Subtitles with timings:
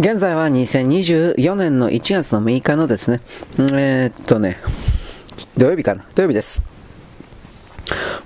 [0.00, 3.20] 現在は2024年の1月の6日のですね、
[3.58, 4.56] えー、っとね、
[5.58, 6.62] 土曜日かな、土曜日です。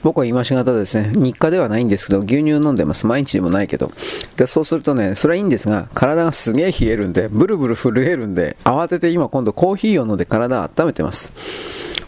[0.04, 3.08] 僕は今し方ですね、日課ではないんですけど、牛乳飲んでます。
[3.08, 3.90] 毎日でもないけど。
[4.36, 11.32] で、そうするとね、それはいいんですが、体がすげえ冷えるんで、ブルブル震えるんで、慌てて今今度コーヒーを飲んで体を温めてます。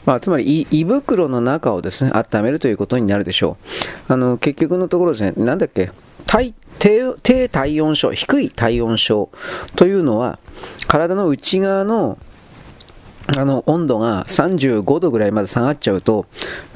[0.04, 3.56] まあ、つまり胃袋の中をですね、温めるということになるでしょ
[4.08, 4.12] う。
[4.12, 5.90] あの、結局のところですね、なんだっけ、
[6.78, 9.30] 低低体温症、低い体温症
[9.74, 10.38] というのは、
[10.86, 12.18] 体の内側の
[13.36, 16.26] あの、温度が35度ぐらいまで下がっちゃうと、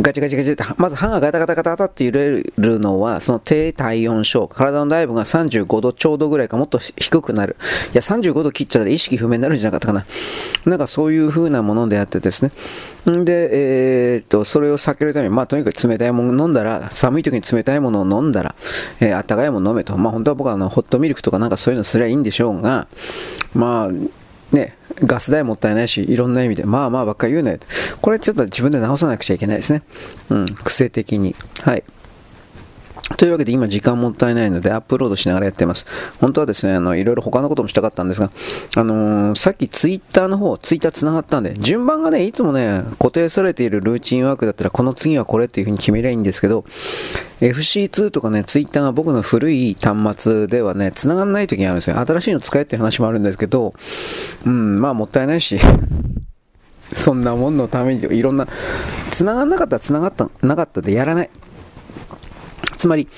[0.01, 7.57] ガチガチガチって、まず歯がガタガタガタガタって揺れるのは、その低体温症、体の内部が35度ちょうどぐらいかもっと低くなる。
[7.93, 10.07] いや、35度切っちゃったら意識不明になるんじゃなかったかな。
[10.67, 12.51] なんかそういう風なものであってですね。
[13.07, 18.55] で、えー、っと、それを避けるために、まあとにかく冷たいもの飲んだら、寒い時に冷たいものを飲んだら、
[19.01, 19.97] えー、あったかいもの飲めと。
[19.97, 22.89] まあ本当は僕はあの、ホットミルクとかなんかそういうのすりゃいいんでしょうが、
[23.55, 27.61] まあ、ね、ガス代もったいないし、いろんな意味で、まあまあばっかり言うね。
[28.03, 29.83] これちょっと自分で直さなくちゃいけないですね。
[30.29, 31.35] うん、癖的に。
[31.63, 31.85] はい。
[33.17, 35.87] というわけで今時間もったいないのでアップロードしながらやってます。
[36.21, 38.31] 本当はですね、あの、いろいろ他のこともしたかったんですが、
[38.77, 46.65] あのー、さっきツイッターの方、ツイッター繋がったんで、順番がね、いつもね、固定されているルーチンワークだったら、この次はこれっていう風に決めりゃいいんですけど、
[47.41, 51.99] FC2 とかね、ツイッターが僕の古い端末ではね、繋がんない時があるんですよ。
[51.99, 53.75] 新しいの使えって話もあるんですけど、
[54.47, 55.59] うん、まあもったいないし、
[56.95, 58.47] そんなもんのためにいろんな、
[59.11, 61.31] 繋がんなかったら繋がった、なかったでやらない。
[62.81, 63.09] つまり、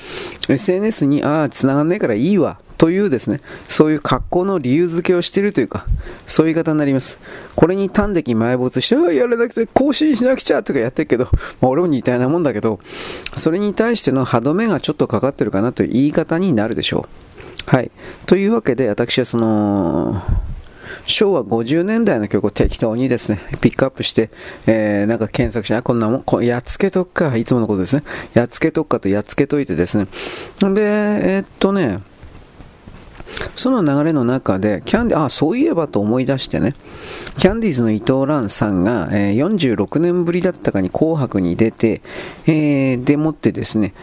[0.49, 2.59] SNS に、ああ、繋がんないからいいわ。
[2.79, 5.87] というですね、そういう格好の理由付けをしているというか、
[6.27, 7.21] そういう言い方になります。
[7.55, 11.29] これに端的埋没して、あやらなくて更新しなくちゃとかやってるけど、
[11.61, 12.81] まあ、俺も似たようなもんだけど、
[13.37, 17.07] それに対しての歯止めがちょっとかかってるかなという言い方になるでしょ
[17.69, 17.71] う。
[17.71, 17.93] はい。
[18.27, 20.21] というわけで、私はその、
[21.07, 24.31] 昭和50年代の曲を適当にですね、ピックアップして、
[24.67, 28.05] えー、なんか検索して、あ、こんなもん、こやっつけとくか、いつものことですね。
[28.35, 30.07] やっつけとくかとやっつけといてですね。
[30.61, 31.99] で、えー、っとね、
[33.55, 36.75] その流れの中で、キャンディ、あ、そういえばと思い出してね、
[37.39, 42.03] キャンディーズの伊藤蘭さんが、えー、46年ぶりだったかに紅白に出て、
[42.47, 43.95] えー、でもってですね、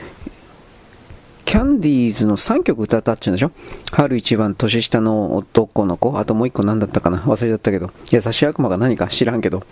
[1.50, 3.52] キャンディーズの3曲歌ったっちゅうんでしょ？
[3.92, 7.18] 春一番年下の男の子、あともう1個何だったかな？
[7.22, 9.64] 忘れちゃったけど、優しい悪魔が何か知らんけど。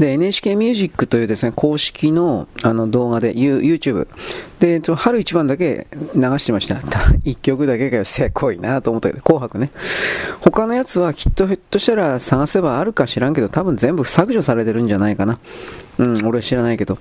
[0.00, 4.08] で、NHK ミュージックというですね、公式のあの動画で、YouTube。
[4.58, 6.74] で、春一番だけ流してました。
[7.24, 9.70] 1曲だけがせこいなと思ったけど、紅白ね。
[10.40, 15.38] 他のやつはきっとひょっとしたら探せばあるか知らんけど、多分全部削除されてるんじゃないかな。
[15.98, 16.98] うん、俺は知らないけど。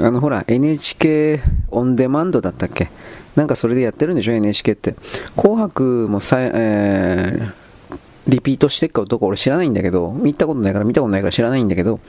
[0.00, 2.90] あのほら NHK オンデマンドだったっけ？
[3.36, 4.94] なんかそれでやってるんでしょ？NHK って。
[5.36, 7.52] 紅白もさ、えー、
[8.28, 12.00] リピートしてっかどうか俺知らないんだけど見たことないから見たことないから知らないんだけど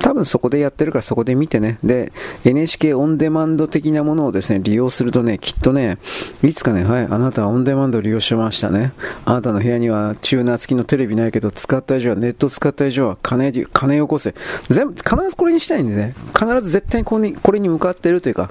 [0.00, 1.78] 多分そこでやってるからそこで見てね。
[1.82, 2.12] で、
[2.44, 5.98] NHK オンデマンド的なものをですね、利用するとね、きっとね、
[6.42, 8.92] いつかね、はい、あなたはオンデマンド利用しましたね。
[9.24, 14.34] あなたの部屋にはチューナー付きのテレビないけど、使った以上は、ネット使った以上は金、金よこせ。
[14.68, 18.50] 全部、必ずこれにしたいんでね、必ず絶対これにこれに向かってるというか、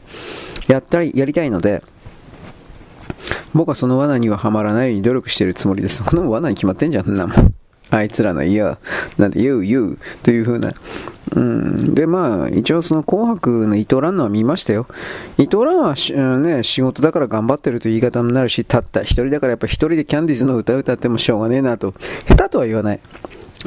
[0.67, 1.83] やったり、やりたいので、
[3.53, 6.03] 僕はその罠にははまらないように努力してるつもりです。
[6.03, 7.53] この罠に決まってんじゃん、なもん。
[7.91, 8.77] あいつらの嫌、
[9.17, 10.73] なんて言う言うという風な。
[11.35, 11.93] うん。
[11.93, 14.87] で、まあ、一応その紅白の伊藤蘭のは見ましたよ。
[15.37, 21.93] 伊藤蘭はし、ね、仕事だから頑張ってるという言い方になるし、たった一人だからやっぱ一人でキャンディーズの歌歌ってもしょうがねえなと。
[22.27, 22.99] 下手とは言わない。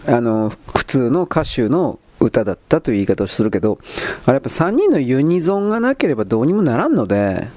[0.06, 3.78] あの、普通の歌手の歌だったという言い方をするけど、
[4.25, 7.49] あれやっぱ3人のユニゾンがなければどうにもならんので、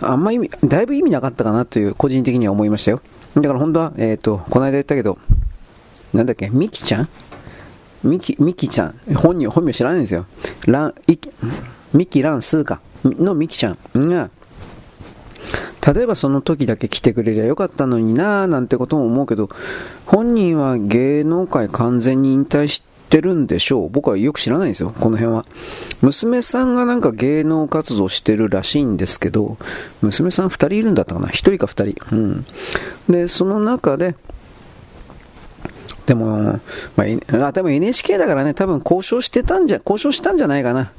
[0.00, 3.00] あんま意味、だいぶ意味なかったかなという個人的には思いましたよ。
[3.34, 5.18] だから本当は、えっ、ー、と、この間言ったけど、
[6.12, 7.08] なんだっけ、ミキちゃん？
[8.02, 8.98] ミキ、ミキちゃん。
[9.14, 10.26] 本人、本名知らないんですよ。
[10.66, 11.18] ラン、イ
[11.94, 12.80] ミキランスーか。
[13.04, 13.78] のミキちゃん
[14.08, 14.30] が、
[15.94, 19.50] 例えばその時だけ来てくれりゃよかったのになぁなんてことも思うけど、
[20.06, 23.88] 本人は芸能界完全に引退してるんでしょう。
[23.90, 25.44] 僕はよく知らないんですよ、この辺は。
[26.00, 29.58] 娘さんがなんか芸能活動してるらしいんですけど、
[30.00, 32.16] 娘さん2人いるんだったかな ?1 人か2人。
[32.16, 32.46] うん。
[33.08, 34.14] で、その中で、
[36.06, 36.60] でも、
[36.96, 40.92] まあ、あ、でも NHK だからね、多分交渉してたんじゃ、交渉したんじゃないかな。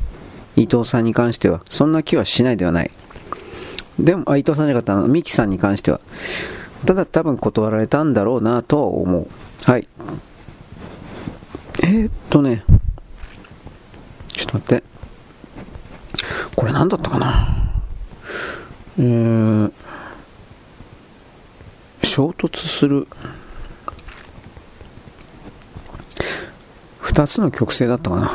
[0.56, 1.62] 伊藤さんに関しては。
[1.70, 2.92] そんな気はしないではない。
[4.00, 6.00] でも、あ、伊藤さんじゃなかったの、ミキさんに関しては。
[6.86, 9.28] ただ多分断られたんだろうなとは思う。
[9.66, 9.88] はい。
[11.82, 12.64] えー、っとね、
[14.30, 14.84] ちょっと待って。
[16.56, 17.74] これ何だったかな。
[18.98, 19.74] うーん。
[22.04, 23.08] 衝突する
[27.04, 28.32] 2つの曲線だったかな。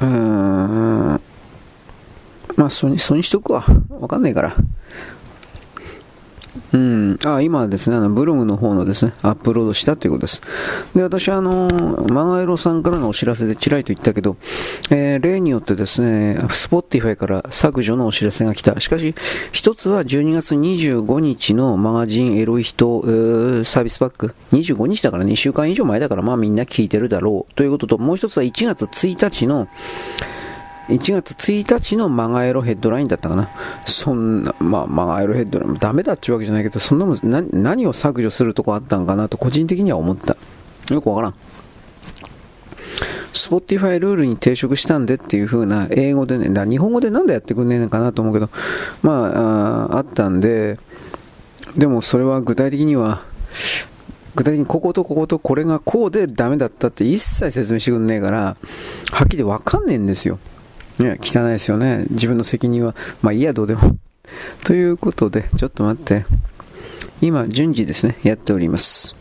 [0.00, 0.06] うー
[1.16, 1.20] ん。
[2.56, 3.64] まあそにそにしとくわ。
[4.00, 4.54] わかんないから。
[6.72, 10.42] うん、あ今ですね、あのブログの方のですね、アップロードしたということです。
[10.94, 14.36] で、私はあの、マガエロさんからのお知らせでちらりと言ったけど、
[14.90, 18.78] えー、例によってですね、スポッティファイから削除のお知らせが来た。
[18.80, 19.14] しかし、
[19.52, 24.34] 一つは12月25日のマガジンエロい人、えー、サービスパック。
[24.52, 29.68] 25日だから2週間以上前だから、まあみんな聞いてるだろうということと、もう一つは1月1日の、
[30.88, 33.48] 1月1日のマガエロヘッドラインだったかな。
[33.86, 37.18] そんな、まあ、マガエロヘッドライン、ダメだっていうわけじゃないけど、そんなもん、
[37.52, 40.36] 何を削除するとこあったんかなと個人的には思った。
[40.92, 41.34] よくわからん。
[43.32, 48.48] スポティファイルールに抵触したんでっていう風な英語でね、だ日本語でなんでやってくんねえのかなと思うけど、
[49.02, 50.78] まあ、ああったんで、
[51.76, 53.22] でもそれは具体的には、
[54.36, 58.56] 具体的にこことこことこれがこうでダメだったって一切説明してくんねえから、
[59.10, 60.38] はっきりわかんねえんですよ。
[60.98, 62.04] ね、汚いですよね。
[62.10, 62.94] 自分の責任は。
[63.22, 63.96] まあいいや、どうでも。
[64.64, 66.24] ということで、ちょっと待って。
[67.20, 69.16] 今、順次ですね、やっております。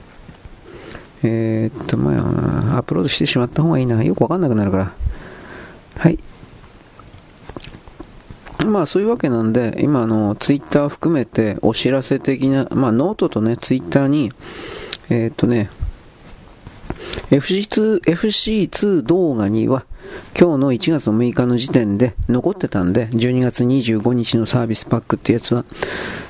[1.24, 4.04] えー、っと、まあ、アップロードしてしまった方がいいな。
[4.04, 4.94] よくわかんなくなるから。
[5.98, 6.20] はい。
[8.66, 14.32] まあそういうわけなんで、今あのツイッター含めてお知らせ的な、まあノートとね、ツイッターに、
[15.10, 15.70] えー、っとね、
[17.30, 19.86] FC2, FC2 動画には
[20.40, 25.66] 今日の1月の6日の時点で残ってたんで、12月25日のサービスパックってやつは。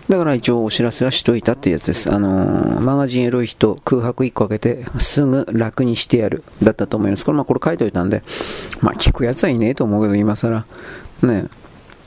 [0.10, 2.14] だから一応お知らせはしといたってやつです。
[2.14, 6.44] あのー、マガジンエロい人、空白1個開けて、すぐ楽にしてやる。
[6.62, 7.26] だったと思います。
[7.26, 8.24] これまあこれ書いといたんで、
[8.82, 10.66] まあ聞くやつはいねえと思うけど、今更。
[11.24, 11.48] ね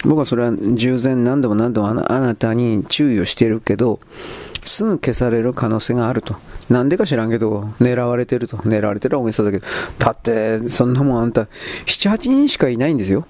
[0.04, 4.00] 僕はそれは従前何度も何度もあなたに注意をしているけど、
[4.62, 6.36] すぐ消される可能性があると。
[6.68, 8.56] なんでか知らんけど、狙われてると。
[8.58, 9.66] 狙われてるは大げさだけど。
[9.98, 11.42] だって、そんなもんあんた、
[11.86, 13.26] 7、8人しかいないんですよ。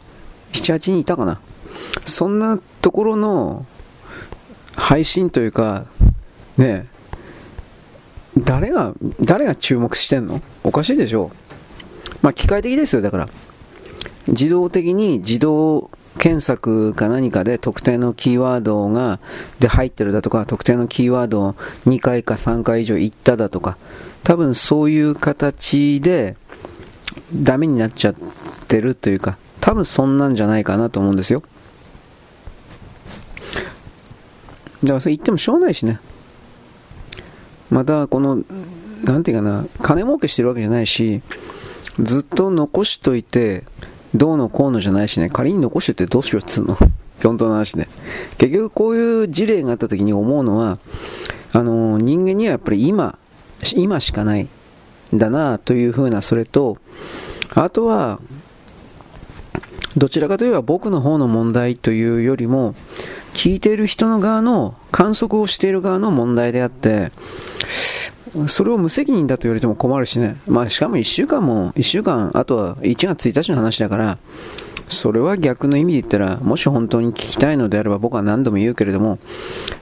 [0.53, 1.41] 7、8人いたかな。
[2.05, 3.67] そんなところの
[4.75, 5.85] 配信というか、
[6.57, 6.87] ね
[8.39, 10.43] 誰が、誰が注目してんの？
[10.65, 13.29] おかしいでしょうまあ、機械的ですよ、だから。
[14.29, 19.21] 自動的に自動検索か何かで特定のキーワードが
[19.59, 21.53] で入ってるだとか特定のキーワードを
[21.85, 23.77] 2回か3回以上言っただとか
[24.25, 26.37] 多分そういう形で
[27.35, 28.15] ダメになっちゃっ
[28.67, 31.43] てるというか多分そんなんじゃないかなと思うんですよ。
[34.83, 36.01] だからそれ言ってもしょうがないしね。
[37.71, 38.43] またこの
[39.05, 41.23] なんていうかな金儲けしてるわけじゃないし
[41.99, 43.65] ずっと残しといて
[44.15, 46.77] どうのこうのじゃないしね、仮に残しててどうしようっつうの。
[47.23, 47.89] 本当の話で。
[48.39, 50.79] 結局こういう事例があった時に思うのは、
[51.53, 53.19] あの、人間にはやっぱり今、
[53.75, 54.49] 今しかない。
[55.15, 56.79] だなというふうな、それと、
[57.55, 58.21] あとは、
[59.97, 62.75] どちらかといえば僕の方の問題というよりも、
[63.33, 67.13] 聞いている人の側の観測をしている側の問題であって、
[68.49, 70.37] それを無責任だと言われても困るしね。
[70.47, 74.19] まあ、しかも1週間も、1週間、あとは1月1日の話だから、
[74.89, 79.19] それは逆の意味で言ったら、もし本当に聞きたいのであれば僕は何度も言うけれども、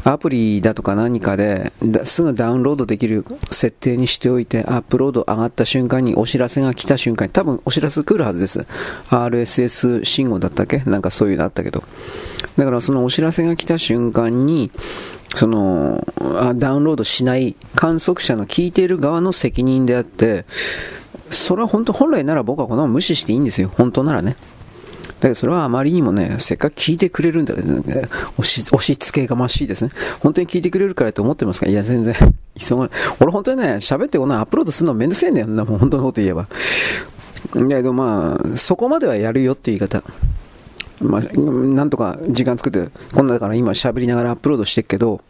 [0.03, 1.73] アプリだとか何かで
[2.05, 8.67] すぐダウンロードできる設定にしておいて、アップロード上がった瞬間にお知らせが来た瞬間に、多分お知らせ来るはずです。
[9.11, 10.79] RSS 信号だったっけ？
[10.87, 11.85] なんかそういうのあったけど。
[12.57, 14.71] だからそのお知らせが来た瞬間に、
[15.35, 16.07] その
[16.57, 20.45] ダウンロードしない観測者の聞いている側の責任であって、
[21.31, 23.73] それは本当、本来なら僕はこの無視していいんですよ。
[23.77, 24.37] 本当ならね。
[25.21, 28.63] だけどそれはあまりにもね、せっかく聞いてくれるんだけどね、押し
[28.95, 29.91] 付けがましいですね。
[30.21, 32.15] 本当に聞いてくれるからと思ってますかいや、全然。
[32.59, 32.89] 急い。
[33.21, 35.47] 俺本当にね、喋ってこのアップロードするのめんどくせえんだよ。
[35.47, 36.47] なもう本当のこと言えば。
[37.55, 40.03] だけどまあ、そこまではやるよって言い方。
[41.05, 45.21] まあ、なんとか時間作って、こんなだから今喋りながらアップロードしてるけど、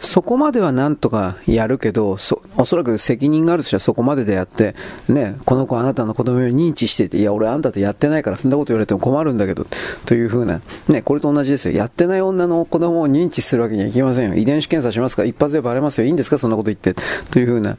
[0.00, 4.76] そこまではなんとかやるけど、そおそらく責任があるとしたらそこまででやって、
[5.08, 9.66] ね、この子あなたの子供を認知してて、いや、俺あんたとやってないからそんなこと言われても困るんだけど、
[10.04, 11.74] というふうな、ね、これと同じですよ。
[11.74, 14.36] やってない女の子供を認知するわけにはいきませんよ。
[14.36, 15.24] 遺伝子検査しますか？
[15.24, 16.06] 一発でバレますよ。
[16.06, 16.38] いいんですか？
[16.38, 16.94] そんなこと言って。
[17.30, 17.78] というふうな、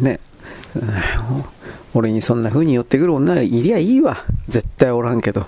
[0.00, 0.18] ね、
[1.94, 4.24] 俺にそんな風に寄ってくる女がいりゃいいわ。
[4.48, 5.46] 絶対おらんけど。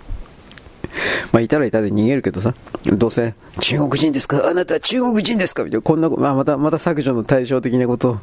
[1.32, 8.18] まあ、いたらいたで逃げるけどさ、どうせ、中国人ですかあなたは中国人ですかみたいな、こんな、まあ、また、また削除の対照的なことを。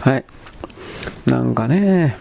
[0.00, 0.24] はい。
[1.26, 2.16] なんかね、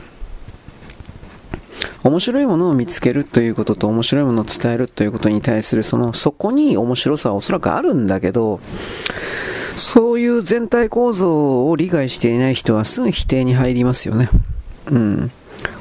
[2.03, 8.59] 面白いものを見つけるということと面白いものを伝えるということに対するそのそこに面白さはおそらくあるんだけど
[9.77, 14.29] そういう全体構造を理解していない人はすぐ否定に入りますよね
[14.91, 15.31] うん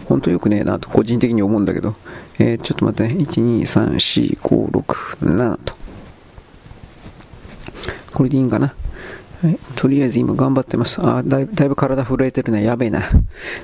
[0.08, 1.94] 本当よくねえなと個人的に思うんだけど、
[2.42, 5.75] えー、ちょっと待って、ね、1、2、3、4、5、6、7と。
[8.12, 8.75] これでいいんかな？
[9.42, 11.00] はい、とりあえず今頑張ってます。
[11.00, 12.64] あだいだいぶ体震えてるね。
[12.64, 12.99] やべえな。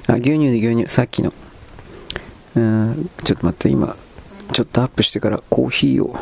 [0.07, 1.33] あ牛乳で牛乳、さっきの。
[2.55, 3.97] うんちょっと待って、今、
[4.53, 6.17] ちょっとアップしてからコーヒーを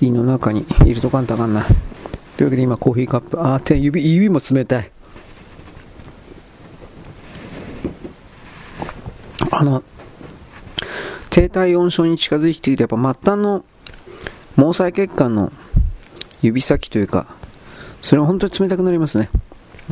[0.00, 1.66] 胃の中に入れとかんとあかんな。
[2.36, 4.90] というわけで今コーヒーカップ、あ手指、指も冷たい。
[9.50, 9.82] あの、
[11.32, 13.64] 低体温症に近づいてきて、やっぱ末端の
[14.54, 15.50] 毛細血管の
[16.42, 17.26] 指先というか、
[18.02, 19.30] それは本当に冷たくなりますね。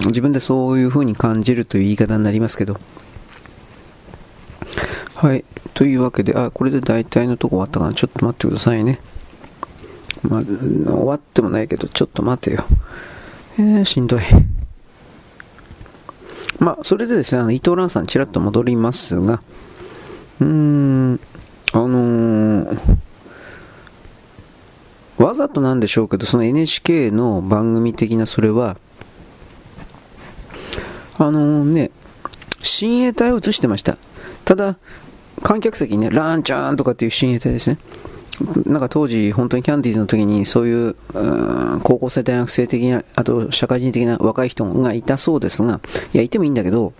[0.04, 2.78] 自分でそういう風に感じるという言い方になりますけど。
[5.14, 5.44] はい。
[5.72, 7.94] というわけで、あ、これで大体のとこ終わったかな。
[7.94, 9.00] ちょっと待ってくださいね。
[10.22, 12.64] まあ、終わってもないけど、ちょっと待てよ。
[13.58, 14.20] えー、しんどい。
[16.58, 19.40] まあ、それでですね、あの伊藤蘭さん、ちらっと戻りますが、
[20.40, 21.20] うーん、
[21.72, 22.78] あのー、
[25.18, 28.76] わざとなんでしょうけど、その NHK の番組的なそれは、
[31.18, 31.90] あのー、ね、
[32.62, 33.98] 親衛隊を映してました。
[34.44, 34.78] ただ、
[35.42, 37.78] 観客席にね、ランちゃんとかっていう親衛隊ですね。
[38.66, 40.96] なんか当時、本当にキャンディーズの時にそういう、う
[41.84, 45.80] 高校生、大学生的な、あと社会人的な若い人がいたそうですが、
[46.14, 46.94] いや、いてもいいんだけど、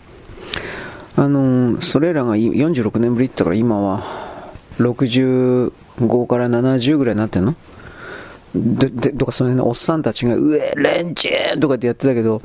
[1.16, 4.29] あのー、それらが46年ぶりって言ったから今は
[4.80, 7.54] 65から70ぐらいになってんの？
[8.54, 12.42] で、で、とかその辺のおっさんたちが、うえ、レンチンとかってやってたけど、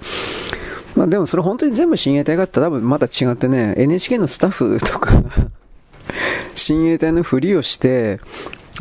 [0.96, 5.24] まあでもそれ本当に全部親衛隊があったら多分また違ってね、NHK のスタッフとか
[6.56, 8.20] 親衛隊のふりをして、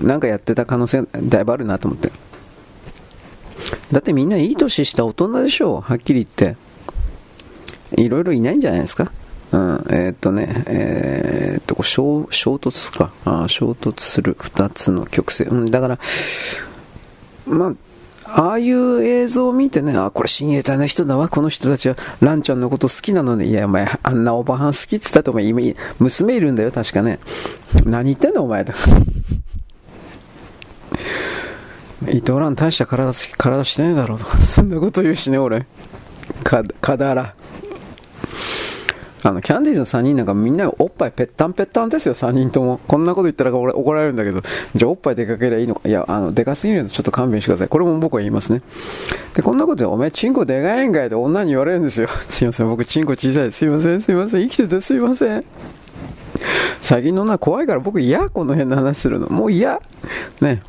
[0.00, 2.12] なんかやってた可能性だいぶあるなと思って。
[3.90, 6.56] だってみんないい年した大人でしょう、はっきり言って。
[7.96, 9.10] いろいろいないんじゃないですか？
[9.54, 13.12] うん、えー、っとね、えー、っと、衝衝突か。
[13.24, 15.46] あ衝突する2つの曲線。
[15.48, 15.98] うん、だから、
[17.46, 17.72] まあ、
[18.26, 25.60] ああいう映像を見てね、あ、これ親衛隊の人だわ、この人たちはランちゃんのこと好きなので、いや、お前、あんなおばはん好きって言ったとお前、今、
[26.00, 27.20] 娘いるんだよ、確かね。
[27.84, 28.72] 何言ってんの、お前と。
[32.08, 35.64] 伊藤蘭大した体体してないだろうと、そんなこと言うしね、俺。
[36.42, 37.34] か、かだら。
[39.26, 42.78] あの、キャンディーズの3人なんかみんなおっぱいぺったんぺったんですよ、3人とも。
[42.86, 44.42] こんなこと言ったら俺怒られるんだけど、
[44.74, 45.74] じゃあおっぱい出かけりゃいいの？
[45.74, 45.88] か。
[45.88, 47.68] いや、あの、でかすぎるのちょっと勘弁してください。
[47.68, 48.60] これも僕は言いますね。
[49.34, 52.08] で、こんなことで、お前チンコでかいんかいって女に言われるんですよ。
[52.28, 53.52] すいません、僕チンコ小さい。
[53.52, 55.44] すいません、すいません、生きててすいません。
[56.80, 59.28] 最近の女怖いから僕嫌、この辺の話するの。
[59.28, 59.80] もう嫌。
[60.42, 60.60] ね。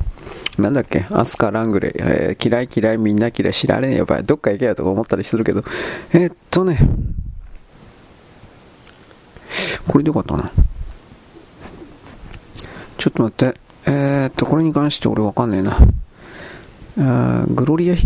[0.58, 5.62] なんだっけ、アスカ・ラングレー、えー、嫌い嫌いみんな嫌い知られねえよば、どっか行けよとか思ったりするけど、
[6.14, 6.78] えー、っとね、
[9.88, 10.50] これでよかったな。
[12.98, 13.60] ちょっと待って。
[13.86, 15.78] えー、っと、これに関して俺わかんねえな。
[16.98, 17.96] あグロリア、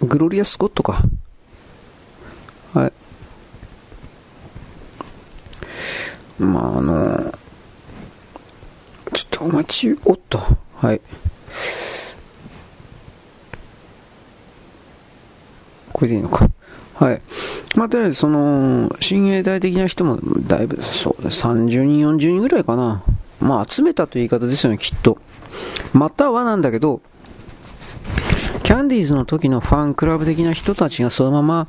[0.00, 1.02] グロリア・スコットか。
[2.74, 2.92] はい。
[6.42, 7.32] まあ、あの
[9.12, 10.40] ちょっとお待ち、おっと。
[10.76, 11.00] はい。
[15.92, 16.48] これでいいのか。
[16.98, 17.20] はい。
[17.74, 23.02] まあ、とりあえず、その、親衛隊的な人も、だいぶ、そうだ、30人、40人ぐらいかな。
[23.40, 25.18] まあ、集めたという言い方ですよね、きっと。
[25.92, 27.02] またはなんだけど、
[28.62, 31.68] キャンディーズの時のファンクラブ的な人たちがそのまま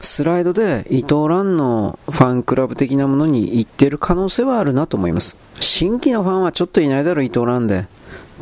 [0.00, 5.36] スライドで伊藤蘭のファンクラブ的なものに行ってる可能性はあるなと思います。
[5.60, 7.86] 新規のファンはちょっといないだろ、伊藤蘭で。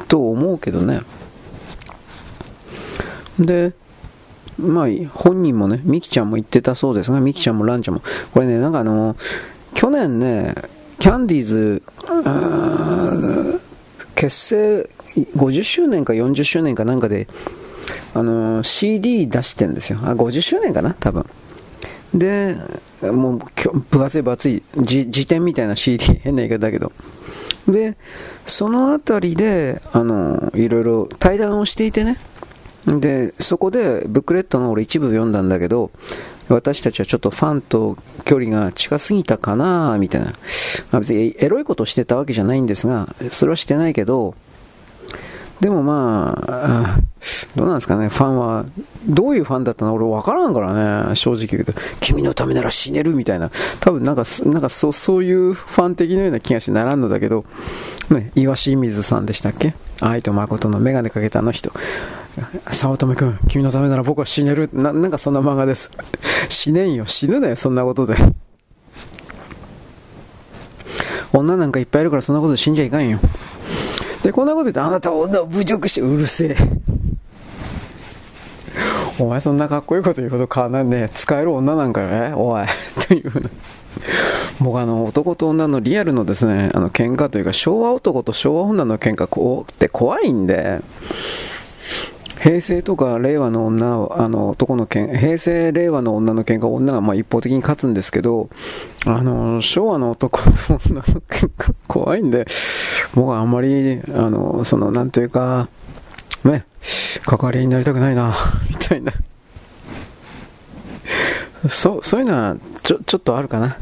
[0.09, 1.03] と思うけどね。
[3.39, 3.75] で、
[4.61, 8.03] まあ、本人もね、ミキちゃんも言ってたそうですが、ミキちゃんもランちゃんも。
[8.33, 9.17] これね、なんかあの、
[9.75, 10.55] 去年ね、
[10.99, 11.83] キャンディーズ、
[14.15, 17.27] 結成50周年か40周年かなんかで、
[18.15, 19.99] あの CD 出してんですよ。
[20.03, 21.25] あ、50周年かな、多分。
[22.15, 22.57] で、
[23.03, 23.41] もう、
[23.91, 26.93] 分厚い分厚い、辞典みたいな CD、 変な言い方だけど。
[27.69, 27.97] で、
[28.47, 32.19] そのあたりで、あの、いろいろ対談をしていてね、
[32.87, 35.91] で、そこでブックレットの俺一部読んだんだけど、
[36.49, 40.27] 私たちはちょっとファンと距離が近すぎたかなみたいな。
[40.91, 44.35] まあ、別にエロいことしてたわけじゃないんですが、それはしてないけど、
[45.61, 46.99] でもまあ、
[47.55, 48.65] どうなんですかね、ファンは、
[49.07, 57.45] どういうファンだったの俺分からんからね、正直言うと、君のためなら死ねるみたいな、多分なんか、なんかそそういうファン的なような気がしてならんのだけど、
[58.09, 59.75] ね、岩清水さんでしたっけ？
[60.01, 61.73] 愛と誠の眼鏡かけたあの人。
[62.71, 64.71] 早乙女君、君のためなら僕は死ねる。
[64.73, 65.91] な、なんかそんな漫画です。
[66.49, 67.07] 死ねんよ。
[67.07, 68.17] 死ぬなよ、そんなことで。
[71.33, 73.19] 女なんかいっぱいいるからそんなことで死んじゃいかんよ。
[74.23, 76.57] で、こんなこと言って、あなたは女を侮辱してうるせえ。
[79.19, 81.11] お前そんなかっこいいこと言うほど変わんないね。
[81.13, 82.33] 使える女なんかよ、え？
[82.35, 82.65] おい。
[83.07, 83.51] というふうな。
[84.61, 90.81] 僕あの、男と女のリアルのですね、あの、喧嘩というか、昭和男と昭和女の喧嘩こうって怖いんで、
[92.43, 98.49] 平成とか令和の女あの男の喧平成令和の女の喧嘩女がまあ一方的に勝つんですけど
[99.07, 100.49] あの昭和の男と
[100.87, 102.47] 女の喧嘩怖いんで
[103.15, 105.69] 僕はあんまりあのそのなんというか
[106.45, 106.65] ね
[107.25, 108.35] 関わりになりたくないな
[108.71, 109.13] みたいな。
[111.69, 113.77] そうそういうのはちょちょっとあるかな。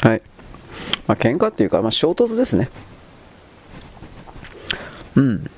[0.00, 0.22] はい。
[1.06, 2.70] まあ喧嘩っていうかまあ衝突ですね。
[5.14, 5.50] うん。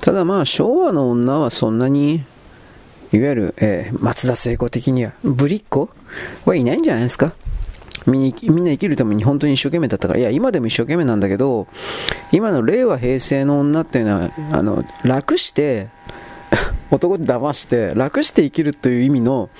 [0.00, 2.24] ただまあ昭和の女はそんなに
[3.12, 5.88] いわゆる、えー、松田聖子的にはぶりっ子
[6.44, 7.32] はいないんじゃないですか。
[8.06, 11.66] みんな生きるために本当に一生懸命だったから、いや、今でも一生懸命なんだけど、
[12.32, 15.88] 今の令和平成の女っていうのは、あの楽して
[16.90, 19.50] 男で騙して、楽して生きるという意味の、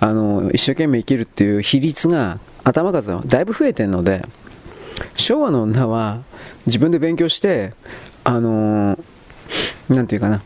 [0.00, 4.22] あの一生懸命生きるっていう比率が、頭数がだいぶ増えてるので、
[5.14, 6.18] 昭和の女は
[6.66, 7.72] 自分で勉強して、
[8.24, 8.98] あのー
[9.88, 10.42] なんていうかな、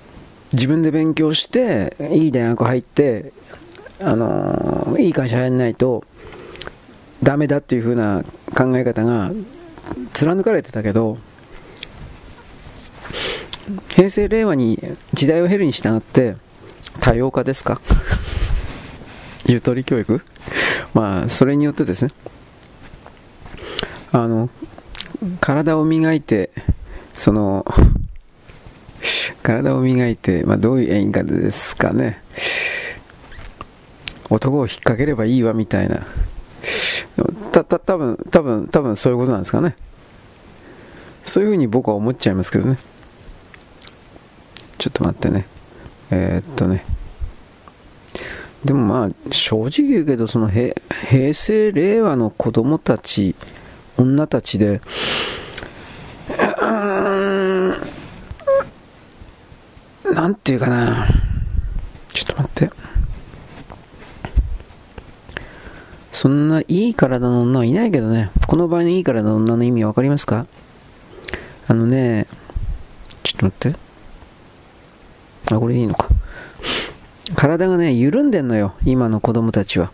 [0.53, 3.33] 自分で勉強して、いい大学入って、
[4.01, 6.05] あのいい会社入らないと、
[7.23, 8.25] ダメだっていう風な
[8.57, 9.31] 考え方が
[10.13, 11.19] 貫かれてたけど、
[13.95, 14.79] 平成、令和に
[15.13, 16.37] 時代を経るに従って、
[17.01, 17.81] 多様化ですか？
[19.47, 20.21] ゆとり教育？
[20.95, 22.13] まあ、それによってですね、
[24.13, 24.51] あの、
[25.41, 26.51] 体を磨いて、
[27.15, 27.65] その、
[29.43, 32.23] 体を磨いて、まあ、どういう演技ですかね。
[34.31, 36.07] 男を引っ掛ければいいわみたいな。
[37.53, 39.77] た、た、多分多分多分そういうことなんですかね。
[41.25, 42.79] そういうふうに僕は思っちゃいますけどね。
[44.79, 45.47] ちょっと待ってね。
[46.11, 46.85] えー、っとね。
[48.65, 50.73] でもまあ、正直言うけど、その平
[51.35, 53.35] 成、令和の子供たち、
[53.97, 54.81] 女たちで、
[60.13, 61.09] なんていうかな。
[62.11, 62.71] ちょっと待って。
[66.11, 68.31] そんないい体の女はいないけどね。
[68.47, 70.47] この場合のいい体の女の意味わかりますか？
[71.67, 72.27] あのね、
[73.23, 73.79] ちょっと待って。
[75.55, 76.09] あ、これでいいのか。
[77.35, 78.75] 体がね、緩んでんのよ。
[78.85, 79.91] 今の子供たちは。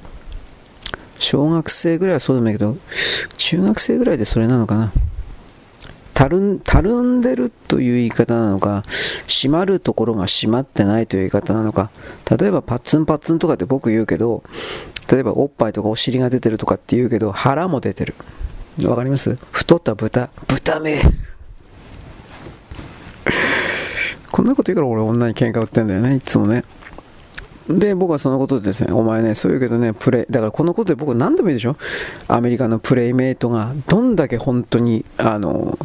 [1.20, 2.76] 小学生ぐらいはそうでもないけど、
[3.36, 4.92] 中学生ぐらいでそれなのかな。
[6.18, 8.82] たるん、たるんでるという言い方なのか、
[9.28, 11.92] 閉まるところが閉まってないという言い方なのか、
[12.36, 14.42] 例えばパッツンパッツンとかって僕言うけど、
[15.08, 18.16] 例えばおっぱいとかお尻が出てるとかって言うけど、腹も出てる。
[18.84, 19.38] わかります？
[19.52, 21.00] 太った豚、豚目。
[24.32, 26.64] こんなこと言うから俺女に喧嘩売ってんだよね、いつもね。
[27.68, 31.76] で、僕はそのことでですね、お前ね、そう言うけどね、プレイ、だからこのことで僕何でもいいでしょ？
[32.26, 35.78] アメリカのプレイメイトがどんだけ本当に、あの、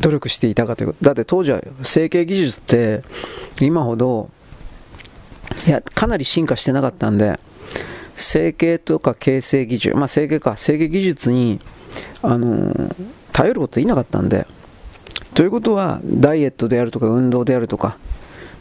[0.00, 1.04] 努力していたかということ。
[1.04, 3.02] だって当時は整形技術って
[3.60, 4.30] 今ほど、
[5.66, 7.38] いや、かなり進化してなかったんで、
[8.16, 11.60] 整形とか形成技術、まあ整形か、整形技術に、
[12.22, 12.72] あの、
[13.32, 14.46] 頼ることできなかったんで、
[15.34, 17.98] ということは、ダイエットであるとか、運動であるとか、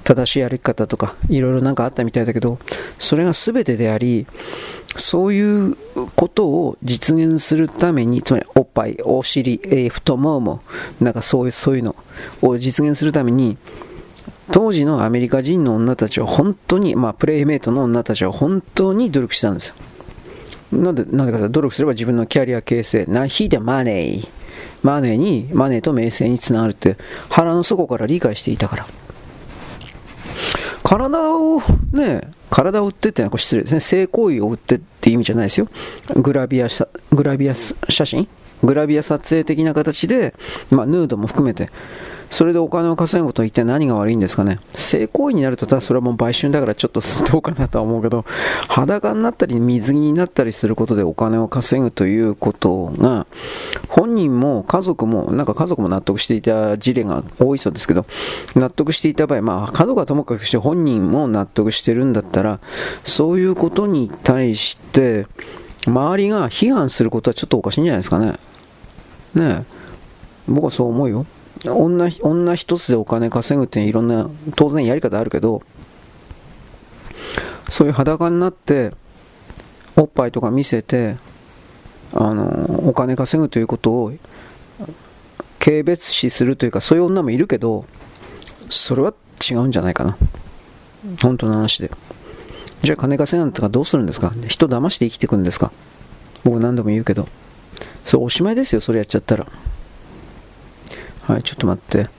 [0.04, 2.60] 正しい歩き方とかいろいろなんかあったみたいだけど
[2.98, 4.28] それが全てであり
[4.96, 5.76] そういう
[6.16, 10.62] ことを実現するためにつまりおっぱいお尻、えー、太もも
[11.00, 11.96] なんかそういうそういうの
[12.42, 13.58] を実現するために
[14.52, 19.76] 当時のアメリカ人の女たちは本当に、まあ、プレイメイトの女たちは本当に努力したんですよ
[20.72, 24.28] なんで、なんでか努力すれば自分のキャリア形成、な、ひでマネー、
[24.84, 26.98] マネーに、マネーと名声につながるって
[27.30, 28.88] 腹の底から理解していたから。
[30.84, 31.62] 体を
[31.94, 33.80] ね、体を売ってってのは失礼ですね。
[33.80, 35.70] 性行為を売ってって意味じゃないですよ。
[36.16, 36.68] グラビア
[37.12, 38.28] グラビア写真？
[38.64, 40.36] グラビア撮影的な形で、
[40.70, 41.70] まあ、ヌードも含めて、
[42.32, 44.60] それでお金を稼ぐことは一体何が悪いんですかね。
[44.74, 48.24] 性行為になると、ただそれはもう売春だからちょっとどうかなとは思うけど、
[48.70, 53.28] 裸になったり水着になったりすることでお金を稼ぐということが、
[53.90, 58.06] 本人も家族も、なんか家族も納得していた事例が多いそうですけど、
[58.56, 62.62] 納得していた場合、まあ家族はともかくして本人も納得してるんだったら、
[63.04, 65.28] そういうことに対して、
[65.86, 68.36] 周りが批判することはちょっとおかしいんじゃないですかね。
[69.36, 69.66] ね
[70.48, 71.26] 僕はそう思うよ。
[71.66, 75.62] 女女一つでお金稼ぐっていろんな当然やり方あるけど
[77.70, 78.92] そういう裸になって
[79.96, 81.18] おっぱいとか見せて
[82.14, 84.12] あのお金稼ぐということを
[85.60, 87.86] 軽蔑視するというかそういう女もいるけど
[88.70, 89.14] それは
[89.50, 90.18] 違うんじゃないかな。
[91.22, 91.92] 本当の話で。
[92.82, 94.34] じゃあ金稼ぐんだったらどうするんですか？
[94.48, 95.72] 人騙して生きていくんですか？
[96.44, 97.28] 僕何度も言うけど。
[98.04, 99.46] それおしまいですよそれやっちゃったら。
[101.32, 102.10] はい、ちょっと待って。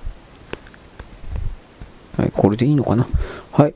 [2.17, 3.07] はい、これでいいのかな？
[3.53, 3.75] はい。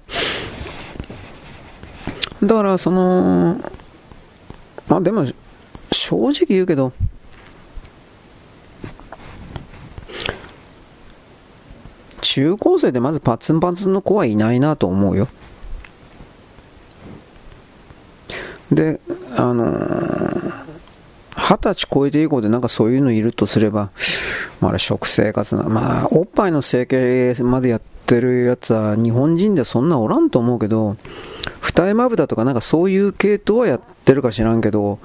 [2.43, 3.61] だから、その、
[4.89, 5.27] まあでも、
[5.93, 6.95] 正直言うけど、
[12.23, 15.29] 中高生でまずパツンパツンの子はいないなと思うよ。
[18.73, 19.01] で、
[19.37, 19.65] あの
[21.49, 23.93] 二十歳超えて以降でなんかそういうのいるとすれば、
[24.61, 30.97] まあ、あれ食生活な、まあ、おっぱいの整形までやってるやつは日本人ではそんなおらんと思うけど、
[31.61, 34.99] 二重まぶたとかなんかそういう系統はやってるか知らんけど、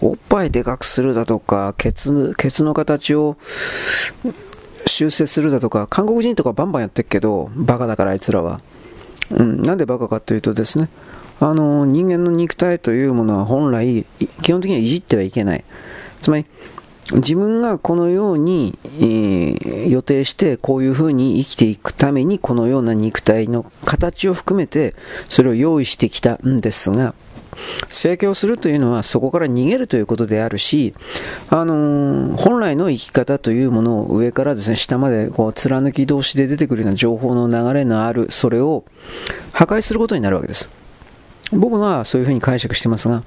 [0.00, 3.36] おっぱいでかくするだとか、ケツ、ケツの形を
[4.86, 8.60] 修正するだとか、韓国人とかバンバンやってるけど、バカだからあいつらは。
[9.30, 10.88] うん、なんでバカかというとですね、
[11.40, 14.04] あの人間の肉体というものは本来、
[14.42, 15.64] 基本的にはいじってはいけない。
[16.20, 16.46] つまり、
[17.12, 24.94] 自分がこのように、えー、予定してこういうふうに生きていくためにこのような肉体の形を含めて
[25.28, 27.14] それを用意してきたんですが
[27.88, 30.94] 整形をするというのはそこから逃げるということであるし、
[31.50, 38.84] あのー、本来の生き方というものを上からですね下までこう貫き通しで出てくるような情報の流れのあるそれを
[39.52, 40.70] 破壊することになるわけです
[41.54, 43.22] 僕はそういうふうに解釈してますが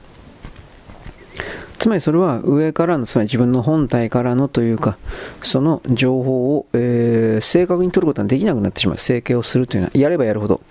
[1.78, 4.98] つまりそれは上からの、つまり自分の本体からのというか、
[5.42, 8.98] その情報を、えー、正確に取ることができなくなってしまう。
[8.98, 10.62] 整形をするというのは、やればやるほど。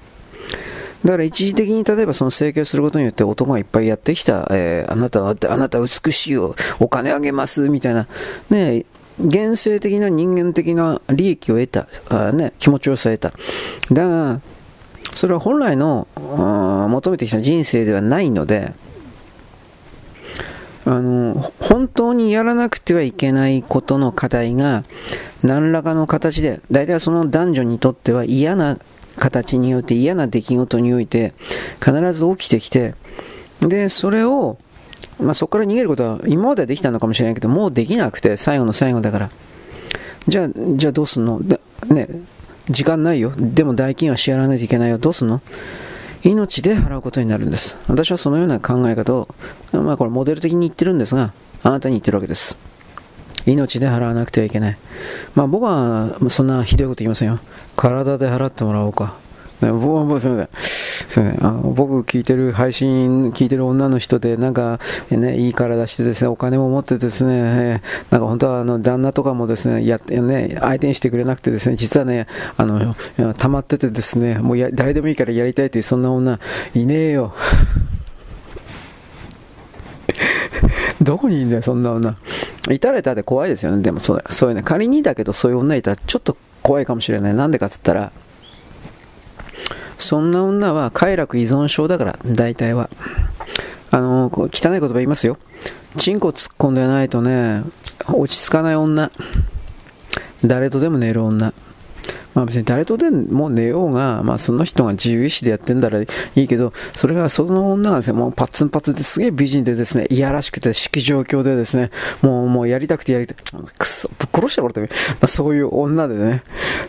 [1.04, 8.08] だから一時的に例えばその整形することによって男がいっぱいやってきた、えー、あなたは、あなた美しいよ、お金あげます、みたいな、
[8.50, 8.84] ね、
[9.20, 13.32] 現世的な人間的な利益を得た、あね、気持ちよさを得た。
[13.94, 14.40] だが、
[15.16, 16.06] それは本来の
[16.90, 18.74] 求めてきた人生ではないので、
[20.84, 24.84] あの、本当にやらなくてはいけないことの課題が、
[25.42, 28.76] 何らかの形で、大体その男女にとっては嫌な
[29.16, 31.32] 形によって嫌な出来事において
[31.80, 32.94] 必ず起きてきて、
[33.60, 34.58] で、それを、
[35.18, 39.30] まあ、そこから逃げることは今まではできたのかもしれないけど、もうできなくて、最後の最後だから。
[40.28, 41.42] じゃあ、じゃあどうすんの？
[41.42, 42.06] でね、
[42.68, 43.32] 時間ないよ。
[43.36, 44.98] でも代金は支払わないといけないよ。
[44.98, 45.40] どうすんの？
[46.22, 47.76] 命で払うことになるんです。
[47.86, 49.28] 私はそのような考え方を、
[49.72, 52.58] まあこれモデル的に言ってるんですが、あなたに言ってるわけです。
[53.46, 54.78] 命で払わなくてはいけない。
[55.34, 57.38] まあ僕はそんなひどいこと言いませんよ。
[57.76, 59.16] 体で払ってもらおうか。
[59.60, 60.85] 僕はもうすみません。
[61.16, 72.26] そうね、あの僕聞いてる配信聞いてる女の人でなんか、ね、いい体してですねお金も持ってですね、えなんか本当はあの旦那とかもですねやね相手にしてくれなくてですね実はね
[72.58, 72.94] あの
[73.32, 76.38] 溜まっててですねもうや誰でもいいからやりたいというそんな女
[76.74, 77.32] いねえよ。
[81.00, 82.14] どこにいんだよそんな女。
[82.70, 83.80] いたらいたで怖いですよね。
[83.80, 87.34] でもそうそういうね仮にだけどそういう女いたらちょっと怖いかもしれない。
[87.34, 88.12] なんでかっつったら
[89.98, 92.90] そんな女は快楽依存症だから、大体は。
[93.90, 95.38] あの、汚い言葉言いますよ。
[95.96, 97.62] チンコ突っ込んでないとね、
[98.08, 99.10] 落ち着かない女。
[100.44, 101.52] 誰とでも寝る女。
[102.34, 111.90] まあ別に誰とでも寝ようが、まあその人が自由意志でやってんだらいいけど、それがその女がですね、もうパッツンパツですげえ美人でですね、いやらしくて式状況でですね、
[112.22, 113.36] もうもうやりたくてやりたい、
[113.78, 114.86] くそ、ぶっ殺してこれて、ま
[115.22, 116.42] あ、そういう女でね。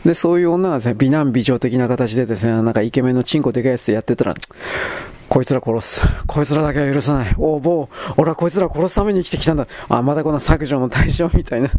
[0.05, 4.33] で、そういう女がですね、美男美女的な形でですね、なんかイケメンのチンコでかいやつやってたら、
[5.29, 6.01] こいつら殺す。
[6.27, 7.35] こいつらだけは許さない。
[7.37, 9.67] おお、俺はこいつら殺すために生きてきたんだ。
[9.89, 11.69] あ、またこの削除の対象みたいな。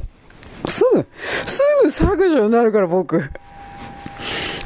[0.67, 1.07] すぐ、
[1.45, 3.31] すぐ削除になるから僕。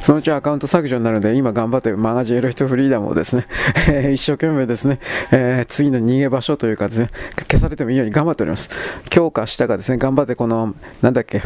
[0.01, 3.47] そのうちアカウント削除になるので、今頑張ってマガジンエロヒトフリーダムをですね、
[3.87, 4.99] え、 一生懸命ですね、
[5.31, 7.09] えー、次の逃げ場所というかですね、
[7.49, 8.69] 消されてもいいように頑張っております。
[9.09, 11.41] 強化したかですね、頑張ってこの、なんだっけ、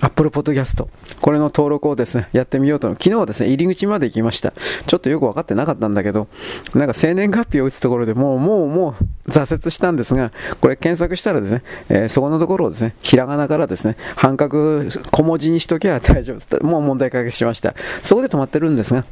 [0.00, 0.86] Apple Podcast。
[1.20, 2.88] これの登録をですね、やってみようと。
[2.88, 4.52] 昨日はですね、入り口まで行きました。
[4.86, 6.28] ちょっとよく分かってなかったんだけど、
[6.74, 8.94] なんか生年月日を打つところでもう、もう、も
[9.26, 16.64] う挫折したんですが、これ検索したらですね、えー、そこのところをですね、ひらがなからですね、半角小文字にしときゃ大丈夫です。
[16.64, 17.74] もう問題解決しました。
[18.02, 19.04] そこで止まってるんですが、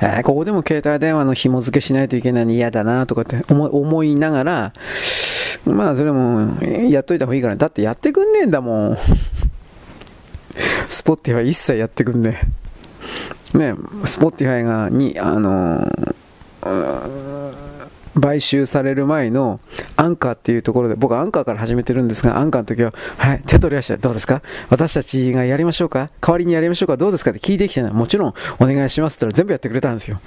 [0.00, 4.72] えー、ここでも携帯電話の紐付けしないといけないの嫌だなとかって思いながら、
[5.66, 8.96] まあそれもやっといた方がいいから、だってやってくんねえんだもん。
[10.88, 12.40] スポッティファイ一切やってくんね
[13.54, 13.58] え。
[13.58, 17.54] ねスポッティファイがに、あのー、
[18.20, 19.60] 買収される前の
[19.96, 24.42] アンカーっていうところで、僕アンカーから始めてるんですが、アンカーの時は、はい、手取り足どうですか？
[24.70, 26.10] 私たちがやりましょうか？
[26.20, 26.96] 代わりにやりましょうか？
[26.96, 27.32] どうですか？
[27.32, 27.92] って聞いてきてない。
[27.92, 30.20] もちろん、お願いしますって言ったら全部やってくれたんですよ。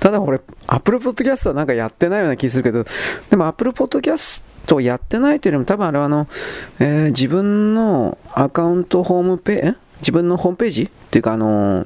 [0.00, 2.84] ただ俺、Apple Podcast はなんかやってないような気するけど、
[3.30, 6.28] でも Apple Podcast とやってないというよりも多分あれはあの、
[6.78, 11.84] えー、自分のアカウントホームページ、自分のホームページっていうかあの、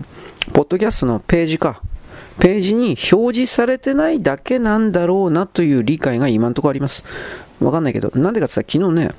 [0.52, 1.80] ポッドキャストのページか。
[2.38, 7.06] ページに表示されてないだけなんだろうなという理解が今のところあります。
[7.60, 9.14] わかんないけど、なんでかって言ったら昨日ね、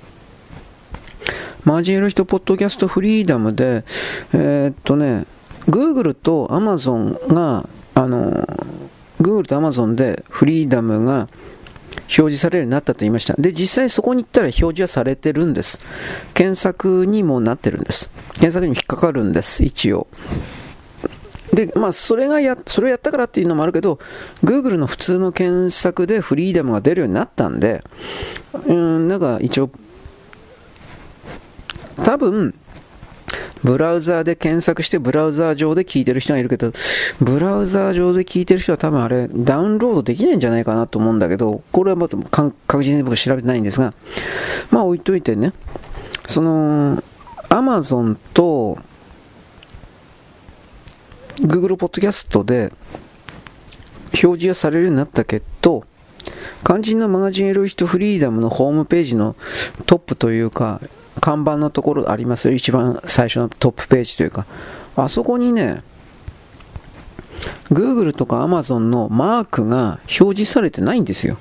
[1.64, 3.84] マージンエル人ポッドキャストフリーダムで、
[4.34, 5.26] えー、っとね、
[5.68, 8.48] Google と Amazon が、あの、
[9.20, 11.30] Google と Amazon でフリーダムが
[12.02, 13.34] 表示されるようになったと言いました。
[13.38, 15.80] で、実際そこに行ったら表示はされてるんです。
[16.34, 18.10] 検索にもなってるんです。
[18.34, 20.08] 検索にも引っかかるんです、一応。
[21.54, 24.00] で、まあ、それがや、それをやったからっていうのもあるけど、
[24.44, 27.84] Google の普通の検索でフリーダムが出るようになったんで、
[28.68, 29.70] うん、なんか一応、
[32.04, 32.54] 多分、
[33.64, 36.72] ブラウザーで検索してブラウザー上で聞いてる人がいるけど、
[37.20, 42.18] ブラウザー上で聞いてる人は多分あれダウンロードできないんじゃないかなと思うんだけど、これはまた
[42.68, 43.94] 確実に僕は調べてないんですが、
[44.72, 45.54] まあ置いといてね、
[46.26, 47.04] その、
[47.50, 48.78] Amazon と
[51.42, 52.72] Google Podcast で
[54.24, 55.84] 表示はされるようになったけど、
[56.64, 59.36] 肝心のマガジンエロイストフリーダムのホームページの
[59.86, 60.82] トップというか、
[61.22, 62.54] 看板のところありますよ。
[62.54, 64.46] 一番最初のトップページというか。
[64.96, 65.82] あそこにね、
[67.72, 71.38] Google とか Amazon のマークが表示されてないんですよ。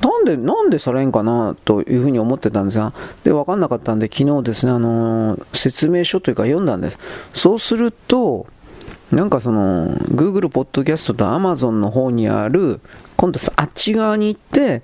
[0.00, 2.92] なんで、なんでされんかなというふうに思ってたんですが、
[3.24, 6.98] で、わかんなかったんで、昨日ですね、あのー、説明書というか読んだんです。
[7.32, 8.46] そうすると、
[9.10, 12.80] なんかその、Google Podcast と Amazon の方にある、
[13.16, 14.82] 今度あっち側に行って、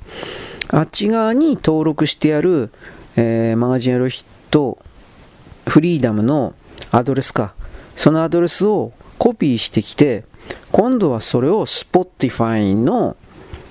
[0.68, 2.70] あっち側に登録してある、
[3.16, 4.79] えー、マガジンやる人、
[5.66, 6.55] フリーダムの
[6.90, 7.55] アドレスか。
[7.96, 10.25] そのアドレスをコピーしてきて、
[10.70, 13.16] 今度はそれを Spotify の、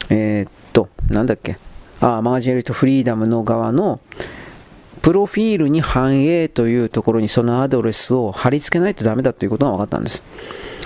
[0.10, 1.58] えー、っと、なんだっけ、
[2.00, 4.00] あ、マガジンやる人フリーダムの側の、
[5.02, 10.24] プロフィールに反映というところにそのアドレスを貼り付けないとダメだということが分かったんです。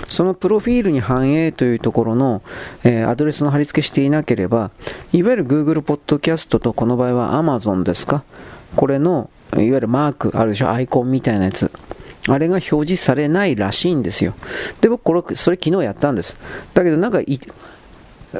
[0.04, 2.42] そのプロフィールに反映というところの、
[2.84, 4.70] えー、アドレスの貼り付けしていなければ、
[5.12, 8.24] いわゆる Google Podcast とこの場合は Amazon ですか？
[8.76, 10.70] これの、いわゆるマークあるでしょ？
[10.70, 11.70] アイコンみたいなやつ。
[12.28, 14.34] あれが表示されないらしいんですよ。
[14.80, 16.36] で、僕これ、それ昨日やったんです。
[16.74, 17.20] だけどなんか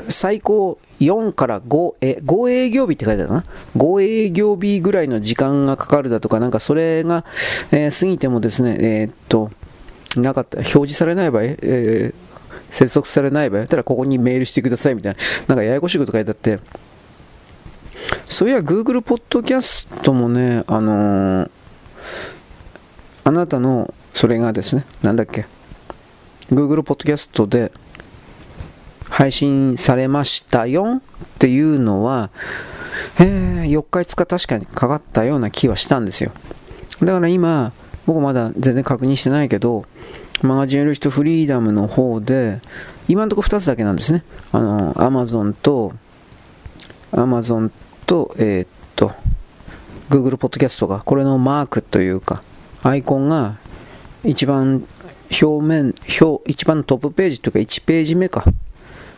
[0.09, 3.45] 最高4から5え、5営業日って書いてあるな
[3.77, 7.25] ？5営業日ぐらいの時間がかかるだとか、なんかそれが、
[7.71, 9.51] えー、過ぎてもですね、えー、っと、
[10.21, 12.15] なかった、表示されない場合、えー、
[12.71, 16.59] 接続されない場合だったらここにメールしてくださいみたいな、なんかややこしいこと書いてあって、
[18.25, 21.51] そういや Google ポッドキャストもね、あのー、
[23.25, 25.47] あなたのそれがですね、なんだっけ、
[26.51, 27.73] Google ポッドキャストで
[29.09, 31.01] 配信されましたよ。
[31.37, 32.31] っていうのは、
[33.19, 36.33] えー、4日5日確かにかかったような気はしたんですよ。
[37.01, 37.73] だから今、
[38.07, 39.85] 僕まだ全然確認してないけど、
[40.43, 42.61] マガジンエル人フリーダムの方で、
[43.09, 44.25] 今のところ2つだけなんですね。
[44.53, 45.93] あの、アマゾンと、
[47.13, 47.71] アマゾン
[48.07, 49.13] と、えー、っと、
[50.11, 52.43] Google ポッドキャストが、これのマークというか、
[52.83, 53.57] アイコンが
[54.25, 54.87] 一番
[55.31, 58.45] 表面、表、一番トップページというか1ページ目か。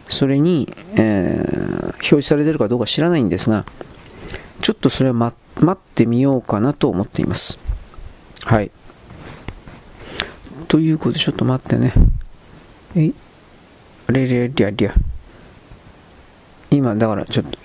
[0.09, 3.67] それに、えー、表示されてるかどうか知らないんですが、
[4.61, 5.37] ちょっとそれは待
[5.71, 7.59] ってみようかなと思っています。
[8.45, 8.71] はい。
[10.69, 11.93] ということで、ちょっと待ってね。
[12.95, 13.15] えい。
[14.09, 14.95] れれりゃりゃ。
[16.71, 17.59] 今、だからちょっと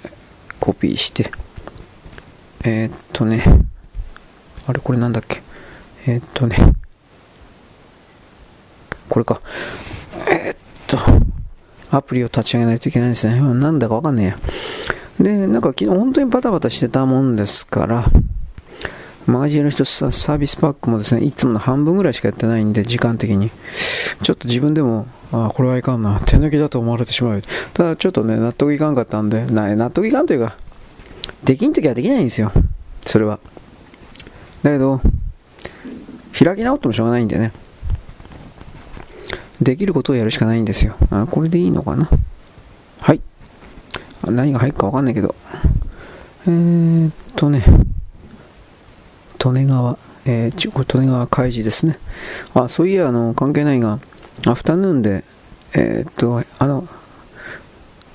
[0.59, 1.29] コピーして。
[2.63, 3.43] えー、っとね。
[4.65, 5.41] あれ、これなんだっけ？
[6.07, 6.55] えー、っとね。
[9.09, 9.41] これか。
[10.31, 10.97] えー、っと。
[11.95, 13.39] アプリを立ち上げないといけないですね。
[13.39, 14.37] なんだかわかんねえや。
[15.19, 18.05] で、なんか昨日本当にバタバタしてたもんですから、
[19.25, 23.51] マガジンの一つサービスパックもですね、いつもの半分ぐらいしかやってないんで、時間的に。
[24.21, 27.41] ちょっと自分でも、あこれはいかんな、手抜きだと思われてしまう。
[27.73, 30.57] ただちょっとね、納得いかんかったんで、な納得いかんというか、
[31.43, 32.51] できんときはできないんですよ。
[33.05, 33.39] それは。
[34.61, 35.01] だけど、
[36.37, 37.53] 開き直ってもしょうがないんでね。
[39.61, 40.95] できることをやるしかないんですよ。
[41.09, 42.09] あこれでいいのかな
[42.99, 43.21] はい。
[44.25, 45.35] 何が入るかわかんないけど。
[46.45, 47.63] えー、っとね。
[49.43, 51.99] 利根川、えー、これ利根川海事ですね。
[52.53, 53.99] あ、そういや、あの、関係ないが、
[54.45, 55.23] アフタヌーンで、
[55.75, 56.87] えー、っと、あの、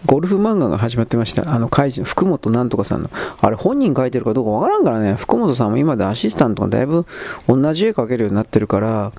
[0.06, 1.52] ゴルフ漫画が始まってました。
[1.52, 3.10] あの、怪人、福本なんとかさんの。
[3.40, 5.14] あれ、本人書いてるかどうかわからんからね。
[5.14, 7.04] 福本さんも今でアシスタントがだいぶ
[7.48, 9.12] 同じ絵描けるようになってるから、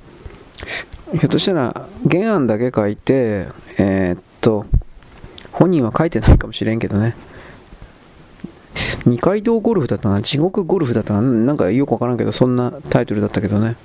[1.12, 4.66] ひょっとしたら原案だけ書いて、えー、っと、
[5.52, 7.16] 本人は書いてないかもしれんけどね。
[9.06, 13.76] 二階堂ゴルフだったな、地獄ゴルフだったな、なんかよくわからんけど、そんなタイトルだったけどね。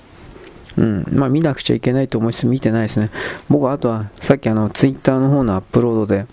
[0.76, 1.07] うん。
[1.12, 3.11] まあ見なくちゃいけないと思いつつ見てないですね。
[3.48, 6.26] 僕はあとは、さっきあの、ツイッターの方のアップロードで、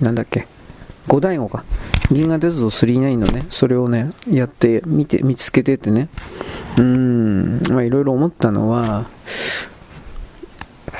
[0.00, 0.46] なんだっけ、
[1.06, 1.64] 五大悟か。
[2.10, 6.08] 銀河鉄道39のね、それをね、やって、見て、見つけててね。
[6.76, 9.06] うーん、まあいろいろ思ったのは、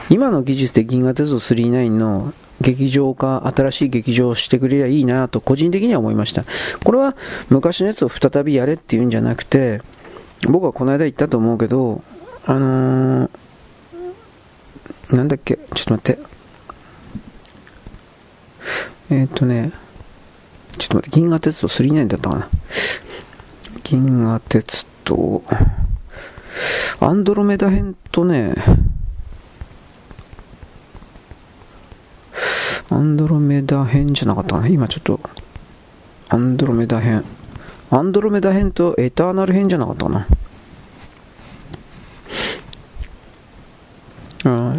[0.08, 6.44] 今の技術で銀河鉄道39の劇場化、新しい劇場をしてくれりゃいいなと個人的には思いました。
[6.84, 7.16] これは
[7.50, 9.82] 昔のやつを再びやれっていうんじゃなくて、
[10.48, 12.02] 僕はこの間言ったと思うけど、
[12.46, 16.36] あのー、なんだっけ、ちょっと待って。
[19.10, 19.72] えー、っとね、
[20.78, 22.48] ちょっと待って、銀河鉄道39だったかな。
[23.84, 25.42] 銀河鉄道、
[27.00, 28.54] アンドロメダ編とね、
[32.88, 34.68] アンドロメダ編じゃなかったかな？
[34.68, 35.20] 今ちょっと、
[36.28, 37.24] アンドロメダ編。
[37.90, 40.26] アンドロメダ編とエターナル編じゃなかったかな？
[44.44, 44.76] あ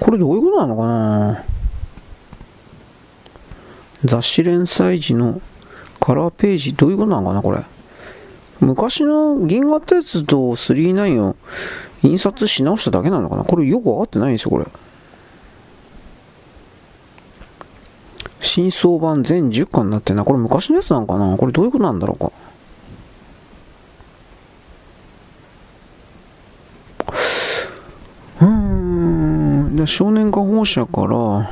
[0.00, 1.44] これどういうことなのかな？
[4.04, 5.40] 雑誌連載時の
[6.00, 7.42] カラーページどういうことなのかな？
[7.42, 7.64] これ。
[8.60, 11.36] 昔の銀河鉄道39を
[12.02, 13.44] 印刷し直しただけなのかな？
[13.44, 14.66] これよくわかってないんですよ、これ。
[18.40, 20.24] 新装版全10巻になってんな。
[20.24, 21.36] これ昔のやつなんかな？
[21.36, 22.32] これどういうことなんだろうか？
[28.40, 29.76] うーん。
[29.76, 31.50] で少年化放射から、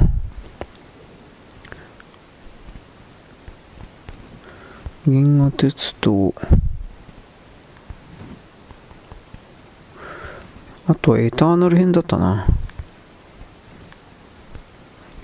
[5.06, 6.32] 銀河鉄道、
[10.86, 12.46] あとはエターナル編だったな。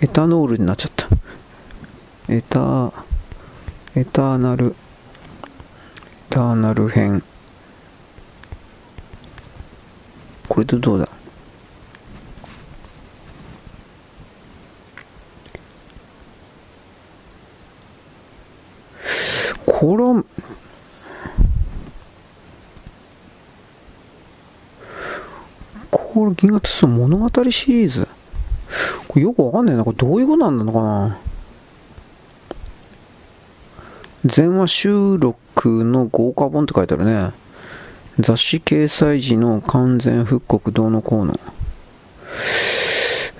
[0.00, 1.06] エタノールになっちゃった。
[2.32, 2.92] エター、
[3.94, 4.72] エターナル、エ
[6.30, 7.22] ターナル編。
[10.48, 11.06] これでどうだ
[19.66, 20.24] これは、
[26.12, 28.08] これ銀河鉄道物語シリーズ
[29.06, 29.84] これよくわかんないな。
[29.84, 31.18] これどういうことなんなのかな
[34.24, 37.32] 全話収録の豪華本って書いてあるね。
[38.18, 41.38] 雑誌掲載時の完全復刻どうのこうの。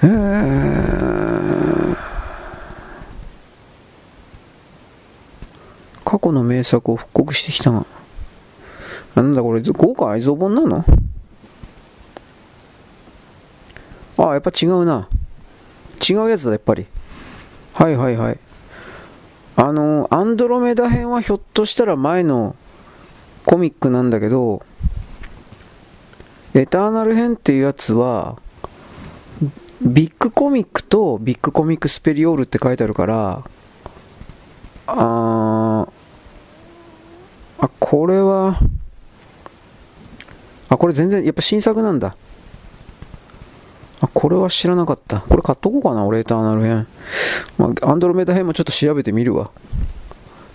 [0.03, 1.97] えー、
[6.05, 7.85] 過去の名作を復刻してきたが。
[9.15, 10.85] なんだこれ、豪華愛蔵本なの？
[14.29, 15.09] あ、やっぱ違うな。
[16.09, 16.87] 違うやつだ、やっぱり。
[17.75, 18.39] はいはいはい。
[19.57, 22.57] あの、アンドロメダ編はひょっとしたら前の
[23.47, 24.63] コミックなんだけど、
[26.55, 28.39] エターナル編っていうやつは、
[29.83, 33.45] ビッグコミックとビッグコミックスペリオールって書いてあるから、
[34.87, 35.87] あ
[37.59, 38.61] あ、これは、
[40.69, 42.17] あ、これ全然、やっぱ新作なんだ。
[44.01, 45.21] あ、これは知らなかった。
[45.21, 46.87] これ買っとこうかな、俺エターナル編。
[47.59, 49.51] まあ、アンドロメダ編もちょっと調べてみるわ。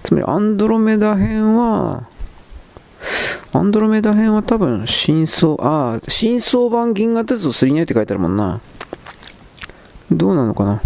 [0.04, 2.08] つまり、アンドロメダ編は、
[3.54, 8.62] アンドロメダ編は多分、真相、ああ、真相版銀河鉄道39って書いてあるもんな。
[10.12, 10.82] どうなのかな。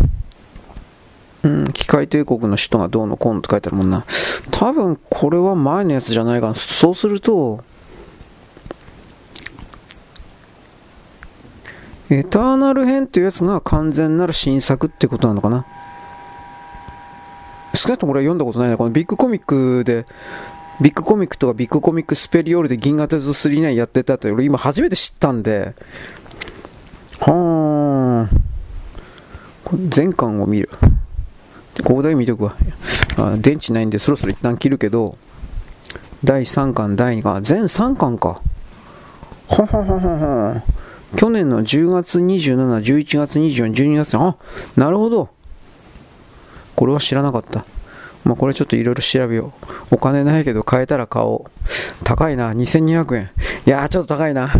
[1.41, 4.05] うん、機械帝国の首都がどうのこうのって書いてあるもんな。
[4.51, 6.55] 多分、これは前のやつじゃないかな。
[6.55, 7.64] そうすると、
[12.12, 15.66] エターナル編っていうやつが完全なる新作ってことなのかな？
[17.76, 18.78] 少なくとも俺は読んだことないな。
[18.78, 20.05] このビッグコミックで、
[20.82, 25.76] ビッグコミックとかビッグコミックスペリオールで銀河鉄道39やってたって俺今初めて知ったんで、
[27.20, 28.28] はー。
[29.89, 30.70] 全巻を見る。
[31.84, 32.55] ここだけ見とくわ。
[33.18, 35.16] あ電池ないんでそろそろ一旦切るけど、
[36.24, 38.41] 第3巻、第2巻、全3巻か。
[39.47, 40.64] ははははは。
[41.16, 44.38] 去年の10月27、11月24、12月あ、
[44.76, 45.30] なるほど。
[46.76, 47.66] これは知らなかった。
[48.24, 49.53] まあ、これちょっといろいろ調べよ
[49.91, 49.95] う。
[49.95, 52.03] お金ないけど買えたら買おう。
[52.03, 53.32] 高いな、2200円。
[53.66, 54.53] いやー、ちょっと高いな。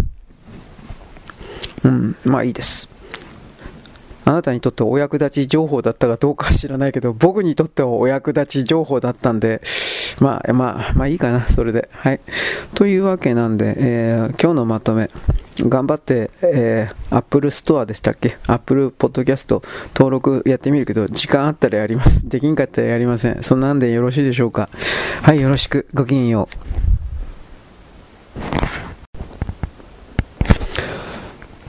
[1.84, 2.90] うん、まあいいです。
[4.26, 9.62] あなたにとってお役立ち情報だったかどうかは知らないけど、僕にとってはお役立ち情報だったんで、
[10.20, 11.90] まあ、まあ、まあいいかな、それで。
[11.92, 12.20] はい。
[12.74, 15.10] というわけなんで、えー、今日のまとめ。
[15.62, 19.62] 頑張って、えー、Apple Store でしたっけ ?Apple Podcast
[19.94, 22.28] 登録やってみるけど、時間あったらやります。
[22.30, 23.44] できんかったらやりません。
[23.44, 24.70] そんなんでよろしいでしょうか？
[25.22, 25.88] はい、よろしく。
[25.94, 26.70] ごきげんよう。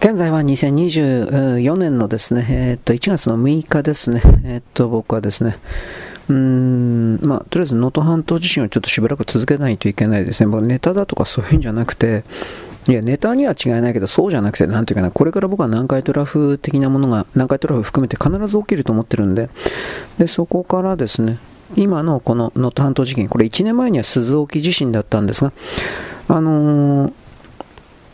[0.03, 4.23] 現在は2024年のですね、えー、っと、1月の6日ですね。
[4.45, 5.59] えー、っと、僕はですね、
[6.31, 10.51] うーん、まあ、とりあえず能登半島地震をちょっとしばらく続けないといけないですね。
[10.51, 12.25] 僕ネタだとかそういうんじゃなくて、
[12.89, 19.51] いや、ネタには違いないけど、そうじゃなくて、なんていうかな、これから僕は南海トラフ的なものが、南海トラフ含めて必ず起きると思ってるんで、
[20.19, 21.39] で、そこからですね、
[21.77, 25.53] 今のこの能登半島事件、これ1年前には鈴沖地震だったんですが、
[26.29, 27.13] あのー、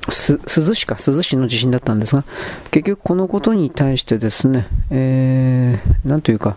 [0.09, 2.25] 珠洲市か、珠洲市の地震だったんですが、
[2.71, 6.57] 結局このことに対してですね、えー、なんというか、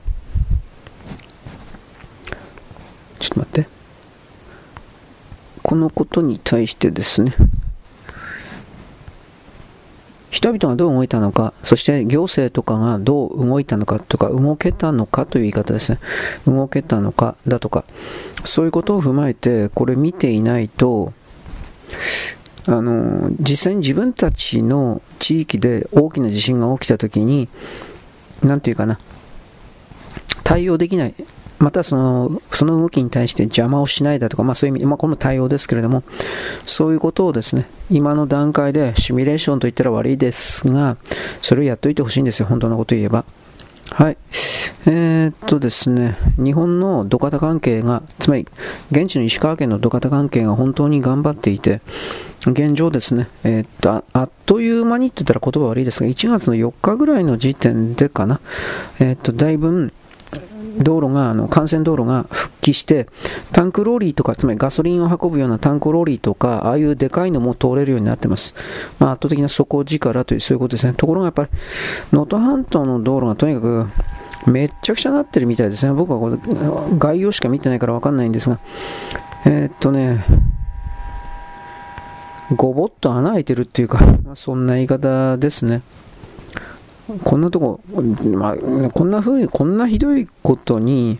[3.20, 3.70] ちょっと待って、
[5.62, 7.34] このことに対してですね、
[10.32, 16.00] 人々がどう動いたのか、そして行政とかがどう動いたのかとか、動けたのかという言い方ですね。
[16.46, 17.84] 動けたのかだとか、
[18.46, 21.14] そういうことを踏まえて、これ見ていないと、
[22.68, 27.50] あの、実際に自分たちの地域で大きな地震が起きたときに、
[28.44, 29.00] なんていうかな、
[30.44, 31.16] 対応できない。
[31.60, 36.04] またそのその動きに対して邪魔をしないだとか、まあ、そういう意味で、まあ、この対応ですけれども、
[36.66, 40.98] そういうことをですね、今の段階でシミュレーションと言ったら悪いですが、
[41.42, 43.26] それをやっといてほしいんですよ、本当のこと言えば。
[43.92, 44.18] はい。
[44.86, 48.48] えー、っとですね、日本の土方関係が、つまり
[48.92, 51.82] 現地の石川県の土方関係が本当に頑張っていて、
[52.48, 58.40] 現状ですね、えー、っとあっという間にって言ったら言葉悪いですが、1月の4日ぐらいの時点でかな、
[59.00, 59.92] えー、っとだいぶ
[60.80, 63.08] 道路が、あの幹線道路が復帰して、
[63.52, 68.56] タンクローリーとか、つまりガソリンを運ぶようなタンクローリーとか、ああいうでかいのも通れるようになってます。
[69.00, 70.94] まあ、圧倒的な底力という、そういうことですね。
[70.94, 71.50] ところがやっぱり、
[72.12, 73.88] 能登半島の道路がとにかく、
[74.48, 75.94] めっちゃくちゃなってるみたいですね。
[75.94, 76.38] 僕はこれ
[76.98, 78.60] 概要しか見てないからわかんないんですが、
[79.46, 80.24] えー、っとね、
[82.56, 85.82] ごぼっと穴開いてるっていうか、まあ、そんな言い方ですね。
[87.24, 87.82] こんなとこ、
[88.34, 88.56] まあ、
[88.90, 91.20] こんな風に、こんなひどいことに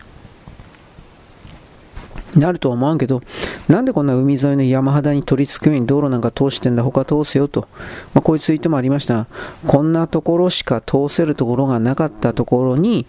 [2.36, 3.22] なるとは思わんけど、
[3.68, 7.68] なんでこんな海沿いの山肌に取り付くように道路なんか通してんだ、他通せよと。
[8.14, 9.26] まあ、こういうツイートもありました。
[9.66, 13.06] こんなところしか通せるところがなかったところに、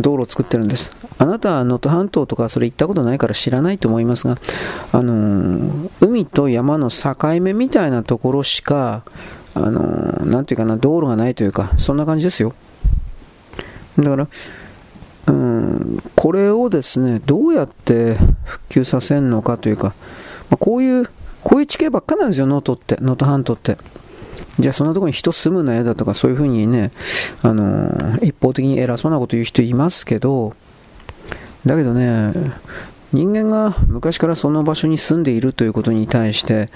[0.00, 0.92] 道路を作ってるんです。
[1.18, 4.38] あなたは能登半島とかそれ行ったことないから知らないと思いますが、
[4.92, 9.02] あのー、海と山の境目みたいなところしか
[9.66, 12.54] あのなんていうかな、道路がないというか、そんな感じですよ。
[13.98, 14.28] だから、
[15.26, 19.94] うん、これをですね、どうやって復旧させるのかというか、
[20.50, 21.06] まあ、こういう、
[21.42, 23.76] こういう地形ばっかなんですよ、能登って、能登半島って。
[24.58, 26.90] じゃあそんなところに人住むなよだとかそういうふうにね、
[27.42, 30.54] あの一方的に偉そうなこと言う人いますけど、
[31.64, 32.32] だけどね、
[33.12, 36.68] 人間が昔からその場所に住んでいるということに対して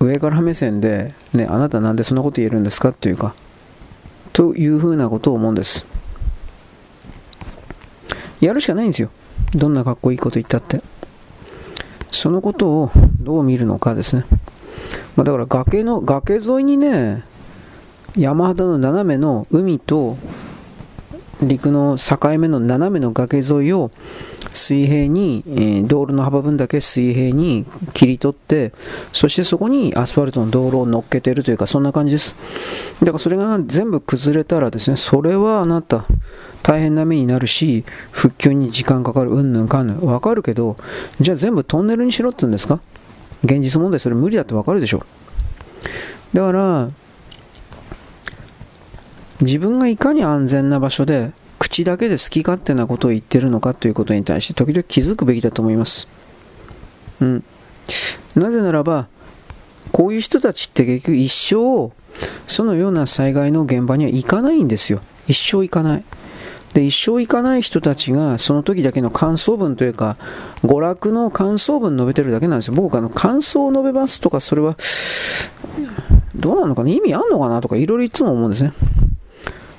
[0.00, 3.34] 上から目線で、ね、あなたなんでそんなこと言えるんですかというか
[4.32, 5.86] というふうなことを思うんです。
[8.40, 9.10] やるしかないんですよ。
[9.52, 10.82] どんなかっこいいこと言ったって。
[12.12, 12.90] そのことを
[13.20, 14.24] どう見るのかですね、
[15.16, 17.24] まあ、だから崖の崖沿いにね
[18.16, 20.18] 山肌の斜めの海と
[21.42, 23.90] 陸の境目の斜めの崖沿いを
[24.52, 28.72] 水平に、えー、道路の幅分だけ水平に切り取って
[29.12, 32.36] そしてそこにアスファルトの道路を乗っけてるというかそんな感じです。
[33.00, 36.04] だからそれが全部崩れたらですねそれはあなた
[36.62, 40.76] 大変な目になるし復旧に時間かかるうんぬんかんぬんわかるけど
[41.20, 42.80] じゃあ全部トンネルにしろって言うんですか？
[43.44, 45.04] 現実問題それ無理だってわかるでしょ。
[46.34, 46.90] だから
[49.40, 56.08] 自分がいかに安全な場所で口だけで好き勝手なことを言ってるのかということに対して時々気づくべきだと思います。
[57.20, 57.44] うん。
[58.34, 59.08] なぜならば、
[59.92, 61.92] こういう人たちって結局一生、
[62.46, 65.00] そのような災害の現場には行かないんですよ。
[65.26, 66.04] 一生行かない。
[66.72, 70.16] で、一生行かない人たちが、その時だけの感想文というか、
[70.62, 72.74] 娯楽の感想文述べてるだけなんですよ。
[72.74, 74.76] 僕、あの、感想を述べますとか、それは、
[76.36, 76.90] どうなのかな？
[76.90, 77.60] 意味あんのかな？
[77.60, 78.72] とか、いろいろいつも思うんですね。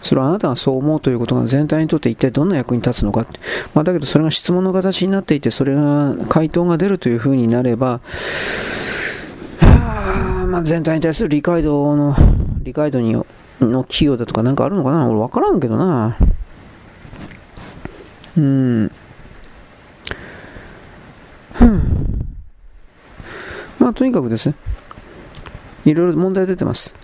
[0.02, 3.26] それはあなたがそう思うということが全体にとって一体どんな役に立つのか。
[3.74, 8.02] まあ、だけどそれが質問の形になっていて、それが回答が出るというふうになれば、
[10.48, 12.16] まあ、全体に対する理解度の、
[12.64, 13.16] 理解度に
[13.60, 15.08] の寄与だとかなんかあるのかな？
[15.08, 16.18] 俺分からんけどな。
[18.38, 18.92] うん。
[23.78, 24.56] まあ、とにかくですね、
[25.86, 26.96] いろいろ問題出てます。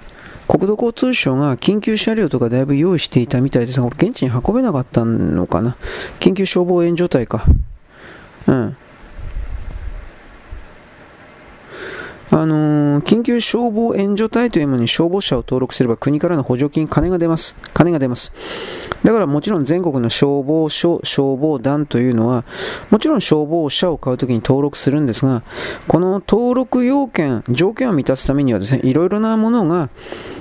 [0.47, 5.75] 国土交通省が緊急車両とかだいぶ用意していたみたいですが、これ現地に運べなかったのかな。
[6.19, 7.43] 緊急消防援助隊か。
[8.47, 8.77] うん。
[12.29, 17.55] あのー、緊急消防援助隊というものに消防車を登録すれば国からの補助金、金が出ます。
[17.73, 18.33] 金が出ます。
[19.03, 22.43] だからもちろん全国の消防署、消防団というのは、
[22.89, 25.43] もちろん消防車を買うときに登録するんですが、
[25.87, 29.89] この登録要件、条件を満たすためにはですね、いろいろなものが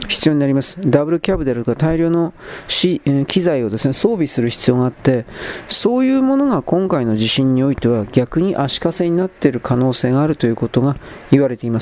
[0.09, 0.79] 必要になります。
[0.81, 2.33] ダブルキャブであるとか大量の
[2.69, 3.01] 機
[3.41, 5.27] 材をですね、装備する必要があって、
[5.69, 10.97] そういうものが今回の地震においては逆に足かせになっている可能性があるということが
[11.31, 11.76] 言われています。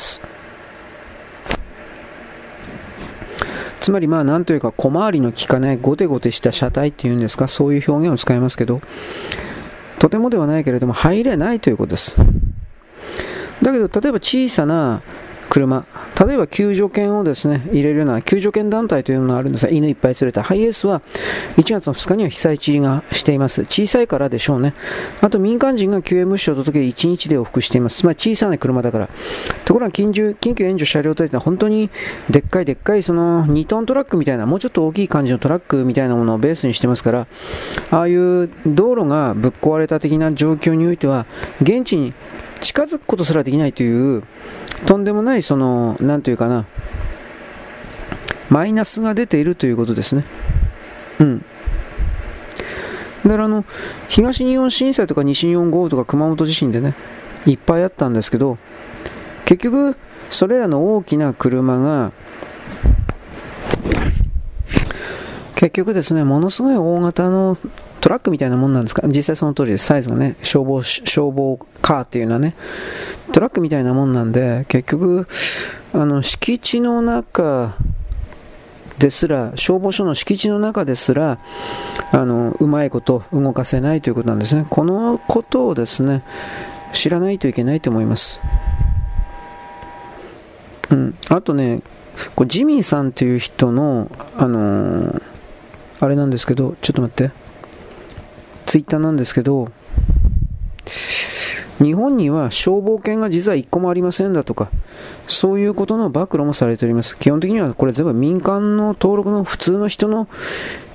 [3.80, 8.80] つまりまあなんというか小回りの利かないゴテゴテした車体っていうんですかそういう表現を使いますけど
[9.98, 12.16] とてもではないけれども入れないということです。
[13.62, 15.02] だけど例えば小さな
[15.48, 15.84] 車。
[16.26, 21.02] 例えば救助犬をですね入れるような救助犬団体というのがあるんですが犬いっぱい連れたハイエースは
[21.56, 23.62] 1月の2日には被災地がしています。
[23.62, 24.74] 小さいからでしょうね。
[25.20, 27.98] あと民間人が救援物資を届けて1日で往復しています。
[27.98, 29.08] つまり小さな車だから。
[29.64, 31.90] ところが緊急緊急援助車両隊というのは本当に
[32.30, 37.26] でっかいでっかいその2トントラックみたいなもうちょっと大きい感じのトラックみたいなものをベースにしてますから
[37.90, 41.26] ああいう道路がぶっ壊れた的な状況においては
[41.60, 42.12] 現地に
[42.64, 44.22] 近づくことすらできないという
[44.86, 46.64] とんでもないその何というかな
[48.48, 50.24] マイナスが出ているということですね。
[51.18, 51.44] うん。
[53.24, 53.66] だからあの
[54.08, 56.94] 東日本震災とか西日本豪雨とか熊本地震でね
[57.44, 58.56] いっぱいあったんですけど
[59.44, 59.96] 結局
[60.30, 62.12] それらの大きな車が
[65.54, 67.58] 結局ですねものすごい大型の
[68.04, 69.08] トラックみたいなもんなんですか？
[69.08, 69.86] 実際その通りです。
[69.86, 72.54] サイズがね、消防、消防カーっていうのはね、
[73.32, 75.26] トラックみたいなもんなんで、結局、
[75.94, 77.78] あの、敷地の中
[78.98, 81.38] ですら、消防署の敷地の中ですら、
[82.12, 84.66] あの、うまいこと動かせないということなんですね。
[84.68, 86.24] このことをですね、
[86.92, 88.42] 知らないといけないと思います。
[90.90, 91.16] うん。
[91.30, 91.80] あとね、
[92.36, 95.22] こジミーさんという人の、あのー、
[96.00, 97.43] あれなんですけど、ちょっと待って。
[98.74, 99.68] ツイッターなんですけど、
[101.78, 104.68] 日本には消防犬が実は1個もありませんだとか、
[105.28, 107.16] そういうことの暴露もされております。
[107.16, 110.26] 基本的にはこれ全部民間の登録の普通の人の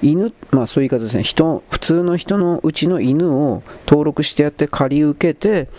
[0.01, 5.69] 犬、まあそういう言い方ですね、人、普通の人のうちの犬を登録してやって借り受けて、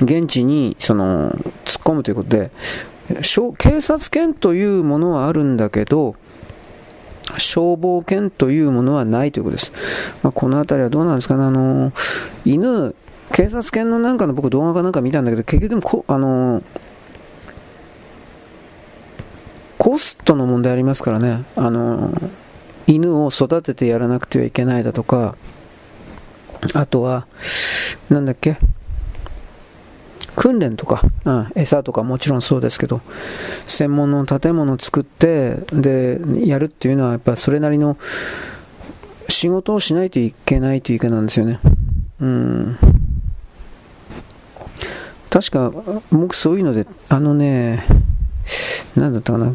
[0.00, 1.30] 現地にその
[1.66, 2.52] 突っ込むということで、
[3.58, 6.16] 警察犬というものはあるんだけど、
[7.38, 9.72] 消防犬というものはないということです。
[10.22, 11.92] まあ、この辺りはどうなんですかね、あの
[12.44, 12.94] 犬、
[13.32, 16.62] 警察犬のなんかの僕動画かなんか見たんだけど、結局でもこ、あの
[19.78, 22.10] コストの問題ありますからね、あの
[22.86, 25.36] 犬を育ててやらなくてはいけないだとか、
[26.74, 27.26] あとは、
[28.08, 28.58] なんだっけ、
[30.36, 33.00] 訓練とか、うん、餌とかもちろんそうですけど、
[33.66, 37.96] 専門の建物を作って、で、やるっていうのは、やっぱそれなりの
[39.28, 41.60] 仕事をしないといけないというかなんですよね。
[42.20, 42.78] うん。
[45.30, 45.72] 確か、
[46.10, 47.84] 僕そういうので、あのね、
[48.96, 49.54] なんだったかな、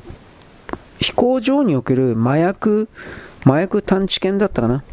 [1.00, 2.88] 飛行場における麻薬、
[3.46, 4.84] 麻薬探知犬だったかな。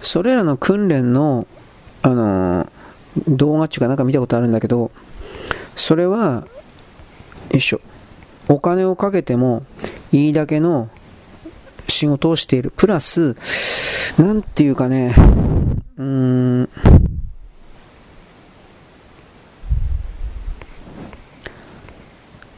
[0.00, 1.46] それらの訓練の、
[2.02, 2.77] あのー
[3.26, 4.90] 動画っていうかなんか見たことあるんだけど、
[5.76, 6.46] それは、
[7.50, 7.80] よいしょ、
[8.48, 9.64] お金をかけても
[10.12, 10.88] いいだけの
[11.88, 12.72] 仕事をしている。
[12.76, 13.36] プラス、
[14.18, 15.14] なんていうかね、
[15.96, 16.68] うーん、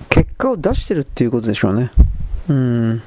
[0.08, 1.90] 結果を出してるっていうことでしょうね。
[2.48, 3.02] うん。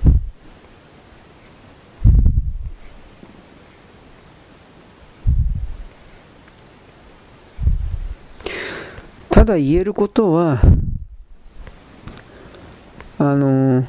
[9.33, 10.61] ただ言えることは、
[13.17, 13.83] あの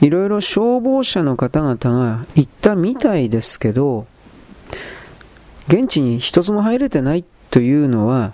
[0.00, 4.08] いろいろ消防車の方々が行ったみたいですけど、
[5.68, 8.32] 現地に一つも入れてないというのは、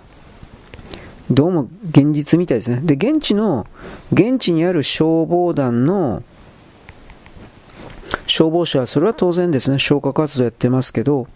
[1.29, 2.81] どうも現実みたいですね。
[2.81, 3.67] で、現地の、
[4.11, 6.23] 現地にある消防団の
[8.25, 11.27] 消防車は、それは当然ですね、消火活動やってますけど、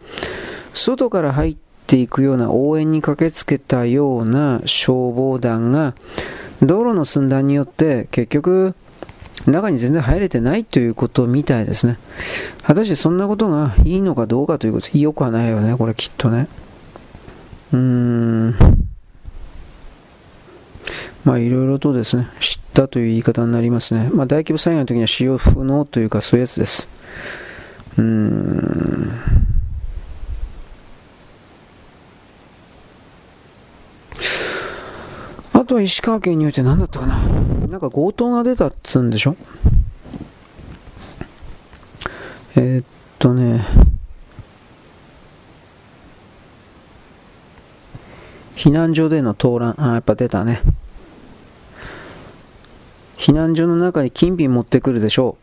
[0.74, 1.58] 外から入っ
[1.90, 5.96] ていくような応援に駆けつけたような消防団が、
[6.62, 8.76] 道路の寸断によって結局、
[9.48, 11.98] 中に全然入れてないということみたいですね。
[12.62, 16.48] 果たしてそんなことがいいのかどうかということ、よくはないよね、これきっとね。
[17.74, 18.56] うーん。
[21.26, 24.12] まあいろいろとですね、知ったという言い方になりますね。
[24.14, 26.88] まあ大規模災害の時には使用不能というかそういうやつです。
[27.98, 29.12] うーん。
[35.54, 37.18] あとは石川県において何だったかな。
[37.68, 39.36] なんか強盗が出たっつうんでしょ
[42.56, 42.86] えー、っ
[43.20, 43.64] とね、
[48.56, 50.62] 避難所での盗乱、あ、やっぱ出たね。
[53.18, 55.38] 避難所の中に金品持ってくるでしょ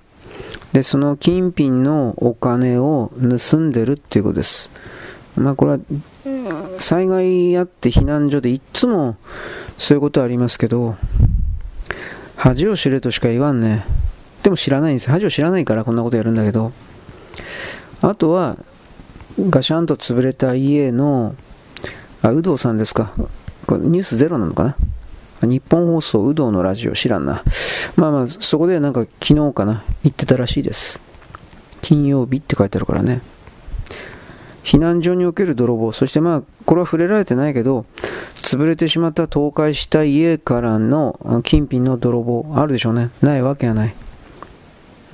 [0.73, 0.75] う。
[0.75, 4.71] で、その金品のお金を盗んでるっていうことです。
[5.37, 5.79] まあこれは、
[6.79, 9.17] 災害あって避難所でいつも
[9.77, 10.97] そういうことありますけど、
[12.37, 13.85] 恥を知れとしか言わんね。
[14.43, 15.11] でも知らないんです。
[15.11, 16.73] 恥を知らないからこんなことやるんだけど。
[18.03, 18.57] あとは、
[19.39, 21.35] ガシャンと潰れた家の、
[22.23, 23.13] あ、有働さんですか。
[23.67, 24.77] これニュースゼロなのか
[25.43, 27.43] な日本放送、有働のラジオ知らんな。
[27.97, 31.01] まあまあ、そこでなんか昨日かな、言ってたらしいです。
[31.81, 33.23] 金曜日って書いてあるからね。
[34.67, 37.87] 避難所における泥棒、そしてまあ、これは触れられてないけど、
[38.35, 43.11] 潰れてしまった倒壊した家からの金品の泥棒、あるでしょうね。
[43.23, 43.95] ないわけはない。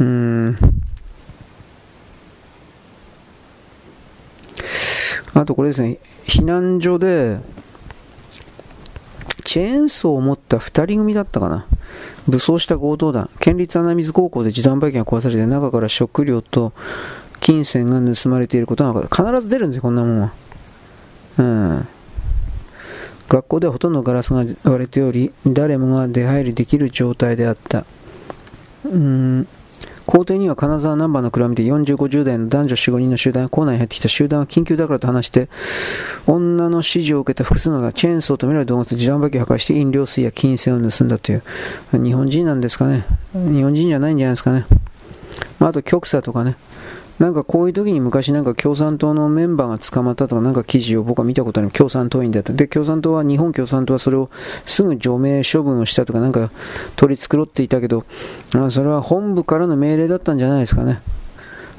[0.01, 0.57] うーん。
[5.35, 7.39] あとこれですね、避難所で、
[9.45, 11.67] チェーンソーを持った2人組だったかな。
[12.27, 13.29] 武装した強盗団。
[13.39, 16.73] 県立穴水高校で自動販売機が壊されて、中から食料と
[17.43, 20.33] 金銭が盗まれていることが必ず出るんですよ、こんなもんは。
[21.39, 21.89] うん。
[23.29, 27.85] 学校ではほとんどガラスが割れており、誰もが出入りできる状態であった。
[28.85, 29.49] うん。
[30.07, 35.49] 校庭には金沢ナンバーの車を見て40、50代の男女4、5人の集団が校内に入ってきた集団は緊急だからと話して、
[36.29, 41.43] 女の指示を受けた複数のがチェーンソーと見られる動物で自販機を破壊して飲料水や金銭を盗んだという。
[41.93, 43.05] 日本人なんですかね。
[43.33, 44.65] 日本人じゃないんじゃないですかね。
[45.59, 46.57] まあ、あと極左とかね。
[47.23, 52.53] なんかこういう時に昔なんか共産党のメンバーが捕まったとかなんか記事を僕は見たことある共産党員だった。
[52.53, 54.29] で、共産党は、日本共産党はそれを
[54.67, 56.51] すぐ除名処分をしたとかなんか
[56.97, 58.05] 取り繕っていたけど、
[58.57, 61.01] あ、それは本部からの命令だったんじゃないですかね。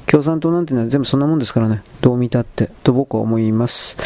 [0.06, 1.82] 共産党なんていうのは全部そんなもんですからね。
[2.00, 2.70] どう見たって。
[2.82, 3.98] と僕は思います。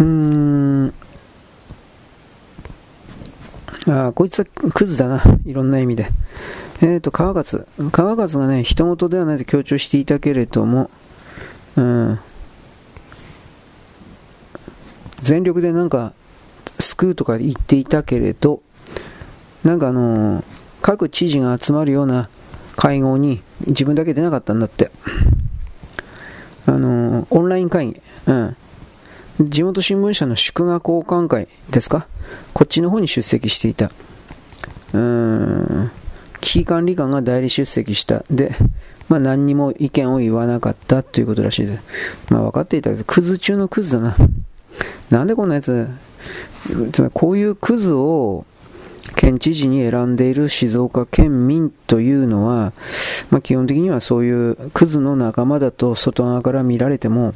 [0.00, 0.92] うーん。
[3.86, 5.22] あ、こいつはクズだな。
[5.46, 6.08] いろんな意味で。
[6.82, 7.66] えっ、ー、と、川勝。
[7.92, 10.90] 川勝がね、人事ではないと強調していたけれども、
[11.76, 12.18] うん、
[15.22, 16.12] 全力でなんか、
[16.80, 18.62] 救うとか言っていたけれど、
[19.62, 20.44] なんかあのー、
[20.82, 22.28] 各知事が集まるような
[22.74, 24.90] 会合に自分だけ出なかったんだって。
[26.66, 28.00] あのー、オンライン会議。
[28.26, 28.56] うん。
[29.48, 32.08] 地元新聞社の祝賀交換会ですか？
[32.52, 33.86] こっちの方に出席していた。
[33.86, 35.90] うーん。
[36.42, 38.24] 危機管理官が代理出席した。
[38.30, 38.54] で、
[39.08, 41.82] まあ何にも意見を言わなかったということらしいです。
[42.28, 44.16] まあ分かっていたけど、クズ中のクズだな。
[45.10, 45.88] なんでこんなやつ、
[46.92, 48.44] つまりこういうクズを
[49.16, 52.72] 県知事に選んでいる静岡県民というのは、
[53.30, 57.34] まあ、基本的にはそういうクズの仲間だと外側から見られても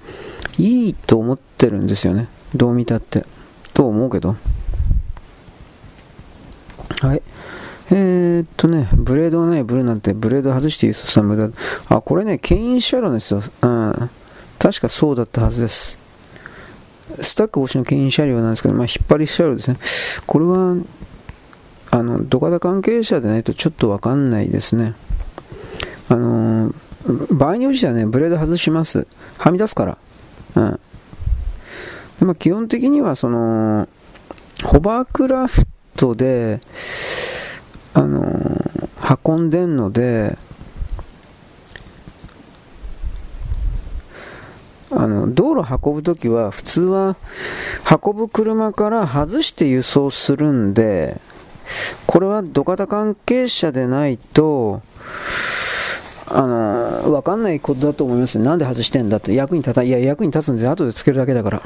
[0.59, 2.29] いいと思ってるんですよね。
[2.55, 3.25] どう見たって。
[3.73, 4.37] と思うけど。
[7.03, 7.23] はい。
[7.91, 11.51] えー、っとね、ブレードがないブルーなんて、ブレード外していいさ無駄。
[11.89, 13.43] あ、これね、牽引車両ですよ。
[13.62, 14.11] うん。
[14.59, 15.99] 確かそうだったはずです。
[17.20, 19.78] スタック越しの牽引車両なんですけど、まあ、引っ張り車両ですね。
[20.26, 20.76] これは、
[21.93, 24.95] あの、土方関係者でないとちょっとわかんないですね。
[26.09, 29.07] あのー、場合に応じてはね、ブレード外します。
[29.39, 29.99] はみ出すから。
[30.57, 30.80] うん。
[32.18, 33.89] でまあ、基本的には、その、
[34.64, 35.62] ホバークラフ
[35.97, 36.61] トで、
[37.97, 40.36] あのー、運んでんので、
[44.90, 47.16] あの、道路運ぶときは、普通は、
[48.05, 51.22] 運ぶ車から外して輸送するんで、
[52.07, 54.82] これは土方関係者でないと、
[56.26, 58.38] あの、わかんないことだと思います。
[58.38, 59.32] なんで外してんだって。
[59.32, 61.62] 役に立た、いや、役に立つんで後でつけるだけだから。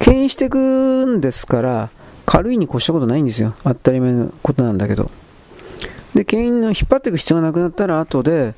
[0.00, 1.90] 牽引していくんですから、
[2.28, 3.54] 軽いに越したことないんですよ。
[3.64, 5.10] 当たり前のことなんだけど。
[6.12, 8.54] で、牽引の引っ張っていく必要がなくなったら、後で、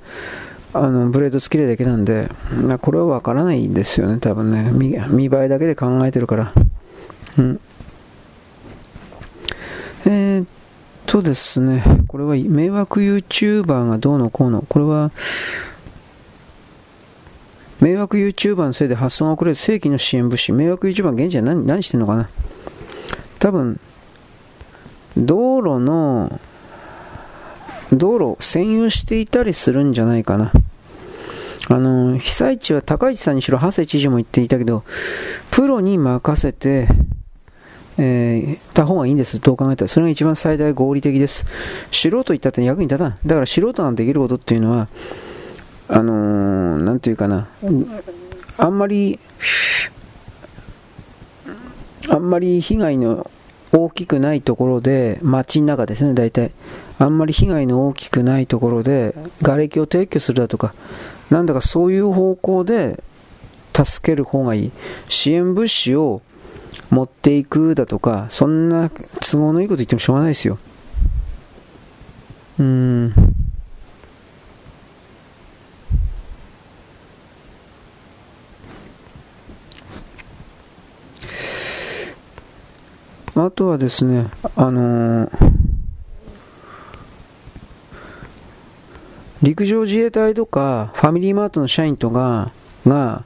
[0.75, 4.73] あの、ブレードつけるだけなんで、まあ、これはわからないんですよね、多分ね。
[4.73, 6.53] 見見栄えだけで考えてるから。
[7.39, 7.61] うん。
[10.07, 10.47] えー、っ
[11.07, 14.65] とですね、これは迷惑 YouTuber がどうのこうの。
[14.69, 15.13] これは、
[17.81, 20.51] 迷惑 YouTuber のせいで発送が遅れる正規の支援物資。
[20.51, 22.29] 迷惑 YouTuber 現地は何何してんのかな
[23.41, 23.81] 多分、
[25.17, 26.41] 道路の、
[27.93, 30.53] 道路を占有していたりするんじゃないかな。
[31.69, 34.85] あの、被災地は高市さんにしろ、長谷知事も言っていたけど、
[35.51, 36.87] プロに任せて、
[37.97, 39.41] えー、た方がいいんです。
[39.41, 39.89] どう考えたら。
[39.89, 41.47] それが一番最大合理的です。
[41.91, 43.19] 素人言ったって役に立たん。
[43.25, 44.89] だから素人ができることっていうのは、
[45.89, 47.49] あのー、なんていうかな、
[48.59, 49.19] あんまり、
[52.11, 53.31] あんまり被害の
[53.73, 56.51] 大きくないところで、街の中ですね、大体。
[56.99, 60.75] あんまり被害の大きくないところで、瓦礫を撤去するだとか、
[61.31, 63.03] なんだかそういう方向で
[63.73, 64.73] 助ける方がいい。
[65.09, 66.21] 支援物資を
[66.91, 68.91] 持っていくだとか、そんな
[69.21, 70.59] 都合のいいこと言ってもしょうがないですよ。
[72.59, 73.15] うん。
[83.45, 85.31] あとはですね、あのー、
[89.43, 92.53] 陸上自衛隊とかファミリーマートの社員とか
[92.87, 93.25] が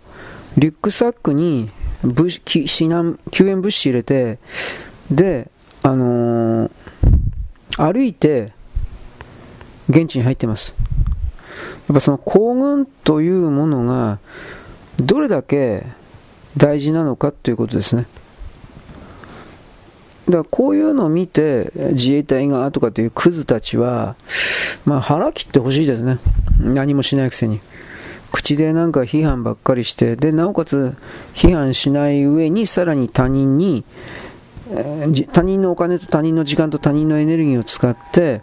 [0.57, 1.71] リュックサックに
[2.03, 4.39] 物避難救援物資入れて
[5.11, 5.51] で、
[5.83, 6.71] あのー、
[7.77, 8.53] 歩いて
[9.89, 10.77] 現地に入ってます。
[11.89, 14.19] やっぱその行軍というものが
[14.99, 15.85] どれだけ
[16.57, 18.07] 大事なのかということですね。
[20.27, 24.17] だからこういうのを見て自衛隊がとかっていうクズたちは、
[24.85, 26.19] まあ、腹切ってほしいですね。
[26.59, 27.61] 何もしないくせに。
[28.33, 30.97] 口でなんか批判ばっかりしてでなおかつ
[31.35, 33.85] 批判しない上にさらに他人に、
[35.33, 38.43] 他人のお金と他人の時間と他人のエネルギーを使って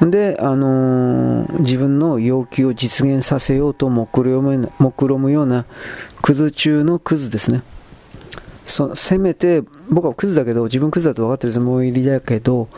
[0.00, 5.66] で、あのー、自分の要求を実現させようと目論むような
[6.22, 7.62] クズ中のクズですね。
[8.64, 12.68] そせめて僕はクズだけど自分クズだと分かってるつもりだけど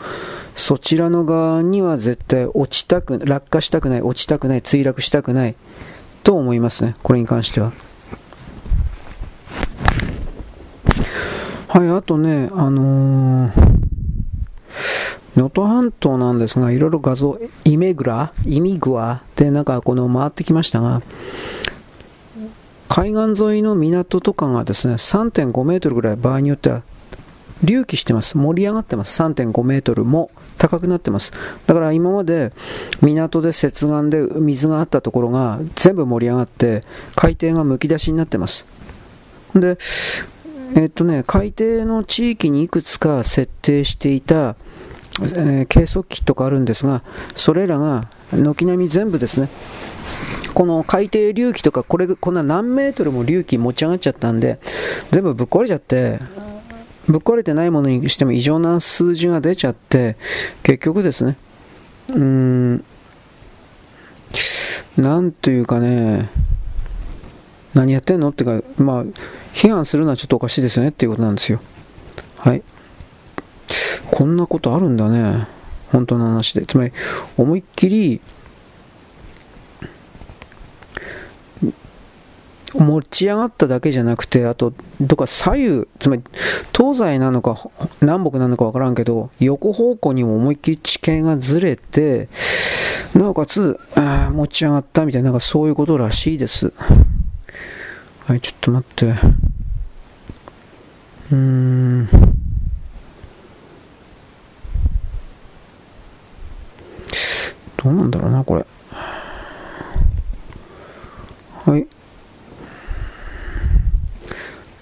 [0.55, 5.55] そちらの側には絶対落ちたく落下したくない落ちたくない墜落したくない
[6.23, 7.73] と思いますねこれに関しては。
[11.67, 13.51] はいあとねあの
[15.35, 21.01] 能登半島なんですがいろいろ画像イメグライミグアでなんかこの回ってきましたが
[22.95, 26.83] 海岸沿いの港とかがですね、3.5メートルぐらい場合によっては
[27.59, 28.37] 隆起してます。
[28.37, 29.21] 盛り上がってます。
[29.21, 31.33] 3.5メートルも高くなってます。
[31.67, 32.53] だから今まで
[33.01, 36.83] 港で接岸で水があったところが全部盛り上がって
[37.17, 38.65] 海底がむき出しになってます。
[39.53, 39.77] で、
[40.77, 44.55] えっとね、海底の地域にいくつか設定していた、
[45.19, 47.03] えー、計測器とかあるんですが、
[47.35, 49.49] それらが軒並み全部ですね、
[50.55, 54.57] この海底隆起とか、これ、こんな何メートルも隆起持ち上がっちゃったんで、
[55.11, 56.17] 全部ぶっ壊れちゃって、
[57.07, 60.15] ぶっ壊れてないものにしても異常な数字が出ちゃって、
[60.63, 61.37] 結局ですね、
[62.07, 62.85] うーん、
[64.97, 66.29] なんというかね、
[67.73, 69.03] 何やってんのっていうか、まあ、
[69.53, 71.59] 批判するのはちょっとおかしいですよねっていうことなんですよ。
[72.37, 72.63] はい。
[74.09, 75.47] こんなことあるんだね。
[75.91, 76.65] 本当の話で。
[76.65, 76.93] つまり、
[77.37, 78.21] 思いっきり、
[82.77, 86.23] 持ち上がっただけじゃなくて、あと、どか左右、つまり
[86.75, 87.69] 東西なのか
[88.01, 92.29] 南北なのかわからんけど、横方向にも思いっきり地形がずれて、
[93.13, 96.73] なおかつ、あ持ち上がったみたいな、なんかそういうことらしいです。
[98.27, 99.05] はい、ちょっと待って。
[99.05, 102.09] うーん。
[107.77, 108.65] どうなんだろうな、これ。
[111.65, 111.87] はい。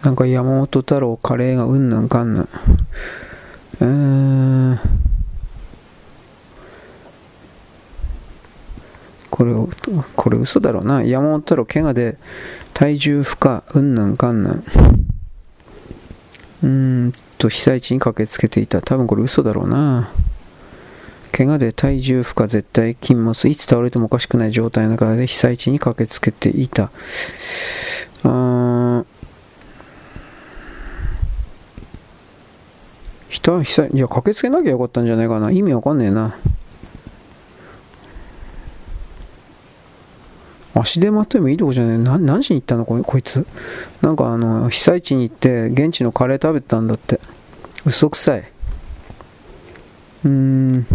[0.04, 2.50] なんか山本太郎カレーがうんなんかんなん。
[3.80, 4.78] えー、
[9.30, 9.54] これ、
[10.16, 11.04] これ嘘だろうな。
[11.04, 12.18] 山本太郎、怪我で
[12.74, 14.64] 体重負荷、うんぬんかんぬん。
[16.64, 18.82] うんと、被災地に駆けつけていた。
[18.82, 20.12] 多分これ嘘だろうな。
[21.32, 26.92] 怪我で体重負荷、絶対禁物、いつ倒れてもおかしくない状態の中で被災地に駆けつけていた。
[28.24, 29.13] あー
[33.34, 35.50] 人は被災、いや、駆けつけなきゃよかったんじゃないかな。
[35.50, 36.38] 意味わかんねえな。
[40.76, 41.98] 足手まといもいいとこじゃねえ。
[41.98, 42.86] な何しに行ったの？
[42.86, 43.48] ここいつ。
[44.04, 47.20] なんかあの、被災地に行って、現地のカレー食べてたんだって。
[47.88, 48.42] 嘘くさい。
[50.26, 50.86] うーん。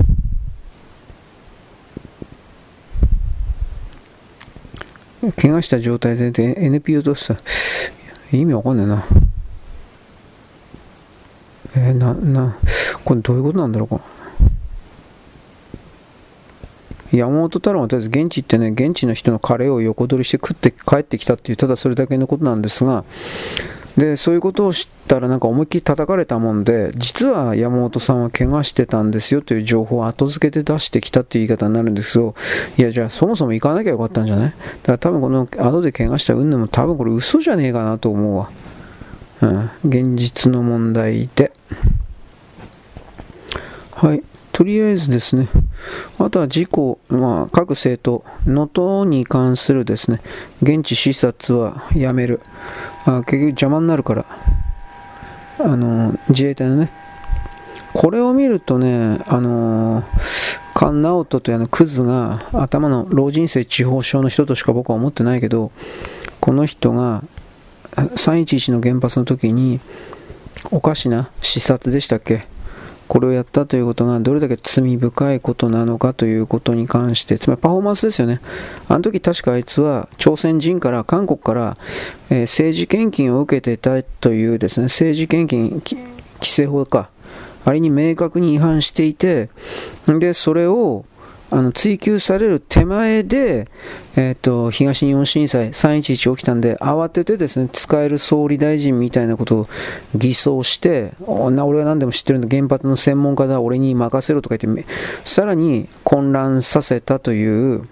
[5.36, 7.36] 怪我した状態で NPO とさ、
[8.30, 9.04] 意味わかんねえな。
[11.76, 12.56] えー、な、な、
[13.04, 14.00] これどういうことなんだろうか。
[17.10, 23.04] 山本太郎はとりあえず現地行ってね、現地の人のカレーを横取りして食って帰ってきたっていう、ただそれだけのことなんですが、
[23.96, 32.34] で、そういうことを知ったらなんか思いっきり叩かれたもんで、実は山本さんは怪我してたんですよという情報を後付けで出してきたっていう言い方になるんですけど、
[32.76, 34.50] いや、じゃあそもそも行かなきゃよかったんじゃない？
[34.50, 38.50] だから多分この後で怪我した運でも多分これ嘘じゃねえかなと思うわ。
[39.84, 41.52] 現実の問題で。
[43.92, 44.22] はい。
[44.52, 45.48] とりあえずですね、
[46.18, 50.20] あとは事故、まあ、各政党、能登に関するですね、
[50.60, 52.40] 現地視察はやめる。
[53.04, 54.26] あ結局邪魔になるから、
[55.60, 56.90] あの自衛隊のね、
[57.92, 60.02] これを見るとね、あの
[60.76, 65.70] 菅直人というのクズが頭の老人性地方症の人としか僕は思ってないけど、
[66.40, 67.22] この人が
[68.02, 69.80] 311の原発の時に
[70.70, 72.46] おかしな視察でしたっけ？
[73.06, 78.42] これをやったということがどれだけ罪深いことなのかということに関して、つまりパフォーマンスですよね。
[78.86, 81.74] あの時確かあいつは朝鮮人から、韓国から、
[82.28, 85.96] えー、政治献金を受けていたというですね、政治献金規
[86.42, 87.08] 制法か、
[87.64, 89.48] あれに明確に違反していて、
[90.06, 91.06] で、それを、
[91.50, 93.68] あの追及される手前で、
[94.16, 99.68] えーと、東日本震災311起きたんで慌ててですね使える総理大臣みたいなことを
[100.14, 104.86] 偽装して俺は何でも知ってるんだ原発の専門家だ俺に任せろとか言って
[105.24, 107.88] さらに混乱させたという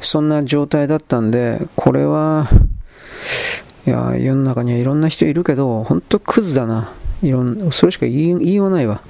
[0.00, 2.48] そんな状態だったんでこれは
[3.86, 6.92] いや世の中にはいろんな人いるけど本当クズだな。
[7.22, 9.00] いろんそれしか言いようないわ。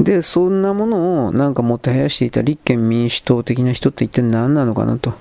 [0.00, 5.12] で、そんなものをなんかもてはやしていた立憲民主党的な人って一体何なのかなと。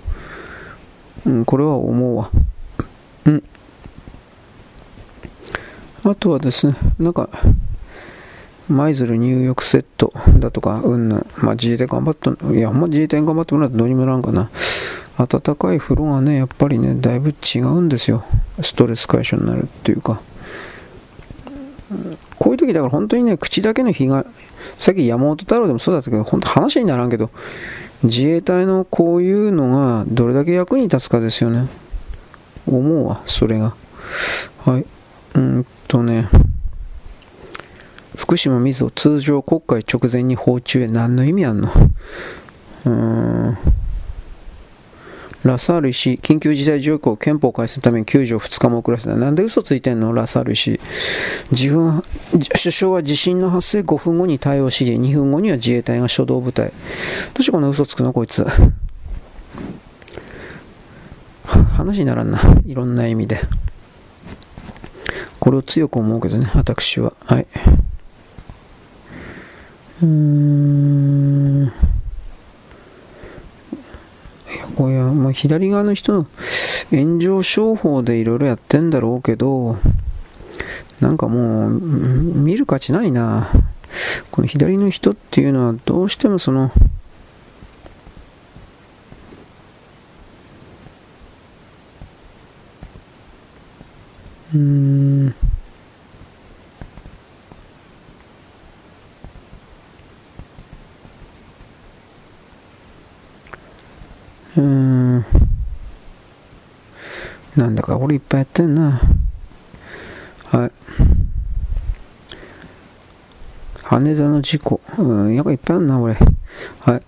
[1.25, 2.32] うん、これは思うわ。
[3.25, 3.43] うん。
[6.05, 7.30] あとはですね、なんか、
[8.69, 11.27] 舞鶴入浴セットだとか、うんぬん。
[11.38, 14.49] まあ自衛隊頑張った、いや、ほんま自衛隊頑張ってもらうとどうにもならんかな。
[15.17, 18.23] 暖かい風呂がね、やっぱりね、だいぶ違うんですよ。
[18.61, 20.21] ストレス解消になるっていうか。
[22.39, 24.25] こういう時だから本当にね、口だけの被害、
[24.77, 27.29] さっき山本太郎でもそうだったけど、本当話にならんけど、
[28.03, 31.67] 自衛隊のこういうのがどれだけ役に立つかですよね。
[32.65, 33.75] 思うわ、それが。
[34.65, 34.85] はい。
[35.35, 36.29] うんとね、
[38.15, 41.69] 福島みず通常国会直前に訪中へ何の意味あんの？
[42.85, 43.57] うーん。
[45.43, 49.15] ラサール石、緊急事態条項憲法改正のために救助を2日も遅らせた。
[49.15, 50.11] なんで嘘ついてんの？
[50.11, 50.81] ラサール石。
[51.51, 56.67] 自分、首相は地震の発生5分後に対応指示、2分後には自衛隊が初動部隊。
[56.69, 56.73] ど
[57.39, 58.11] うしてこんな嘘つくの？
[58.11, 58.45] こいつ。
[61.45, 62.39] 話にならんな。
[62.65, 63.39] いろんな意味で。
[65.39, 67.13] これを強く思うけどね、私は。
[67.25, 67.47] はい。
[70.01, 71.71] うーん。
[74.75, 76.27] こういう、もう左側の人の
[76.89, 79.77] 炎上商法でいろいろやってんだろうけど、
[81.01, 83.49] なんかもう、見る価値ないな。
[84.31, 86.71] この左の人っていうのはどうしてもその、
[94.53, 95.35] うん。
[104.60, 105.26] うん。
[107.55, 108.99] なんだか俺いっぱいやってんな。
[110.45, 110.72] はい。
[113.84, 114.82] 羽田の事故。
[114.97, 116.14] うん、やっぱいっぱいあるな、俺。
[116.14, 117.01] はい。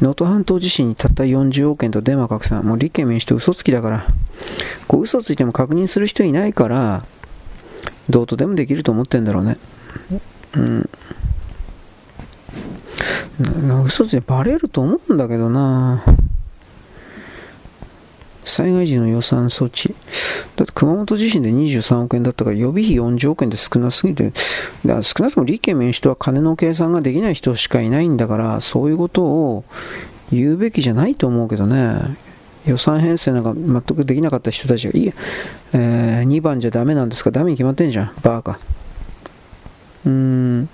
[0.00, 2.64] 能登半島地震にたった40億円とデマ拡散。
[2.64, 4.06] もう立憲民主党嘘つきだから。
[4.88, 7.04] こう嘘ついても確認する人いないから、
[8.08, 9.58] どうとでもできると思ってんだろうね。
[10.54, 10.88] うん。
[13.84, 16.02] 嘘ついてバレると思うんだけどな
[18.46, 19.94] 災害時の予算措置。
[20.56, 24.32] だって熊本地震で23億円だったから予備費40億円で少なすぎて、
[24.84, 29.64] だから少なくとも立憲民主党は金の計算ができない人しかいないんだから、そういうことを
[30.32, 32.16] 言うべきじゃないと思うけどね。
[32.66, 35.12] 予算編成なんか全くできなかった人たちが、いい
[35.72, 37.30] えー、2番じゃダメなんですか？
[37.30, 38.12] ダメに決まってんじゃん。
[38.22, 38.58] バーカ。
[40.04, 40.68] うーん。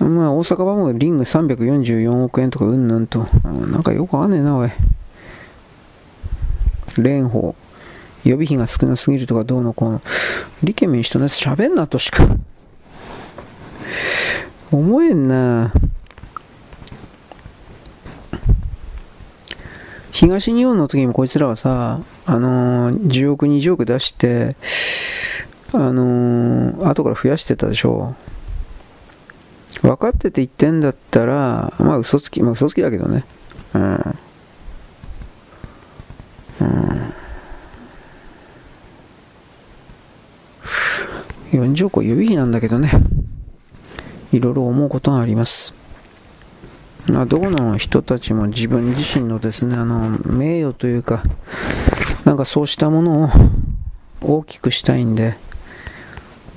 [0.00, 4.70] まあ、大阪はもうリング344億円とかうんぬんと、なんかよくわかんねえな、おい。
[7.02, 7.54] 蓮舫。
[8.24, 10.02] 予備費が少なすぎるとかどうのこうの。
[10.62, 12.26] 立憲民主党のやつ喋んなとしか
[14.70, 15.72] 思えんな。
[20.12, 24.56] 東日本の時もこいつらはさ、あのー、10億、20億出して、
[25.72, 28.14] あのー、後から増やしてたでしょ。
[29.82, 33.24] 分かってて言ってんだったら、まあ嘘つき、まあ嘘つきだけどね。
[33.74, 34.18] うん。
[36.60, 37.12] うん。
[41.52, 42.90] 40億予備費なんだけどね。
[44.32, 45.74] いろいろ思うことがあります。
[47.06, 51.22] まあ、どこの人たちも自分自身のですね、あの、名誉というか、
[52.24, 53.28] なんかそうしたものを
[54.20, 55.38] 大きくしたいんで、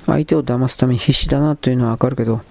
[0.07, 2.41] 相手を騙すために必死だなというのはわかるけど、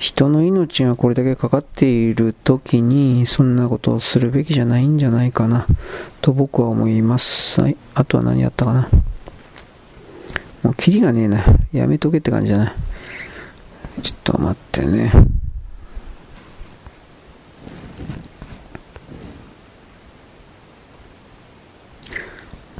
[0.00, 5.66] 人の命がこれだけかかっている時にそんなことをするべきじゃないんじゃないかな
[6.22, 7.60] と僕は思います。
[7.60, 7.76] はい。
[7.94, 8.88] あとは何やったかな。
[10.62, 11.44] もうキリがねえな。
[11.74, 12.74] やめとけって感じじゃない。
[14.00, 15.12] ちょっと待ってね。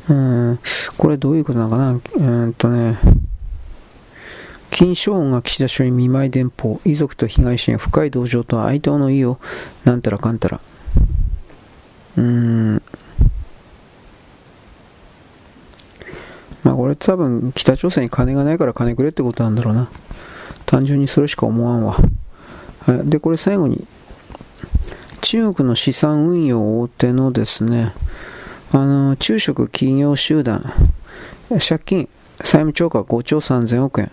[0.08, 0.12] う
[0.54, 0.58] ん、
[0.96, 1.76] これどういうことなのか
[2.16, 2.98] なうんとね、
[4.70, 9.38] 金正恩が岸田署に見舞い電報、遺族と被害者に深い同情と哀悼の意を、
[9.84, 10.60] なんたらかんたら。
[12.16, 12.82] うん。
[16.62, 19.90] まあこれ多分北朝鮮に金がないから金くれってことなんだろうな。
[20.66, 21.96] 単純にそれしか思わんわ。
[23.04, 23.86] で、これ最後に、
[25.20, 27.92] 中国の資産運用大手のですね、
[28.72, 30.62] あの、中植企業集団、
[31.48, 32.08] 借金、
[32.38, 34.10] 債務超過5兆3000億円、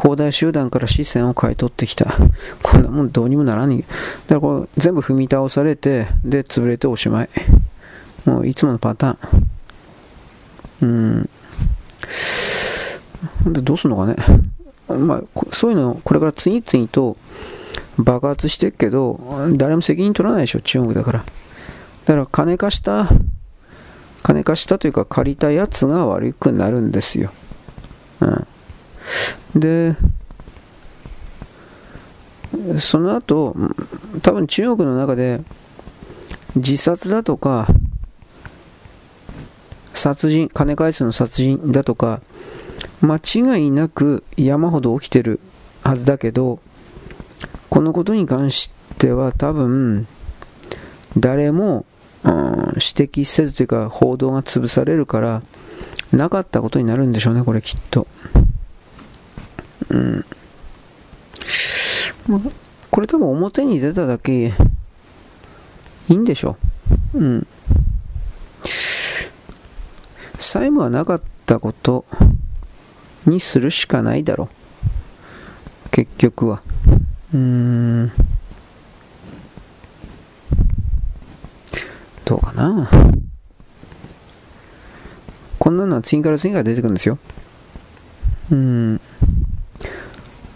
[0.00, 2.06] 恒大集団から資産を買い取ってきた。
[2.62, 3.76] こんなもんどうにもならん。
[3.80, 3.90] だか
[4.28, 7.28] らこれ全部踏み倒されて、で、潰れておしまい。
[8.24, 11.28] もういつものパターン。
[13.46, 13.52] うん。
[13.52, 14.14] で、どうすんのかね。
[14.86, 17.16] まあ、そういうの、これから次々と
[17.98, 19.18] 爆発してるけど、
[19.56, 21.24] 誰も責任取らないでしょ、中国だから。
[22.04, 23.08] だから金貸した
[24.22, 27.32] 金貸したというか借りたやつが悪くなるんですよ。
[28.20, 28.46] うん、
[29.54, 29.96] で、
[32.78, 33.54] その後、
[34.22, 35.40] 多分中国の中で
[36.56, 37.66] 自殺だとか、
[39.94, 42.20] 殺人、金返すの殺人だとか、
[43.00, 45.40] 間違いなく山ほど起きてる
[45.82, 46.60] はずだけど、
[47.70, 50.06] このことに関しては多分、
[51.16, 51.84] 誰も
[52.24, 52.32] うん、
[52.74, 55.42] 指摘せずというか報道が潰されるから
[56.12, 58.06] なかったことになるんでしょうねこれきっと。
[59.90, 60.24] うん。
[62.26, 62.40] まあ、
[62.90, 66.56] これ多分表に出ただけいいんでしょ。
[67.14, 67.46] ううん。
[70.38, 72.04] 債務はなかったこと
[73.26, 74.48] にするしかないだろ。
[75.86, 76.62] う結局は。
[77.34, 78.12] うーん。
[82.24, 82.88] どうかな。
[85.58, 87.18] こんなのは次から次から出てくるんですよ。
[88.50, 89.00] うん。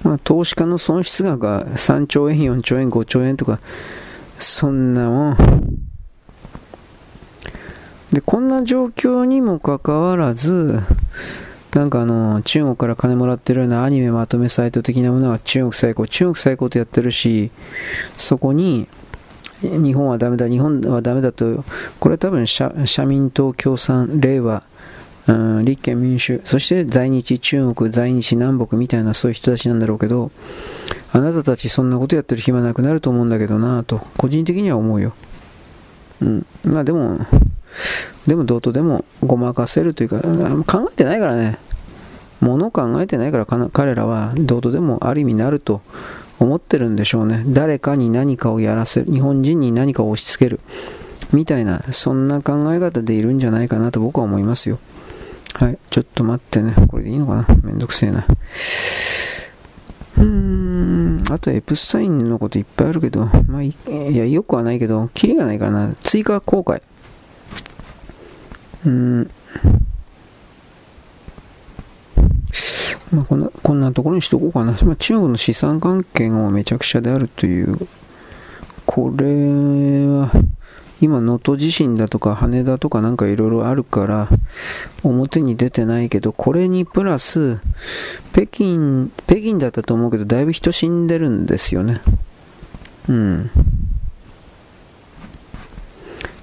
[0.02, 3.60] まあ、投資家の損失額が3兆円、4兆円、5兆円とか、
[4.38, 5.36] そんなもん。
[8.12, 10.80] で、こんな状況にもかかわらず、
[11.72, 17.50] なんかあの、中国から金もらってるようなアニメまとめサイト的なものが中国最高、中国最高とやってるし、
[18.18, 18.88] そこに、
[19.62, 21.64] 日本はダメだ、日本はダメだと、
[22.00, 22.70] これ多分社
[23.06, 24.64] 民党、共産、令和、
[25.28, 30.30] うん、立憲民主、そして在日中国、在日南北みたいなそういう人たちなんだろうけど、
[31.12, 35.12] あなたたちそんなことやってる暇なくなると思うんだけどなと、個人的には思うよ。
[36.20, 36.46] うん。
[36.64, 37.18] まあでも、
[38.26, 40.20] でもどうとでもごまかせるというか、
[40.66, 41.58] 考えてないからね。
[42.40, 45.80] ものを考えてないから彼らはどうとでもある意味なると
[46.40, 47.44] 思ってるんでしょうね。
[47.46, 50.58] 誰かに何かをやらせる、日本人に何かを押し付ける、
[51.32, 54.80] みたいな、そんな考え方でいるんじゃないかなと僕は思いますよ。
[55.54, 56.74] はい、ちょっと待ってね。
[56.88, 57.46] これでいいのかな？
[57.62, 58.26] めんどくせえな。
[60.18, 63.74] うーん、あとエプスタインのこといっぱいあるけど、まあい、い
[64.16, 65.94] や、よくはないけど、キリがないからな。
[66.02, 66.82] 追加公開。
[68.84, 69.30] うーん。
[73.12, 74.72] まあ、こんな、こんなところにしとこうかな。
[74.82, 77.86] まあ、中国の資産関係がめちゃくちゃであるという、
[78.86, 79.26] これ
[80.06, 80.30] は、
[81.02, 84.28] 今、能登地震だとか羽田とかなんかいろいろあるから、
[85.02, 87.60] 表に出てないけど、これにプラス、
[88.32, 92.00] 北京、北京だったと思うけど、だいぶ人死んでるんですよね。
[93.08, 93.50] うん。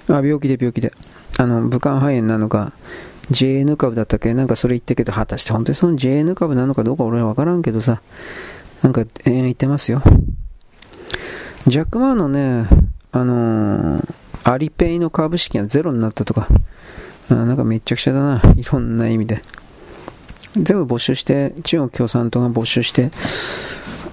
[0.10, 0.92] あ、病気で病気で。
[1.38, 2.74] あの、武漢肺炎なのか、
[3.32, 4.34] JN 株だったっけ？
[4.34, 8.02] なんかそれ言ってけど、果たして本当にその JN 株なのかどうか俺はわからんけどさ、
[8.82, 10.02] なんか、えー、言ってますよ。
[11.68, 12.68] ジャック・マーのね、
[13.12, 14.14] あのー、
[14.52, 16.48] アリペイの株式がゼロになったとか、
[17.30, 19.44] あなんかめっちゃくちゃだな、いろんな意味で。
[20.56, 23.12] 全部没収して、中国共産党が没収して、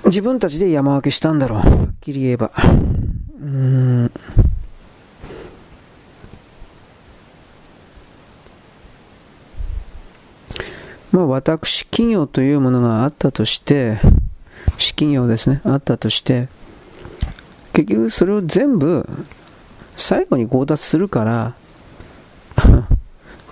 [0.04, 2.50] 自分たちで山分けしたんだろう、はっきり言えば。
[3.40, 4.12] うーん。
[11.12, 14.00] まあ、私企業というものがあったとして、
[14.76, 16.48] 私企業ですね、あったとして、
[17.72, 19.08] 結局それを全部
[19.96, 21.54] 最後に強奪するから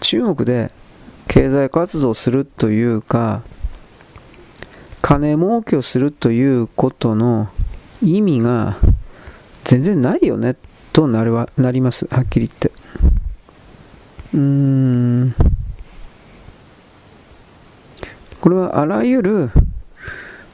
[0.01, 0.73] 中国で
[1.27, 3.43] 経済活動するというか
[5.03, 7.49] 金儲けをするということの
[8.03, 8.77] 意味が
[9.65, 10.57] 全然ないよね
[10.93, 12.73] となるわなりますはっきり言って。
[14.35, 15.35] うーん。
[18.41, 19.51] これはあらゆる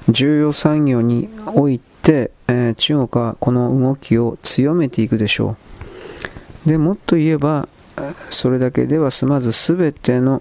[0.08, 5.69] 重要産業において、えー、中国はこの動きを強めていくでしょう。
[6.70, 7.66] でもっと言えば
[8.30, 10.40] それだけでは済まず全ての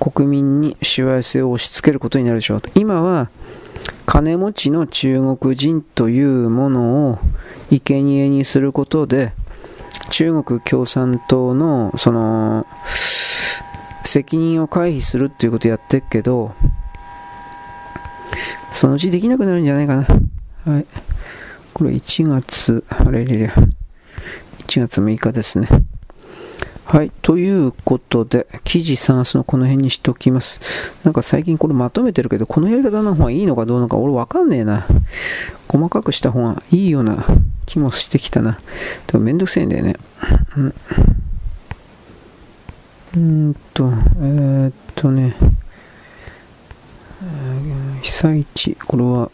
[0.00, 2.60] 国民にしわ寄せを押し付けることになるでしょう。
[2.60, 3.30] と今は
[4.06, 7.18] 金持ちの中国人というものを
[7.70, 9.34] 生贄にすることで
[10.10, 12.66] 中国共産党のその
[14.04, 16.56] 責任を回避するっていうことをやってるけど
[18.72, 20.72] そのうちできなくなるんじゃないかな。
[20.72, 20.86] はい。
[21.72, 23.52] これ1月あれれれ
[24.66, 25.68] 1月6日ですね。
[26.84, 27.10] はい。
[27.22, 30.60] ということで、記事探すのこの辺にしておきます。
[31.04, 34.86] なんか最近これまとめてるけど、このやり方の方がいいのかどうなのか俺わかんねえな。
[35.68, 37.24] 細かくした方がいいような
[37.64, 38.60] 気もしてきたな。
[39.06, 39.96] でもめんどくせえんだよね。
[43.14, 43.50] うん。
[43.50, 45.36] んと、えー、っとね、
[48.02, 49.30] 被災地、これは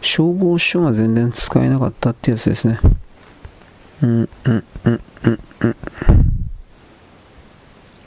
[0.00, 2.78] 消防署が全然使えなかったってやつですね。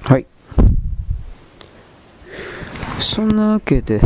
[0.04, 0.26] はい
[3.00, 4.00] そんなわけで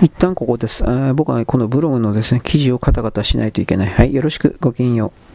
[0.00, 0.84] 一旦ここです。
[1.14, 3.88] 僕はこのブログのですね、記事をカタカタしないといけない。
[3.88, 5.27] はい、よろしく、ごきげんよう。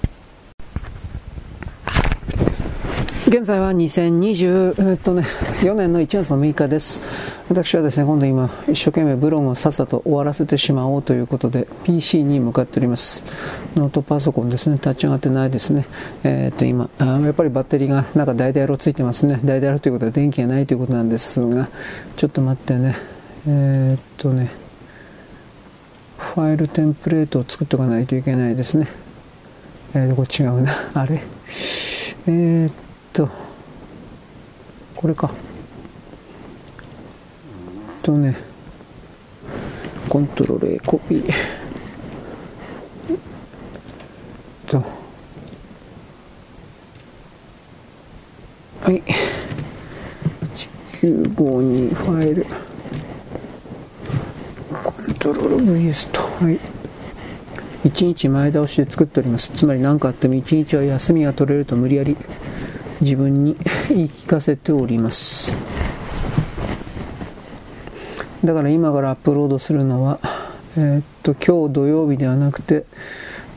[3.26, 7.02] 現在は2024年の1月の6日です。
[7.48, 13.24] 私はですね、今度今、一生懸命ブログをさっさと終わらせてしまおうということで、PC に向かっております。
[13.76, 15.86] ノートパソコンですね、立ち上がってないですね。
[16.26, 19.40] えー、っと今あ、やっぱりバッテリーがなんか大々ろついてますね。
[19.46, 21.70] 大々ろということは電気がないということなんですが、
[22.18, 22.98] ちょっと待ってね。
[23.48, 24.52] えー、っとね、
[26.18, 28.90] ファイルテンプレートを作っておかないといけないですね。
[29.94, 30.74] えー、これ違うな。
[30.94, 31.24] あれ？
[32.26, 32.72] えー、っ
[33.14, 33.30] と
[34.96, 35.32] これか。
[38.02, 38.36] とね
[40.10, 41.34] コントロール A コピー。
[44.68, 44.84] と
[48.82, 49.02] はい。
[51.02, 52.46] 1952ファイル。
[54.84, 56.60] コントロール VS とはい。
[57.88, 59.52] 1日前倒しで作っております。
[59.52, 62.18] つまり何かあっても1日は休みが取れると無理やり
[63.04, 63.56] 自分に
[63.90, 65.56] 言い聞かせております。
[68.44, 70.20] だから今からアップロードするのは、
[70.78, 72.86] えー、っと今日土曜日ではなくて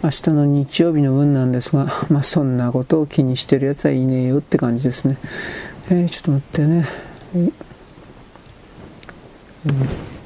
[0.04, 5.16] 明日の日曜日の分なんですが、まあ、そんなことを気にしてるやつはいねえよって感じですね、
[5.90, 6.86] えー、ちょっと待ってね、
[7.34, 7.52] えー、っ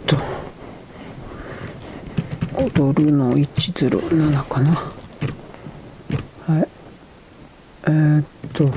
[0.06, 0.16] と
[2.74, 4.74] 踊るの107かな。
[6.46, 6.68] はい。
[7.84, 8.70] えー、っと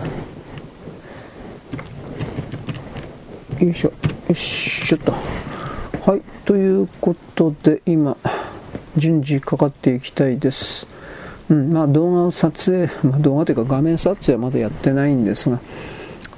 [3.59, 3.89] よいしょ。
[3.89, 3.93] よ
[4.30, 5.13] いしょっと。
[6.11, 6.21] はい。
[6.45, 8.17] ということで今
[8.97, 10.88] 順次かかっていきたいです。
[11.49, 11.71] うん。
[11.71, 15.59] まあ動画を撮影、まあ、動画というか画面撮影はまだやってないんですが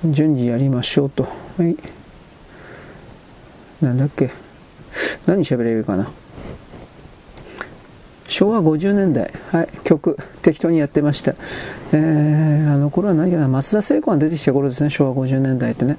[0.05, 1.23] 順次やりましょうと。
[1.57, 1.75] はい。
[3.81, 4.31] なんだっけ。
[5.25, 6.09] 何喋ればいいかな。
[8.27, 11.35] 昭和50年代、はい、曲、適当にやってました。
[11.91, 15.97] えー、あの頃は何かな、松田聖子が出てきた頃ですね、昭和50年代ってね。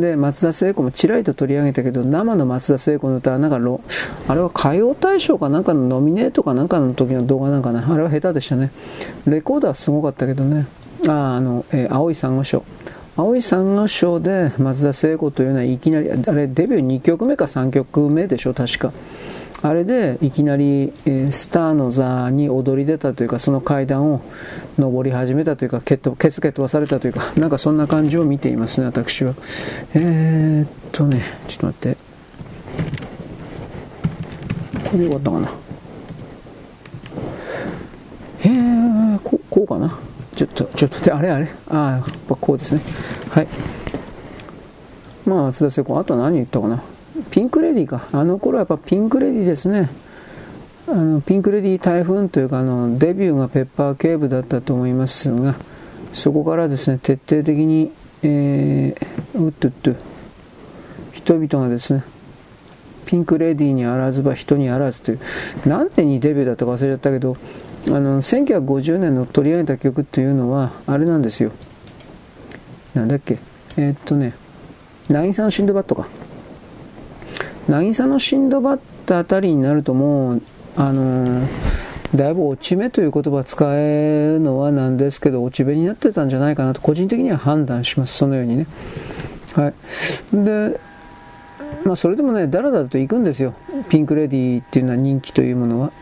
[0.00, 3.80] で、松田聖子もちらりと取り上げたけど、生の松田聖子の歌は、なんかロ、
[4.28, 8.70] あれは歌謡大賞かなんかのノミネートかなんかの時の動画なんかな、あれは下手でしたね。
[9.26, 10.66] レコーダーはすごかったけどね、
[11.08, 12.64] あ、あの、えー、青い珊瑚礁。
[13.16, 18.92] 青い珊瑚礁で松田聖子というのはいきなり、あれデビュー2曲目か3曲目でしょ、確か。
[19.64, 24.20] あれでいきなり、えスターの座に踊り出たというかその階段を
[24.78, 29.32] 上り始めたというかケツケツ飛ばされたというか なんかそんな感じを見ていますね私は。
[29.94, 31.96] えー、っとねちょっと待って。
[34.84, 35.50] これでよかったかな。
[38.42, 39.98] えー、ここうかな？
[40.36, 41.10] ちょっとちょっと待って。
[41.10, 41.48] あれあれ？
[41.70, 42.82] ああこうですね。
[43.30, 43.48] はい。
[45.24, 46.82] まあ松田聖子あと何言ったかな？
[47.30, 48.08] ピンクレディか。
[48.12, 49.90] あの頃はやっぱピンクレディですね。
[50.86, 55.54] あのピンクレディ台風というかあのデビューがペッパー警部だったと思いますが
[56.12, 57.90] そこからですね徹底的に、
[58.22, 59.94] えー、うっとっと
[61.12, 62.04] 人々がですね
[63.06, 65.20] ピンクレディにあらずば人にあらずという
[65.64, 67.38] 何年にデビューだったか忘れちゃったけど
[67.86, 71.52] あの1950年の取り上げた曲っていうのはあれなんですよ
[72.92, 73.38] なんだっけ
[73.78, 74.34] えー、っとね
[75.08, 76.06] 「渚のシンドバッド」か
[77.68, 80.42] 渚のシンドバッドあたりになるともう、
[80.76, 81.46] あのー、
[82.14, 88.16] だいぶ落ち目という言葉を使えるのはなんですけど、落ち目になってたんじゃないかなと個人的には判断します。
[88.16, 88.66] そのようにね。
[89.54, 89.74] はい。
[90.44, 90.80] で、
[91.84, 93.54] まあそれでもね、だらだらと行くんですよ。
[93.88, 95.92] ピンクレディーっていうのは人気というものは。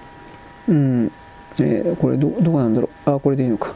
[0.68, 1.12] うん。
[1.58, 3.10] えー、これど、どこなんだろう。
[3.10, 3.74] あ、これでいいのか。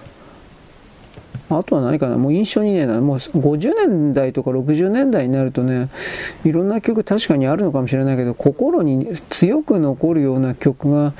[1.51, 5.89] あとは何かな、もう印象にね、もう50年代とか60年代になるとね、
[6.45, 11.15] いろんな曲確かにあるのかもしれないけど、心に強く残るような曲が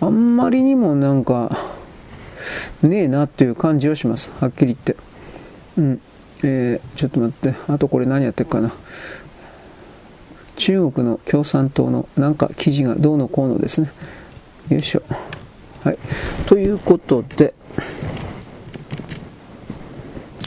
[0.00, 1.56] あんまりにもなんか、
[2.82, 4.30] ねえなっていう感じをします。
[4.40, 4.96] はっきり言って。
[5.76, 6.00] うん。
[6.44, 7.54] えー、ちょっと待って。
[7.66, 8.72] あとこれ何やってるかな？
[10.56, 13.90] 中国の共産党のなんか記事がどうのこうのですね。
[14.70, 15.02] よいしょ。
[15.82, 15.98] はい。
[16.46, 17.54] ということで、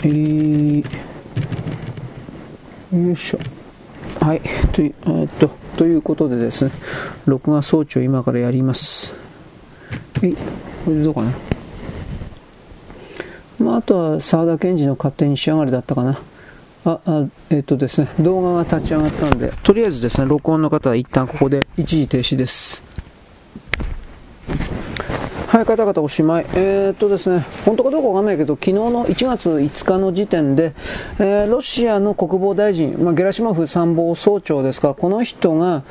[0.03, 0.83] えー、
[2.93, 3.39] よいしょ。
[4.19, 4.41] はい。
[4.73, 6.71] という、えっと、ということでですね、
[7.25, 9.15] 録画装置を今からやります。
[10.19, 10.33] はい。
[10.33, 11.31] これでどうかな。
[13.59, 16.19] まあ、あとは沢田研二の勝手に仕上がりだったかな。
[16.83, 22.83] あ、あえっ、とですね、動画が立ち上がったんで、とりあえずですね、録音の方は一旦ここで一時停止です。
[25.51, 26.45] はい、方々おしまい。
[26.53, 30.73] えー、っとですね、本当かどうかわかんないけど、昨日の1月5日の時点で、
[31.19, 35.83] えー、ロシアの国防大臣、まあ、ゲラシモフ参謀総長ですか、この人が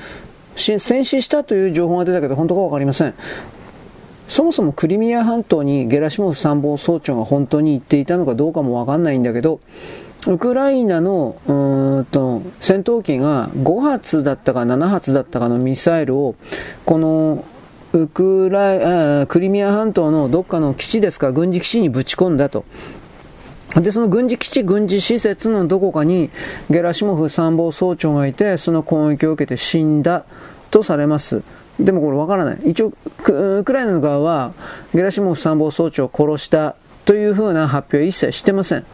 [0.56, 3.12] 戦死したという情報が出たけど、本当かわかりません。
[4.28, 9.60] そもそもクリミア半島にゲラシモフ参謀総長が本当に行っていたのかどうかもわかんないんだけど、
[10.26, 16.34] ウクライナのうんと戦闘機が5発だったか7発だったかのミサイルを
[16.86, 17.44] この
[17.92, 22.64] ウクライクリミア半島のどっかの基地ですか、軍事基地にぶち込んだと。
[23.76, 26.30] で、その軍事基地、軍事施設のどこかに
[26.70, 30.24] ゲラシモフ参謀総長がいて、その攻撃を受けて死んだ
[30.70, 31.42] とされます。
[31.78, 32.58] でもこれわからない。
[32.66, 32.92] 一応、
[33.26, 34.52] ウクライナの側は
[34.94, 38.84] ゲラシモフ参謀総長を殺したというふうな発表は一切してません。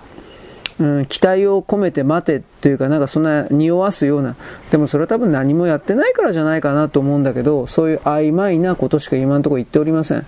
[0.79, 4.37] うん、期待を込めて待てというか、なんかそんな匂わすような、
[4.71, 10.27] でもそれは多分何もやってないからじゃないかなと思うんだけど、そういう曖昧なことしか今のところ言っておりません。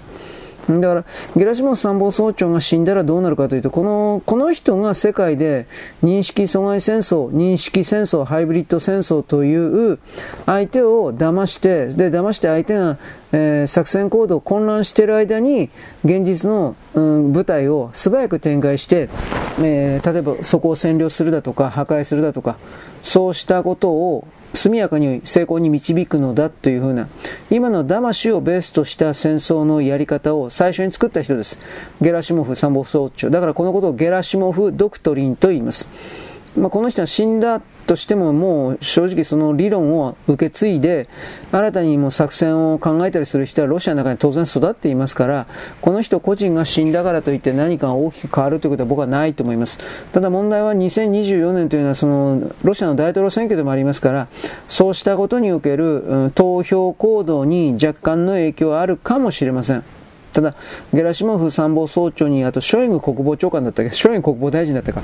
[0.69, 1.05] だから、
[1.35, 5.66] ゲラシモフ参謀総長が死んだらどうなるかというと、この、この人が世界で
[6.05, 9.99] 認識阻害戦争、認識戦争、ハイブリッド戦争という
[10.45, 12.99] 相手を騙して、で、騙して相手が、
[13.32, 15.70] えー、作戦行動混乱している間に、
[16.05, 19.09] 現実の、うん、部隊を素早く展開して、
[19.62, 22.59] えー、例えばそこを占領するだとか、破壊するだとか、
[23.03, 24.27] そうしたことを
[24.59, 27.09] 速やかに成功に導くのだというふうな、
[27.48, 31.59] 今の魂をベースとした戦争のやり方を最初に作った人です。
[32.01, 33.30] ゲラシモフ参謀総長。
[33.30, 35.89] だからこのことをゲラシモフドクトリンと言います。
[36.59, 41.09] まあ、この人は死んだとしてももう正直その理論を受け継いで
[41.52, 45.47] 新たにも作戦を考えたりする人はロシアの中に当然育っていますから
[45.80, 49.78] この人個人が死んだからといって何か大きく変わるということは僕はないと思います。
[50.12, 54.28] ただ問題は2024年というのはそのロシアの大統領選挙でもありますから
[54.68, 59.85] そうしたことにおける、投票行動に若干の影響はあるかもしれません。
[60.32, 60.55] ただ、
[60.93, 65.02] ゲラシモフ参謀総長に、あとショイグ国防長官だったっけ、ショイグ国防大臣だったか、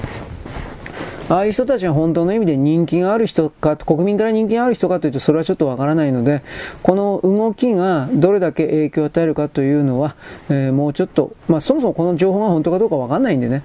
[1.30, 6.42] ああいう人たちが本当の意味で人気がある人か、国民から人気がある人かというと、それはちょっとわからないので、
[6.82, 10.16] この動きがどれだけ影響を与えるかというのは、
[10.50, 13.62] えー、もうちょっと、まあ、そもそもこの情報が本当かどうかわかんないんでね。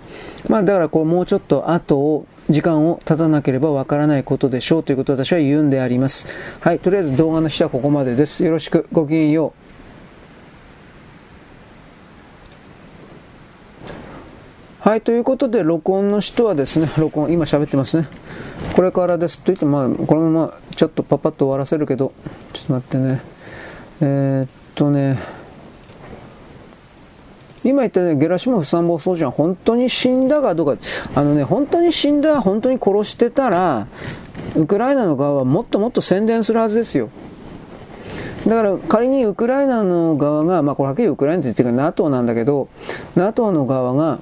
[0.47, 6.25] まあ、だからこう、もうちょっと後を、時間を経たなければわからないことでしょうということを私は言うんであります。
[6.61, 8.43] はい、とりあえず動画の下はここまでです。
[8.43, 9.68] よろしく、ごきげんよう。
[14.79, 18.07] はい、ということで、録音の人はですね、録音、今喋ってますね。
[18.77, 22.13] これからですと言って、まあ、このままちょっとパパッと終わらせるけど、
[22.53, 23.21] ちょっと待ってね。
[23.99, 25.19] えー、っとね、
[27.65, 30.81] 今言ったね、ゲラシモフ参謀総長は本当に死んだかどうか、
[31.13, 33.85] あのね、本当に死んだ、本当に殺してたら、
[34.55, 37.09] ウクライナの側はもっともっと宣伝するはずですよ。
[38.47, 42.69] だから仮にウクライナの側が、まあこれはっきりウクライナって言ってるか NATO なんだけど、
[43.17, 44.19] NATO の側が、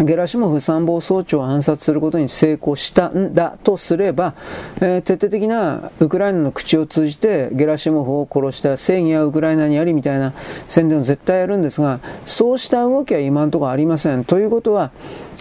[0.00, 4.34] ゲラシモフ参謀総長を暗殺することに成功したんだとすれば、
[4.80, 10.32] えー、徹底的なウクライナの口を通じてゲラシモフを殺した正義はウクライナにありみたいな
[10.66, 14.24] 宣伝を絶対やるんですが、そうした動きは今のところありません。
[14.24, 14.90] ということは、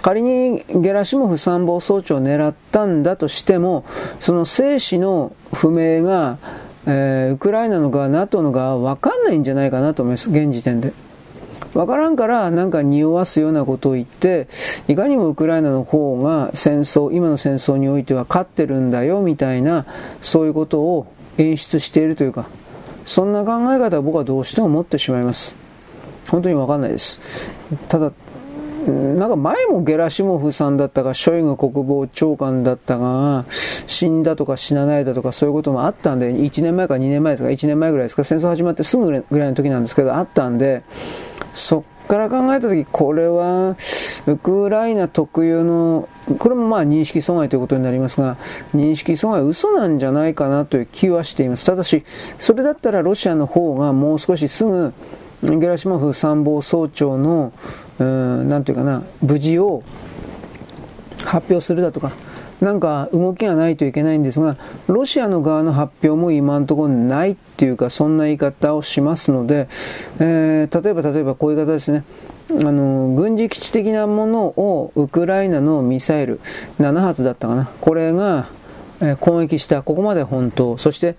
[0.03, 3.85] 仮にゲラシモフ参謀総長を狙ったんだとしても、
[4.19, 6.37] その生死の不明が、
[6.85, 10.93] えー、ウクライナの側、NATO の側は分かんないんじゃないかなと思います、現時点で。
[11.73, 14.47] わからんからなんか匂わすようなことを言って、
[14.87, 19.85] いかにもウクライナの方が戦争、今の戦争においては勝ってるんだよみたいな、
[20.21, 22.47] そういうことを演出しているというか、
[23.05, 25.57] そんな考え方は僕はどうしても持ってしまいます。
[26.29, 27.19] 本当にわかんないです。
[27.89, 28.11] ただ、
[28.87, 40.83] なんか前もゲラシモフさんだったか、ショイグ国防長官だったが、死んだとか死なないだとかそういうこともあったんで、1年前か2年前ですか、1年前ぐらいですか、戦争始まってすぐぐらいの時なんですけど、あったんで、
[41.53, 43.75] そっから考えた時これは
[44.27, 48.37] ウクライナ特有のこれもまあ認識阻害ということになりますが
[48.73, 51.65] 認識阻害嘘なんじゃないかなという気はしています。
[51.65, 52.03] ただし
[52.37, 54.93] それだったらロシアの方がもう少しすぐ
[55.43, 57.51] ゲラシモフ参謀総長の
[57.99, 59.83] 何ていうかな無事を
[61.25, 62.11] 発表するだとか
[62.63, 64.55] なんか動きがないといけないんですが、
[64.87, 69.67] ロシアの側の発表も今のところないっていうか、そんな言い方をしますので、
[70.19, 72.05] えー、例えば例えばこういう方ですね。
[72.49, 76.39] あの軍事基地的なものをウクライナのミサイル
[76.79, 78.47] 7発だったかなこれが
[79.03, 81.15] え攻撃した、ここまで本当、そして、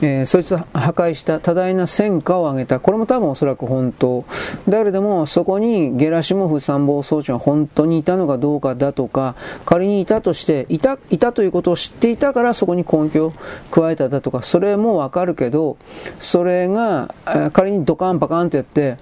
[0.00, 4.24] えー、そいつを破壊した多大な戦果を挙げた、これも多分おそらく本当。
[4.68, 9.34] だけれども、そこにゲラシモフ参謀総長が本当にいたのかどうかだとか、
[9.66, 13.32] 仮にいたとして、いた、いたということを知っていたからそこに根拠を
[13.70, 15.76] 加えただとか、それもわかるけど、
[16.20, 17.14] それが、
[17.52, 18.96] 仮にドカンパカンとやって、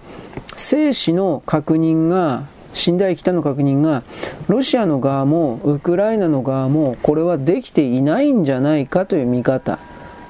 [0.56, 2.44] 生死の確認が
[2.74, 4.02] 死んだ生きたの確認が、
[4.48, 9.78] ロシアの側もウクライナの側もこれはできていないんじゃないかという見方。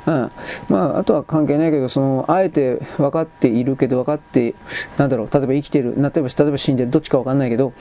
[0.07, 0.31] うん、
[0.69, 4.55] まあ、あとは関係ないけど、その、あえて分かっているけど、分かって、
[4.99, 7.73] なんだろう、例えば生きてる、例えば、例えば死んでる、どっちか分かんないけど、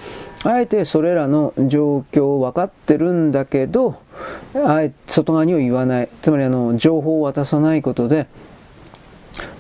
[0.46, 3.98] あえてそれらの状況を分かってるんだけど、
[4.54, 6.10] あえて外側には言わない。
[6.22, 8.28] つまり、あの、情報を渡さないことで、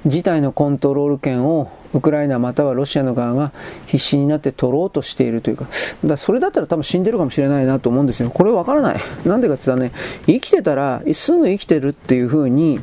[0.05, 3.51] 事態のコントロール権をウクライナまたはロシアの側が
[3.85, 5.67] 必死になって取ろうとしているというか、
[6.03, 8.29] だそれだったら多分死んでるかもしれないなと思うんですよ。
[8.29, 8.99] これわからない。
[9.25, 9.93] なんでかって言ったらね、
[10.25, 12.79] 生きてたら、すぐ生きてるっていう風に、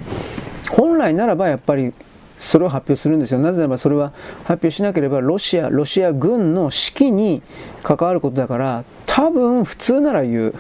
[0.71, 1.93] 本来ならばやっぱり
[2.39, 3.41] それを発表するんですよ。
[3.41, 4.12] なぜならばそれは
[4.45, 7.43] 発表しなければロシア、ロシア軍の指揮に
[7.83, 10.55] 関わることだから、多分普通なら言う。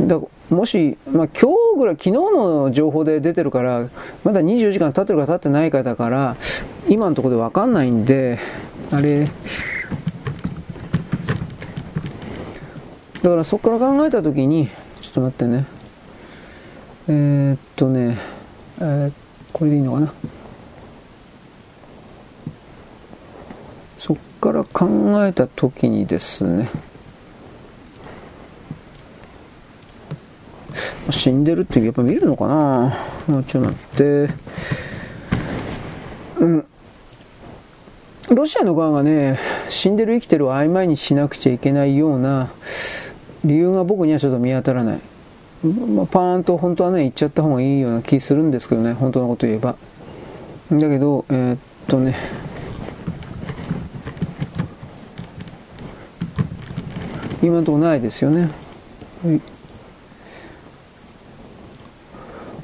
[0.00, 0.20] だ
[0.52, 3.88] もし、まあ、今日ぐらい、昨日の情報で出てるから、
[4.22, 6.36] まだ24時間経ってるか経ってないかだから、
[6.88, 8.38] 今のところでわかんないんで、
[8.90, 9.28] あれ、
[13.22, 14.68] だからそこから考えたときに、
[15.00, 15.66] ちょっと待ってね。
[17.08, 18.18] えー、っとね、
[18.80, 19.12] えー、
[19.52, 20.12] これでいいのかな。
[23.98, 26.68] そこから考えたときにですね、
[31.10, 32.96] 死んでるってやっぱ見るのかな？
[33.44, 34.30] ちょっと待って。
[36.40, 36.66] うん。
[38.34, 39.38] ロシアの側がね、
[39.68, 42.50] 死んでる生きてるを曖昧にしなくちゃいけないような
[43.44, 45.00] 理由が僕にはちょっと見当たらない。
[45.64, 49.76] まあ、パーンと本当はね、言っちゃった方がいいような気するんですけどね、本当のこと言えば。
[50.70, 51.58] だけど、えー、っ
[51.88, 52.16] とね、
[57.42, 58.50] 今のとこないですよね。
[59.24, 59.40] はい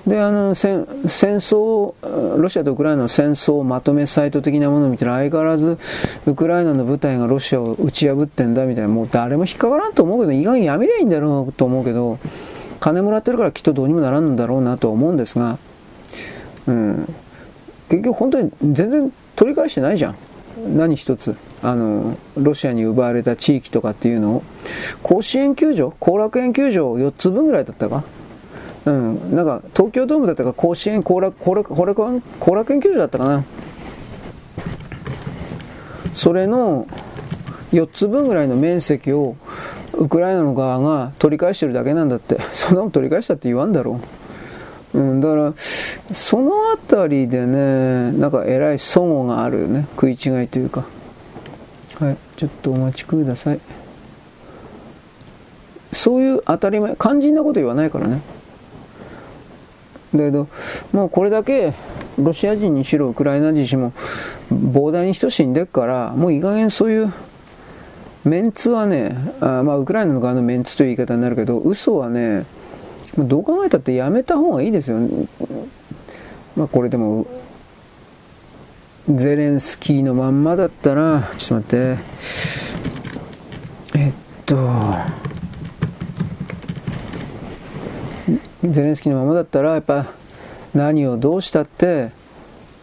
[0.09, 1.95] であの戦争、
[2.39, 5.79] ロシアとウクライナの戦争をまとめサイト的なものを見たら相変わらず
[6.27, 12.19] ウクライナの部隊がロシアを打ち破ってんだみたいな、もう誰も引っかからんと思うけど、意外にやめりゃいいんだろうと思うけど、
[12.81, 15.59] 金もらってるからきっとどうにもならんんだろうなと思うんですが、
[16.67, 17.15] うん、
[17.91, 20.17] 結局本当に全然取り返してないじゃん。
[20.77, 21.37] 何一つ。
[21.61, 24.43] あのロシアに奪われた地域とかっていうのを。
[25.03, 28.05] 甲子園球場後楽園球場4つ分ぐらいだったか。
[28.89, 33.45] うん、なんか東京ドームだったか甲子園後楽後楽後楽園後楽園球場だったかな。
[36.15, 36.87] それの
[37.73, 39.37] 4つ分ぐらいの面積を
[39.93, 42.41] ウクライナの側が取り返してるだけなんだって。
[42.53, 44.01] そんなの取り返したって言わんだろ
[44.95, 45.53] う、うん、だから
[46.13, 49.87] その辺りでねなんかえらい齟齬があるよね。
[49.97, 50.87] 食い違いというか。
[52.01, 52.17] はい。
[52.37, 53.61] ちょっとお待ちください。
[55.93, 58.23] そういう当たり前肝心なこと言わないからね。
[60.15, 60.49] だけど、
[60.93, 61.75] もうこれだけ
[62.19, 63.93] ロシア人にしろウクライナ人にしろ
[64.51, 67.13] 膨大に人死んでっから、もういい加減そういう
[68.25, 72.45] メンツはね、あまあウクライナの側のメンツという言い方になるけど、嘘はね、
[73.17, 74.99] どう考えたってやめた方がいいですよ。
[76.57, 77.27] まあこれでも、
[79.09, 81.99] ゼレンスキーのまんまだったら、ちょっと待って、
[83.99, 84.13] えっ
[84.45, 84.57] と、
[88.65, 90.07] ゼレンスキーのままだったらやっぱ
[90.75, 92.11] 何をどうしたって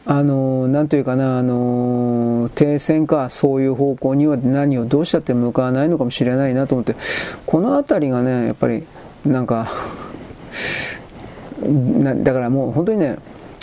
[0.05, 6.95] あのなんというかなあの停戦かそういう方向には何をどうしたって向かわないのかもしれないなと思って
[7.45, 8.85] この辺りがねやっぱり
[9.25, 9.71] なんか
[12.23, 13.17] だからもう本当にね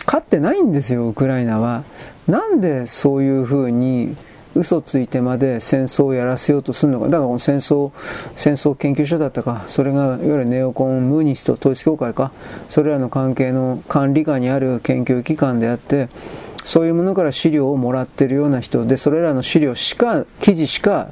[0.04, 1.84] 勝ってないんですよウクライナは。
[2.26, 4.16] なんでそういうふうに
[4.54, 7.06] 嘘ついてまで戦争をやらせようとするのか。
[7.06, 7.90] だからこの戦争、
[8.36, 12.32] 戦争研究所だったか、それがいわゆるネオコン、ムーニスト、統一教会か、
[12.68, 16.08] それらの関係の管理下にある研究機関であって、
[16.64, 21.08] そういうものから資料をもらってるような人で、それらの資料しか、記事しか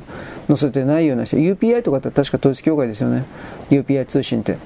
[0.46, 3.24] 載せてないような人、UPI とかって確か統一教会ですよね。
[3.70, 4.56] UPI 通信って。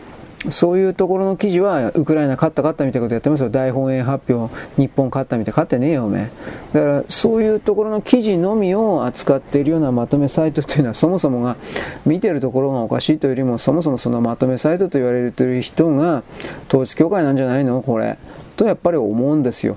[0.51, 3.51] そういうところの記事は、ウクライナ勝った勝ったみたいなことやってますよ。
[3.51, 6.31] 大本営発表、日本勝ったみたいな、勝ってねえよ、おめ
[6.73, 11.57] だから、そういうところの記事のみを扱っているようなまとめサイトというのは、そもそもが
[12.07, 16.23] 見てるところがおかしいというよりも、そもそもそのまとめサイトと言われている人が、
[16.69, 17.83] 統一教会なんじゃないの？
[17.83, 18.19] これ。
[18.57, 19.77] とやっぱり思うんですよ。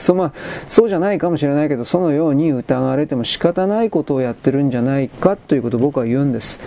[0.00, 0.32] そ,、まあ、
[0.68, 6.58] そうじゃないかもしれないけどそのように疑われても仕方ないことをやってるんじゃないかということを僕は言うんです。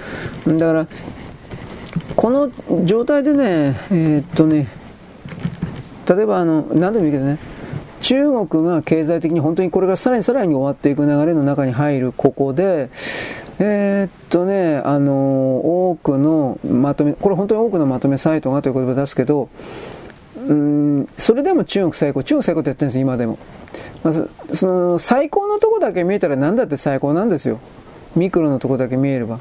[0.47, 0.87] だから
[2.15, 2.51] この
[2.85, 4.67] 状態でね、えー、っとね、
[6.07, 7.39] 例えばあの、何でもいいけどね、
[8.01, 12.89] 中国が経済的に本当にこれからさらにさらに終わっていく流れの中に入るここで、
[13.59, 19.49] えー、っとね、あの多くのまとめ、これ本当に多くのまとめサイトがという言葉を出すけど、
[20.47, 23.37] うん、それでも中国最高、中国最高ってやってるんです今でも。
[24.03, 27.59] まず、その最高のとこだけ見えたら何だって最高なんですよ。
[28.15, 29.39] ミクロのとこだけ見えれば。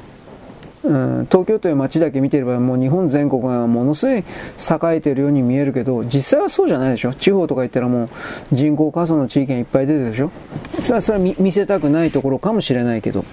[0.81, 4.23] うん、東京という街だけ見てればもう日本全国がものすごい栄
[4.95, 7.13] えているように見えるけど実際はそうじゃないでしょ。
[7.13, 8.09] 地方とか行ったらもう
[8.53, 10.31] 人口過疎の地域がいっぱい出てるでしょ。
[10.79, 13.25] それはそれは見せたくないところかもしれないけど。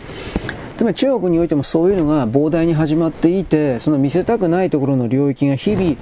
[0.77, 5.97] つまり中国においてもそういうのが膨大に始まっていてその見せたくないところの領域が日々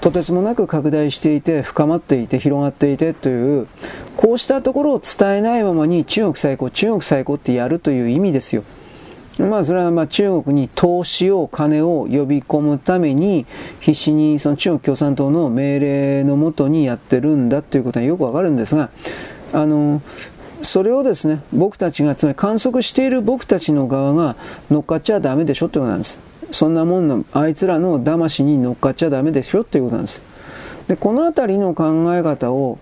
[0.00, 3.66] とてつもなく拡大していて深まっていて広がっていてという
[4.16, 8.62] こうしたところを伝えないままに中国最高中国最高ってやるという意味ですよ。
[9.46, 13.46] まあ、それはまあ中国に投資を、金を呼び込むために、
[13.80, 18.90] 必死にその中国共産党の命令のもとにやってるんだということはよくわかるんですが、
[19.52, 20.02] あの、
[20.62, 24.36] それをですね、僕たちが、つまり観測している僕たちの側が
[24.70, 26.20] 乗っかっちゃダメでしょってことなんです。
[26.50, 30.22] そんなもんの、あいつらの騙しに乗っかっちゃダメでしょっていうことなんです。
[30.88, 32.78] で、このあたりの考え方を、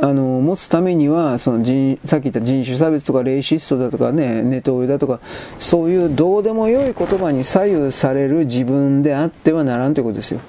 [0.00, 5.20] あの持つためにはその人さっき言った人種差別とかレイシストだとかねネトウヨだとか
[5.58, 10.40] そういうどうでもよい言葉に左右される自分であってはならんということですよ。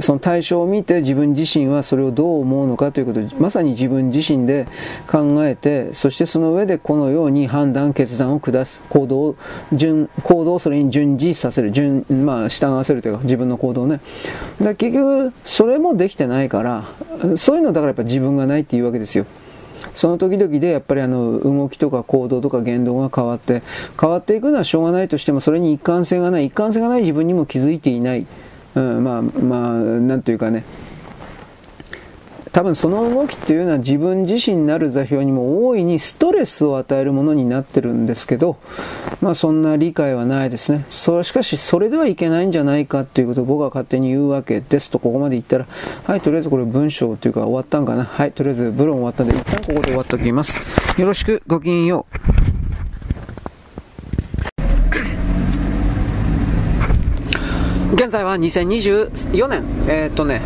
[0.00, 4.68] その対象を見て自分自身はそれをどう思うのかということをまさに自分自身で
[5.10, 9.36] 考えてそしてその上でこのように判断決断を下す行動を
[9.72, 14.00] 順行動をそれに順次させる順、まあ、従わせるというか自分の行動ね。
[14.62, 16.84] だ結局それもできてないから
[17.36, 19.26] そういうのだからやっぱ自分がないっていうわけですよ。
[19.94, 23.62] その時々でやっぱりあの動きとか行動とか言動が変わって
[24.00, 28.26] 変わっていくのはしょうがないとしてもそれに一貫性がない一貫性がない自分にも気づいていない。
[28.74, 30.64] うん、まあまあなんというかね
[32.52, 38.58] 多分その動きっていうのは自分自身になる座標にも大いにストレスを与えるものになってるんですけど、
[39.20, 40.84] まあそんな理解はないですね。
[40.88, 45.66] そしかしそれではいけないんじゃないかっていうことを僕は勝手に言うわけですとここまで言ったら、
[46.04, 48.04] はい、とりあえずこれ文章というか終わったんかな。
[48.04, 50.60] はい、とりあえずブロン終わったんで一旦ここで終わっておきます。
[50.98, 52.06] よろしく、ごきげんよ
[52.46, 52.49] う。
[58.00, 60.40] 現在は2024年、えー、っとね、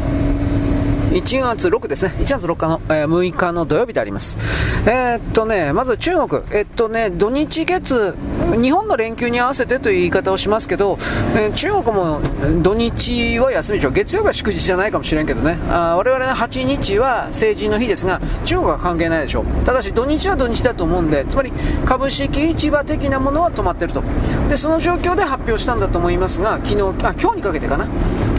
[1.14, 2.12] 1月6ですね。
[2.18, 4.36] 1月6日の、えー、6日の土曜日であります。
[4.84, 6.42] えー、っとね、まず中国。
[6.50, 8.16] えっとね、土日月、
[8.60, 10.98] 日本の連休に合わせてという言い方をしますけど、
[11.36, 12.20] え、中国も
[12.62, 13.92] 土日は休みでしょ。
[13.92, 15.56] 月曜日は祝日じゃないかもしれんけどね。
[15.70, 19.44] あ我々の8日は成人の日ですが、中国は関係ないでしょう。
[19.64, 21.52] ただし土日は土日だと思うんで、つまり
[21.84, 24.02] 株式市場的なものは止まってると。
[24.48, 27.86] で、その状況で発表したんだと思いますが、昨日、あ、今日にかけてかな。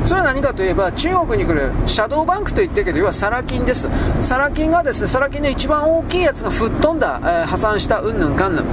[0.06, 3.90] それは何かといえば、中国に来るシャドーバンクと言ってるけど、要はサラ金です。
[4.22, 8.66] サラ金がですね、サラ金の一番大きいやつが吹っ飛んだ、えー、破産した、うんぬんかんぬん。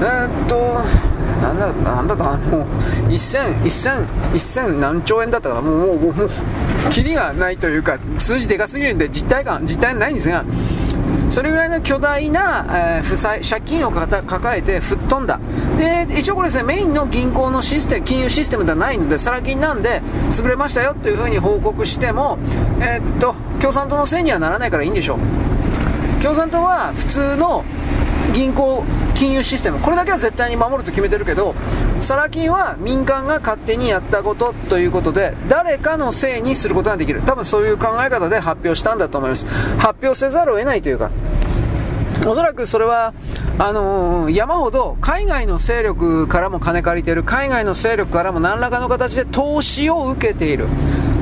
[0.00, 0.80] えー、っと、
[1.40, 2.64] なんだ、なんだか、もう、
[3.08, 6.30] 1000、1000、1000何兆円だったから、もう、もう、もう、
[6.90, 10.44] キリがないというか、数字でかすぎるんで、実態感、実態ないんですが、
[11.32, 15.40] それぐらいの巨大な、えー、負債、借金を抱えて吹っ飛んだ。
[15.78, 22.36] で、一応これですね、メインの銀行のシステム、金融システムではないので、サラ金なんで、潰れましたよというふうに報告しても、
[22.80, 26.22] えー、っと、共産党のせいにはならないからいいんでしょう。
[26.22, 27.64] 共産党は普通の
[28.32, 28.84] 銀行
[29.14, 31.54] 金融システムこれだけは絶対に守ると決めてるけど
[32.00, 37.22] サラ金は民間が勝手にやったことということで誰かのせいにすることができる。
[37.22, 39.46] 多分そういう考え方で発表したんだと思います。
[39.78, 41.10] 発表せざるを得ないというか
[42.26, 43.14] おそらくそれは
[43.58, 50.66] あのー、山ほど海外の勢力からも金借りている海外の勢力からも何らかの形で投資を受けている。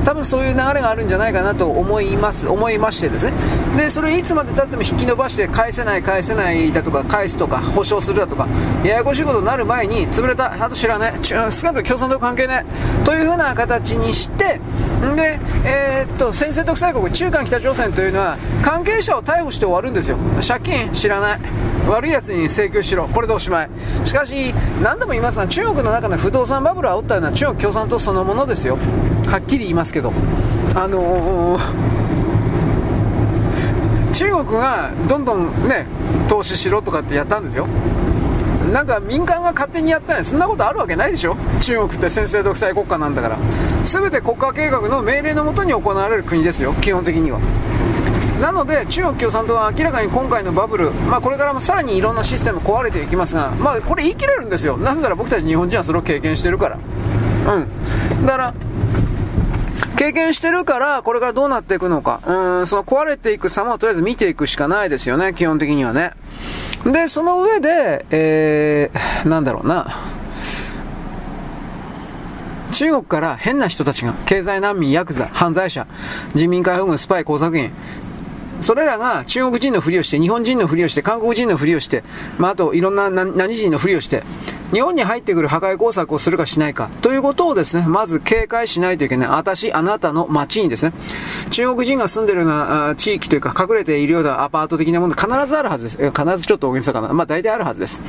[0.03, 3.33] 多分そういう流れがあるんじゃないかなと思います思いましてですね。
[3.77, 8.47] でそれいつまでたっても引き伸ばして返せない返せないだとか返すとか保証するだとか
[8.83, 12.65] ややこしいことになる前に潰れたあと知らない少なくとも共産党関係ない
[13.05, 14.59] というふうな形にして
[15.15, 20.17] で、えー、っと先制独裁国中韓北朝鮮というのは関係者を逮捕して終わるんですよ。
[20.47, 21.39] 借金知らない。
[21.87, 23.07] 悪いやつに請求しろ。
[23.07, 23.69] これでおしまい。
[24.05, 28.77] しかし何度も言いますが中国の中の不動産バブルを煽ったような中国共産党そのものですよ。
[29.31, 30.11] はっきり言いますけど。
[30.75, 31.61] あのー、
[34.13, 35.85] 中国がどんどんね
[36.27, 37.65] 投資しろとかってやったんですよ。
[38.73, 41.37] なんか民間が勝手にやったんそんなことあるわけないでしょ。
[41.61, 43.37] 中国って先制独裁国家なんだから。
[43.85, 46.73] 全て国家計画の命令のもとに行われる国ですよ。
[46.81, 47.39] 基本的には。
[48.41, 54.77] なので中国共産党は明らかに今回のバブル、まあ、これからもさらにいろんなシステム壊れていきますが、まあ、これ言い切れるんですよ。
[54.77, 56.79] なぜなら僕たち日本人はそれを経験してるから。
[57.55, 58.25] うん。
[58.25, 58.53] だから
[60.01, 62.21] 経験してるから、これからどうなっていくのか。
[62.25, 66.13] うん、その壊れていく様をとりあえず見ていくしかないですよね、基本的にはね。
[66.83, 69.95] で、その上で、えー、なんだろうな。
[72.71, 75.85] 中国から変な人たちが、経済難民、ヤクザ、犯罪者、
[76.33, 77.71] 人民解放軍、スパイ、工作員、
[78.61, 82.03] それらが中国人のふりをして、日本人のふりをして、韓国人のふりをして、
[82.37, 84.23] まあ、あといろんな何人のふりをして、
[84.71, 89.29] 日本に入ってくる破壊工作をするかしないかということをですね、まず警戒しないといけない。
[89.29, 90.93] 私、あなたの街にですね、
[91.49, 96.11] 中国人が住んでるような地域というか隠れているようなアパート的なもの必ずあるはずです。
[96.11, 97.09] 必ずちょっと大げさかな。
[97.09, 98.01] まあ大体あるはずです。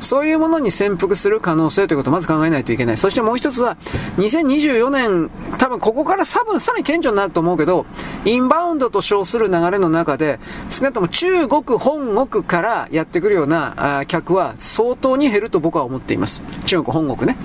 [0.00, 2.96] そういうものに潜伏する可能性ということをまず考えないといけない。
[2.96, 3.76] そしてもう一つは、
[4.16, 7.84] 2024年、多分ここから多分さらに顕著になると思うけど、
[8.24, 10.38] インバウンドと称する流れのの中で、
[10.68, 16.42] 少なくとも中国本国からやってくるような客は相当に減ると僕は思っています。
[16.66, 17.36] 中国本国ね。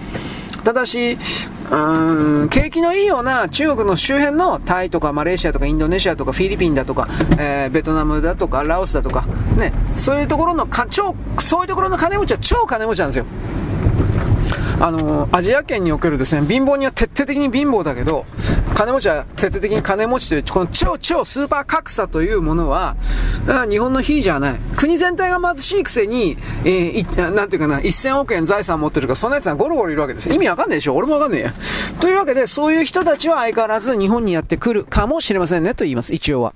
[0.64, 1.18] ただし、
[1.72, 9.26] うん、景気のいいような中国の周辺のタイとかマレーシアとかインドネシアとかフィリピンだとか、えー、ベトナムだとかラオスだとか、
[9.58, 13.26] ね、そういうところのか超、そういうところの金持ちは超金持ちなんですよ。
[14.80, 18.26] あのアジア圏におけるですね、貧乏人は徹底的に貧乏だけど、
[18.76, 22.96] 金持ちは徹底的に金持ちという、この超超スーパー格差というものは、
[23.70, 24.56] 日本の非じゃない。
[24.76, 30.30] 国全体が貧しいくせに、えー、なんていうかな、1000億円財産持ってるか、そんな奴がゴロゴロいるわけです。
[30.30, 31.54] 意味わかんないでしょ俺もわかんないや。
[32.00, 36.54] というわけで、そういう人たちは相変わらず日本にやってくるかもしれませんねと言います、一応は。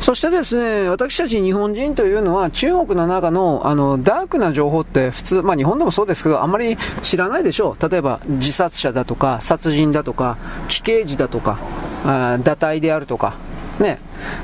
[0.00, 7.88] そしてですね、私たち日本人というのは中国の中のあのダークな情報って普通、まあ日本でもそうですけど、あんまり知らないでしょう。
[7.90, 11.58] 例えば自殺者だとか、殺人だとか、奇刑児だとか、
[12.04, 13.34] あ堕胎であるとか、
[13.80, 13.98] ね、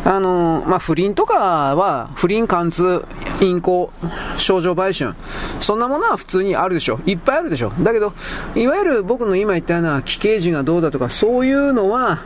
[0.05, 3.05] あのー、まあ、不倫とかは、不倫貫通、
[3.41, 3.93] 淫行、
[4.39, 5.15] 症状売春、
[5.61, 7.01] そんなものは普通にあるでしょ。
[7.07, 7.71] いっぱいあるでしょ。
[7.81, 8.15] だけど、
[8.55, 12.21] いわゆる僕の今言ったような奇形児がどうだとか、そういうのは、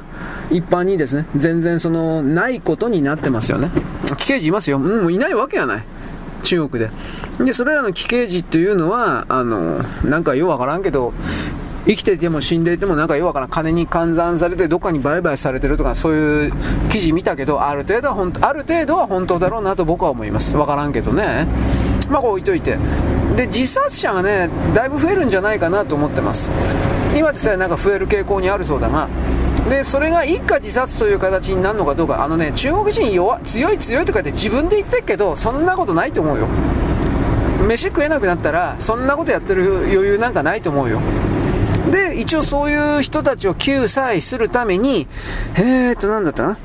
[0.51, 3.71] 一般にですね、全然その、ないことになってますよね。
[4.17, 4.79] 奇形児いますよ。
[4.79, 5.85] うん、もういないわけがない。
[6.45, 6.91] 中国で。
[7.45, 11.13] で、それらの奇形児っていうのは、あの、なんかようわからんけど、
[11.87, 16.53] 生きていても死んでいてもなんか要はから金に換算されてどっかに売買されてるとかそういう
[16.91, 20.57] 記事見たけどある程度は本当ある程度は本当だろうなと僕は思います。
[20.57, 21.47] わからんけどね。
[22.11, 22.77] まあこう置いといて
[23.37, 26.51] で自殺者がねだいぶ増えるんじゃないかなと思ってます。
[27.17, 29.09] 今でさえなんか増える傾向にあるそうだが。
[29.69, 32.25] でそれが一家自殺という形になるのかどうか。
[32.25, 36.49] あのね中国人弱強い強いとかって自分で言ってるけどそんなことないと思うよ。
[37.67, 41.01] 飯食えなくなったらそんなことやってる余裕なんかないと思うよ。
[41.91, 45.07] で、一応そういう人たちを救済するために、
[45.55, 46.59] えーと、なんだったな？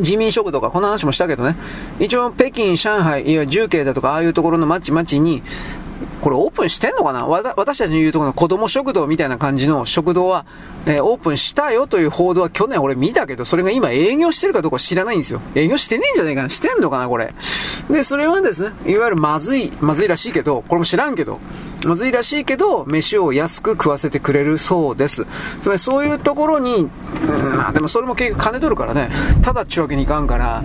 [0.00, 1.56] 人民食堂か、この話もしたけどね。
[1.98, 5.42] 一応、北京、上海、いわゆる重慶だとか、ああいうところの町々に、
[6.20, 7.26] これオープンしてんのかな？
[7.26, 10.44] 私たちの言うところの子供食堂みたいな感じの食堂は、
[10.86, 15.40] えー、オープンしたよという報道は去年俺見たけど、それが今営業してるかどうか知らないんですよ。
[15.54, 17.32] 営業してねえんじゃねえかなしてんのかなこれ。
[17.90, 21.40] で、それはですね、いわゆるまずい、まずいらしいけど、これも知らんけど、
[21.86, 25.26] まずいらしいけど、飯を安く食わせてくれるそうです。
[25.62, 29.10] つまりそういうところに、うん、でもそれも結局金取るからね、
[29.42, 30.62] ただっちゅうわけにいかんから、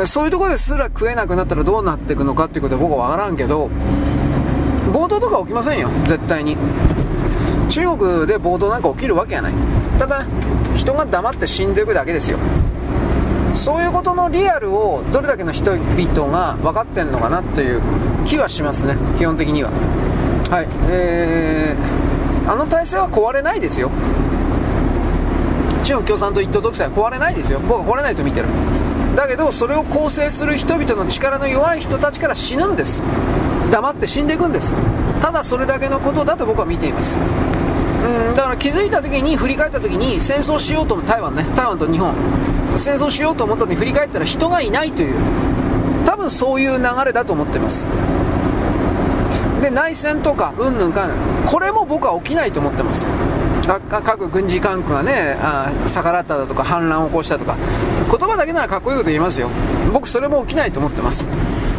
[0.00, 3.68] うん、そういうところですら食えなくなったらどうなっていくのかっていうことは僕はわからんけど、
[4.92, 6.56] 暴動とか起きませんよ、絶対に。
[7.68, 9.52] 中国で暴動なんか起きるわけがない。
[9.98, 10.24] ただ、
[10.74, 12.38] 人が黙って死んでいくだけですよ。
[13.54, 17.80] そういうことのリアルをどれだけの人々が分かってんのかなという
[18.24, 19.70] 気はしますね、基本的には。
[20.50, 23.90] はい、えー、あの体制は壊れないですよ。
[25.84, 27.60] 中国共産党一党独裁は壊れないですよ。
[27.60, 28.46] 僕は壊れないと見てる。
[29.16, 33.02] だけど、それを構成する人々の力の弱い人たちから死ぬんです。
[33.70, 34.76] 黙って死んでいくんです。
[35.20, 37.16] ただそれだけのことだと僕は見ています。
[37.18, 42.14] うん、だから気づいた時に、振り返った時に戦争しようとも、台湾ね、台湾と日本、
[42.76, 45.14] 戦争しようと思ったのに振り返ったら人がいないという。
[46.04, 47.86] 多分そういう流れだと思ってます。
[49.60, 51.10] で内戦とかうんぬんかん
[51.46, 53.06] これも僕は起きないと思ってます。
[53.90, 57.56] 各軍事管区がねあ逆らっただとか反乱を起こしたとか。
[58.10, 59.48] 言葉だけならかっこいいこと言いますよ。
[59.92, 61.26] 僕それも起きないと思ってます。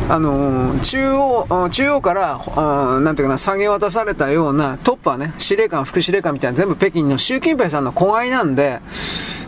[0.09, 8.81] あのー、中央、中央から、あなんていうかな、下げ渡されたようなトップはね、司令官、副司令官みたいな全部北京の習近平さんの子飼いなんで、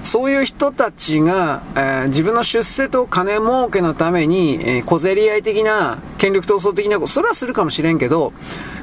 [0.04, 8.34] そういう人たちが、えー、自分の出世と金儲けのために、えー、小競り合い的な、権力闘争的なこと、それはするかもしれんけど、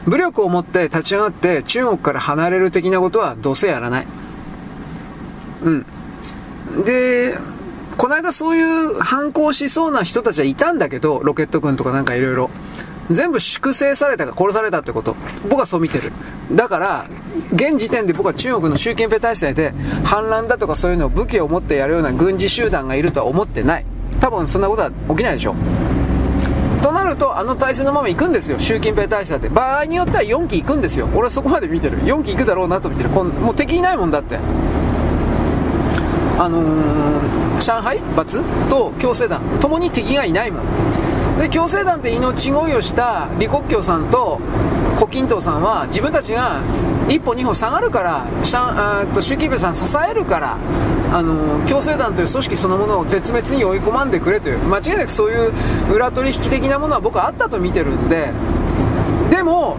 [0.07, 4.07] 武力を持って立ち上がって中国から離れる的なことはどうせやらない。
[5.63, 5.87] うん。
[6.85, 7.37] で、
[8.01, 12.49] この間そういう反抗しそうな人たちはいたんだけど、ロケット軍とかなんかいろいろ。
[13.11, 15.17] 全部粛清されたか殺されたってこと。
[15.51, 16.11] 僕はそう見てる。
[16.51, 17.07] だから、
[17.53, 23.85] 現時点で僕は中国の習近平体制で反乱だとかそういうのを武器を持ってやるような軍事集団がいるとは思ってない。
[24.19, 25.55] 多分そんなことは起きないでしょ。
[26.83, 29.51] となると、あの体制のまま行くんですよ、習近平体制だって。
[29.51, 31.07] 場合によっては4期行くんですよ。
[31.13, 31.99] 俺はそこまで見てる。
[32.05, 33.11] 4期行くだろうなと見てる。
[33.11, 34.39] こんもう敵いないもんだって。
[36.39, 40.65] あのー、上海罰と共生団、ともに敵がいないもん。
[41.39, 44.39] で共生団で命乞いをした李克強さんと
[44.99, 46.61] 胡錦涛さんは自分たちが
[47.09, 50.59] 一歩二歩下がるから習近平さん支えるから
[51.13, 55.53] あの共生団という組織そのものを絶滅に追い込まんでくれという間違いなくそういう
[55.95, 58.33] 裏取引的なものは僕はあったと見てるんで。
[59.31, 59.79] でも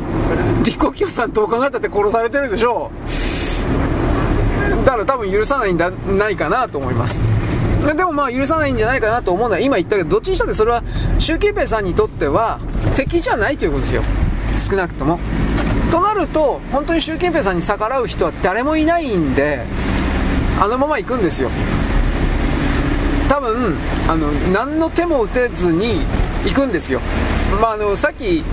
[0.64, 2.90] 李克強さんどう考えたって殺されてるでしょ
[4.82, 4.86] う。
[4.86, 7.22] だから多分許さないんじゃないかなと思います。
[7.95, 10.84] でもまあ許さないんじゃないかなと思うのは今言ったけどどっちにしたってそれは
[11.20, 12.60] 習近平さんにとっては
[12.95, 14.03] 敵じゃないということですよ。
[14.70, 15.20] 少なくとも。
[15.91, 19.66] となると本当に習近平さんに逆らう人は誰もいないんで
[20.60, 21.49] あのまま行くんですよ。
[23.28, 23.76] 多分
[24.08, 26.02] あの何の手も打てずに
[26.45, 27.02] 行くんですよ。
[27.62, 28.44] まああのさっき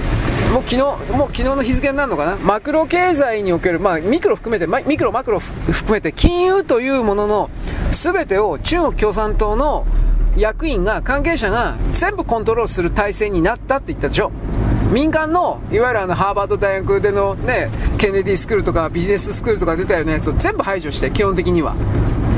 [0.53, 0.97] もう昨日、もう
[1.29, 7.51] 昨日の日付になるのかな、マクロ経済における、まあ、ミクロ含めて、ミクロ、マクロ含めて、金融というものの
[7.93, 9.87] 全てを中国共産党の
[10.37, 14.33] 役員が、関係者が全部コントロールする体制になったって言ったでしょ。
[14.91, 21.75] 民間の、いわゆるあの、ハーバード大学でのね、ケネディスクールとかビジネススクールとか出たようなやつを全部排除して、基本的には。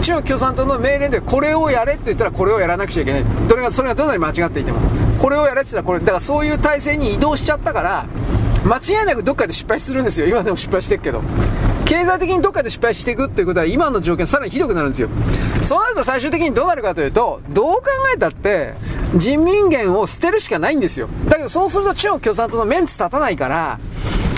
[0.02, 3.24] 中国共産党の命令でこれをやれって言ったらこれをやらなくちゃいけない。
[3.46, 4.80] どれが、それがどんなに間違っていても。
[5.20, 8.06] これをやれって言ったらこれ、だからそういう体制に移動しちゃったから、
[8.64, 10.26] 間違いなくどっかで失敗するんですよ。
[10.26, 11.22] 今でも失敗してるけど。
[11.84, 15.08] 経済的にどっかで失敗していくっていうことは今の条件さらにひどくなるんですよ。
[15.64, 18.74] そうなると最終的にどうなるかというと、どう考えたって
[19.16, 21.08] 人民元を捨てるしかないんですよ。
[21.28, 23.78] だけどそうすると中国共産党のメンツ立たないから、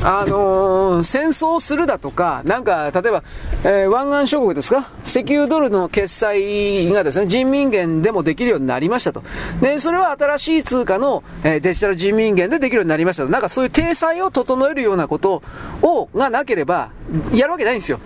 [0.04, 3.22] あのー、戦争するだとか、なんか、例えば、
[3.62, 4.90] えー、湾岸諸国ですか？
[5.04, 9.22] 石油ドルの決済がですね、人民元でもできるようになりましたと。
[9.60, 13.28] で、それは新しい通貨の、えー、デジタル人民元でできるようになりましたと。
[13.28, 15.40] なんかそういう体裁を整えるようなこと
[15.82, 16.90] を、がなければ、
[17.32, 18.00] やるわけないんですよ。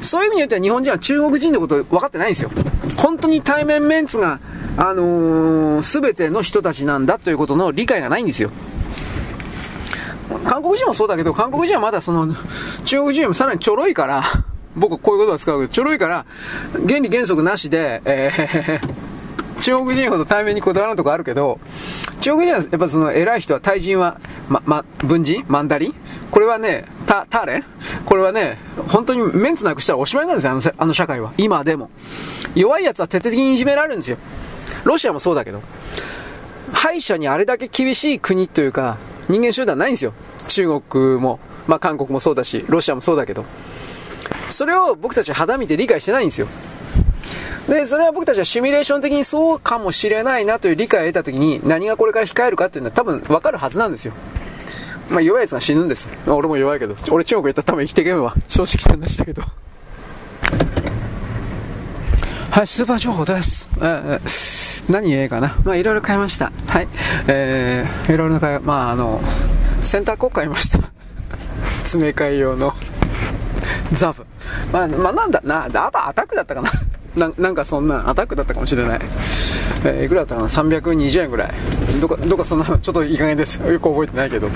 [0.00, 2.50] そういう意味によっては日本人は中国人のこと分かってないんですよ。
[2.96, 4.40] 本当に対面メンツが、
[4.76, 8.50] あのー、全ての人たちなんだということの理解がないんですよ。
[10.46, 12.34] 韓国人もそうだけど、韓国人はまだその、
[12.84, 14.22] 中国人よりもさらにちょろいから、
[14.74, 16.26] 僕こういうことは使うけど、ちょろいから、
[16.86, 21.60] 原理原則なしで、えー、中国人ほど対面にこだわらんとこあるけど、
[22.20, 25.44] 中国人はやっぱその偉い人は、対人は、ま、ま、文人？
[25.48, 25.94] マンダリン？
[26.30, 27.64] これはね、た、ターレ
[28.06, 28.58] これはね、
[28.88, 31.32] 本当にメンツなくしたらおしまいなんですよ、あのあの社会は。
[31.36, 31.90] 今でも。
[32.54, 34.18] 弱い奴は徹底的にいじめられるんですよ。
[34.84, 35.62] ロシアもそうだけど。
[36.72, 38.96] 敗者にあれだけ厳しい国というか、
[39.28, 40.12] 人間集団ないんですよ。
[40.48, 43.44] 中国も、まあ韓国もそうだし、ロシアもそうだけど。
[44.48, 46.48] それを僕たちは肌見て理解してないんですよ。
[47.68, 54.12] で、それは僕たちはシミュレーション的にそうかもしれないなという理解を得たときに何がこれから控えるかっていうのは多分わかるはずなんですよ。
[55.08, 56.08] まあ弱い奴が死ぬんです。
[56.26, 56.96] 俺も弱いけど。
[57.10, 58.34] 俺中国行ったら多分生きていけんわ。
[58.48, 59.42] 正直な話だけど。
[62.52, 63.70] はい、スーパー情報です。
[63.78, 65.56] えー、何言えかな？
[65.64, 66.52] まあいろいろ買いました。
[66.66, 66.88] はい。
[67.26, 69.22] えー、いろいろ買い、まああの、
[69.82, 70.78] センターコック買いました。
[71.82, 72.74] 詰め替え用の
[73.94, 74.26] ザブ。
[74.70, 76.70] まあ、まあ、なんだ、な、あとアタックだったかな。
[77.16, 79.00] ななんかそんな、アタックだったかもしれない。
[79.86, 81.54] えー、いくらだったかな ?320 円ぐらい。
[82.02, 83.54] どか、どかそんな、ちょっといい加減です。
[83.54, 84.50] よく覚えてないけど。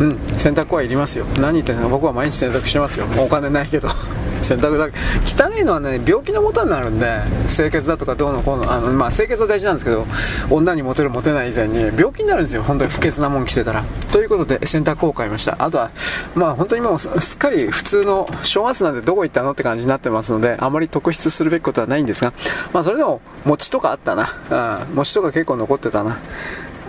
[0.00, 1.26] うん、洗濯はいりますよ。
[1.38, 1.88] 何言ってんの？
[1.90, 3.06] 僕は毎日洗濯してますよ。
[3.18, 3.88] お金ないけど。
[4.40, 4.96] 洗濯だけ。
[5.26, 8.72] 汚いのはね病気のもとになるんで清潔だとかどうのこうの。
[8.72, 10.06] あの、まあ、清潔は大事なんですけど
[10.48, 12.62] 女にモテるモテない以前に病気になるんですよ。
[12.62, 12.90] 本当に。
[12.90, 13.84] 不潔なもん着てたら。
[14.10, 15.56] ということで洗濯を買いました。
[15.58, 15.90] あとは
[16.34, 22.32] まあ本当にもうすっかり普通の正月なんでどこ行ったのって感じになってますのであまり特筆するべきことはないんですが
[22.72, 26.18] まあそれでも餅とかあったな、うん、餅とか結構残ってたな。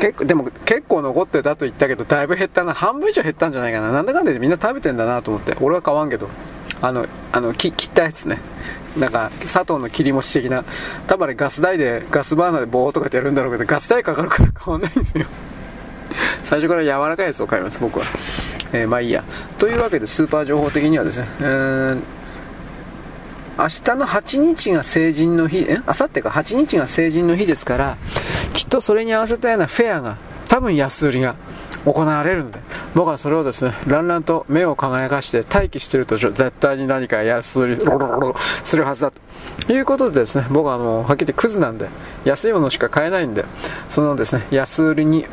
[0.01, 2.73] 結構、でも結構残ってたと言ったけど、だいぶ減ったな。
[2.73, 3.91] 半分以上減ったんじゃないかな。
[3.91, 5.55] なんだかんだでみんな食べてんだなと思って。
[5.61, 6.27] 俺は買わんけど。
[6.81, 8.39] あの、あの、切ったやつね。
[8.97, 10.65] なんか、砂糖の切り餅的な。
[11.05, 15.25] 多分あれガス台で、ガスバーナーでボーとかってやるんだろうけど、ガス代かかるから変わんないんですよ。
[16.43, 18.07] 最初から柔らかいやつを買います、僕は。
[18.73, 19.23] えー、まあいいや。
[19.59, 21.99] というわけで、スーパー情報的にはですね、えー、
[23.57, 25.77] 明日の8日が成人の日、え？
[25.85, 27.97] 明後日か8日が成人の日ですから、
[28.53, 30.17] きっとそれに合わせたようなフェアが、
[30.47, 31.35] 多分安売りが
[31.85, 32.59] 行われるので、
[32.95, 37.75] 僕はそれをですね、ランランと目を輝かして待機していると絶対に何か安売り
[38.63, 41.87] するはずだということでですね、僕はもうはっきり言ってクズなんで、
[42.25, 43.45] 安いものしか買えないんで、
[43.89, 45.25] そのですね、安売りに、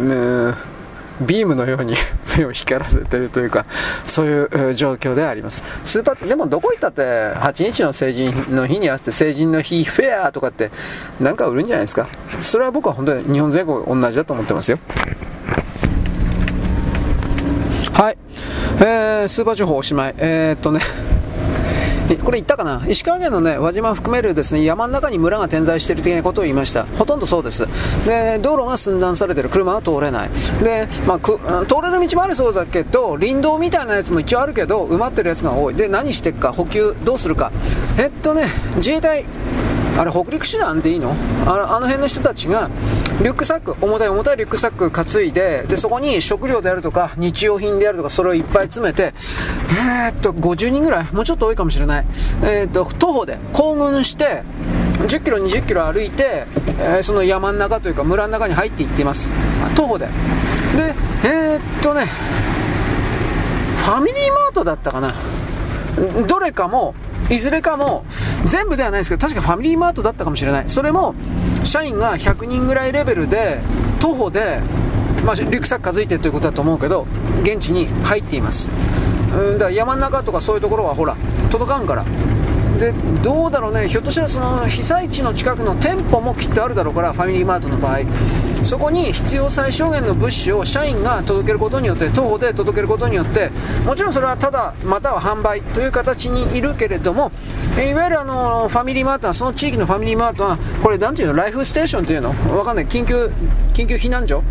[1.21, 1.95] ビームのように
[2.39, 3.67] 目を光らせてるというか、
[4.07, 5.63] そういう状況であります。
[5.85, 10.71] スーパーでもどこ行ったって、8日の成人の日に合わせて成人の日フェアとかって、
[11.21, 12.09] なんか売るんじゃないですか。
[12.43, 14.79] それは僕は本当に日本全国同じだと思ってますよ。
[17.93, 18.19] はい。
[18.81, 20.15] えー、スーパー情報おしまい。
[20.19, 20.81] えー、っとね。
[22.17, 22.85] これ言ったかな？
[22.89, 26.85] 石川県のね、輪島を含めるですね、山の中に村が点在している的なことを言いました。
[26.85, 27.67] ほとんどそうです。
[28.07, 29.49] で、道路が寸断されてる。
[29.49, 30.31] 車は通れない。
[30.63, 35.75] で、まあ、く通れる道もあるそうだけど、林道みたいなやつも一応あるけど、埋まってるやつが多い。
[35.75, 37.53] で、何してっか、補給どうするか？
[37.99, 39.25] えっとね、自衛隊、
[39.99, 41.15] あれ北陸師団でいいの？
[41.45, 42.71] あのあの辺の人たちが
[43.21, 49.13] リュックサック重たい重たいリュックサック担いででそこに食料であるとか日用品であるとかそれをいっぱい詰めて
[49.71, 52.07] えー、っと50人ぐらいもうちょっと多いかもしれない、
[52.43, 54.45] えー、っと徒歩で行軍して
[55.07, 56.47] 10キロ20キロ歩いて、
[56.81, 59.31] えー、その山の中というか村の中に入っていっています。
[59.77, 60.07] 徒歩で。
[60.77, 62.07] でえ、っとね
[63.79, 65.15] ファミリーマートだったかな。
[66.27, 66.95] どれかも
[67.31, 68.05] いずれかも、
[68.47, 70.65] 全部ではないですけど、確かファミリーマートだったかもしれない。
[70.69, 71.15] それも、
[71.69, 73.61] 社員が100人ぐらいレベルで、
[74.01, 74.61] 徒歩で、
[75.23, 77.07] まあ、リュックサック数いてということだと思うけど、
[77.43, 78.71] 現地に入っています。
[79.53, 81.15] だから山の中とかそういうところはほら、
[81.51, 82.07] 届かんから。
[82.79, 82.93] で
[83.23, 87.99] どうだろうね、ひょっとしたらその被災地の近くの店舗もきっとあるだろうから、ファミリーマートの場合、
[88.65, 93.51] そこに必要最小限の物資を社員が届けることによって、徒歩で届けることによって、
[93.85, 97.33] もちろんそれはただ、または販売という形にいるけれども、
[97.77, 103.31] いわゆるあのファミリーマートは、その地域のファミリーマートは、これ、なんていうの、ライフステーションというの、わかんない、緊急
[103.75, 104.43] 緊急避難所？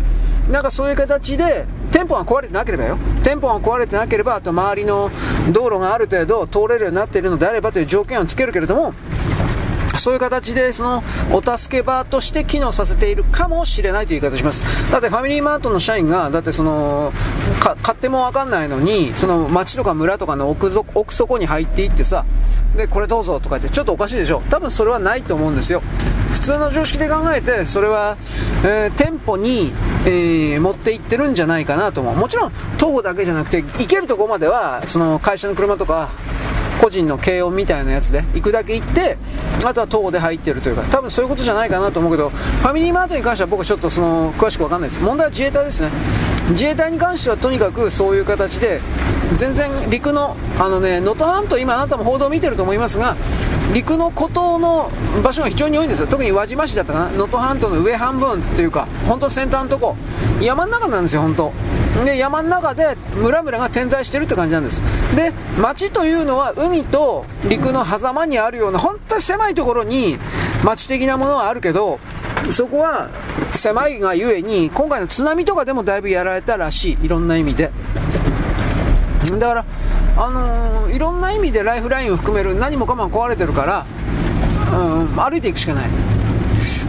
[0.50, 2.98] なんかそういう形で、店舗が壊れてなければよ。
[3.22, 5.10] 店舗が壊れてなければ、あと周りの
[5.52, 8.94] 道路がある程度通れるようになっているのであればという条件をつけるけれども、
[9.98, 11.02] そういう形でその
[11.32, 14.62] お助け場として機能させているかもしれないという言い方します。
[14.90, 17.12] だってファミリーマートの社員が、だってその、
[17.60, 22.24] 勝手もわかんないのに、その町とか村とかの奥奥底に入っていってさ、
[22.76, 24.42] で、これどうぞとか言って、ちょっとおかしいでしょ。
[24.50, 25.82] 多分それはないと思うんですよ。
[26.30, 28.16] 普通の常識で考えて、それは、
[28.62, 29.72] えー、店舗に、
[30.04, 32.14] えー、持って行ってるんじゃないかなと思う。
[32.14, 36.10] もちろん、徒歩だけじゃなくて、行けるとこまでは、その会社の車とか、
[36.80, 39.18] 個人の軽音みたいなやつで行くだけ行って
[39.64, 45.00] あとは徒歩で入ってるというか多分そういうことじゃないかなと思うけどファミリーマートに関しては僕はちょっとその詳しく分かんないです。
[45.00, 45.90] 問題は自衛隊ですね。
[46.50, 48.80] 自衛隊に関してはとにかくそういう形で
[49.36, 53.16] 全然陸のあのね能登半島今あなたも報道を見てると思いますが
[53.74, 54.90] 陸の孤島の
[55.22, 56.06] 場所が非常に多いんですよ。
[56.06, 57.10] 特に輪島市だったかな。
[57.10, 59.96] 能登半島の上半分っていうか本当先端のとこ。
[60.40, 61.52] 山の中なんですよ本当。
[62.04, 64.82] で山の中で村々が点在してるって感じなんです。
[65.16, 70.18] で町というのは海と陸の狭間にあるような本当に狭いところに
[70.64, 71.98] 町的なものはあるけど
[72.50, 73.10] そこは
[73.54, 77.04] 狭いがゆえに今回の津波とかでもだいぶやられたらしい。
[77.04, 77.72] いろんな意味で。
[79.38, 79.64] だから
[80.16, 83.86] あのー、いろんな意味でライフラインを含める何もかも壊れてるから、
[84.78, 85.90] うん、歩いていくしかない。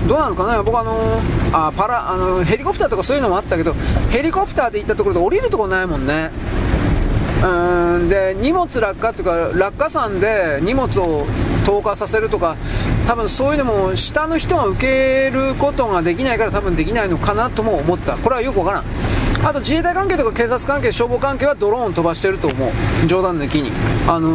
[0.07, 3.75] どうなのかな、僕あのー、あパラあのヘリコプターとかそういうのもあったけど、
[4.09, 6.31] ヘリコプターで行ったところで降りるとこないもんね。
[7.41, 11.25] うんで荷物落下というか落下傘で荷物を
[11.63, 12.57] 投下させるとか
[13.05, 18.17] 多分そういうのも下の人が受けることができないから多分できないのかなとも思った。
[18.17, 18.83] これはよくわからん。
[19.41, 22.71] あと自衛隊関係とか警察関係消防関係はドローン飛ばしてると思う。
[23.07, 23.71] 冗談抜きに。
[24.05, 24.29] あの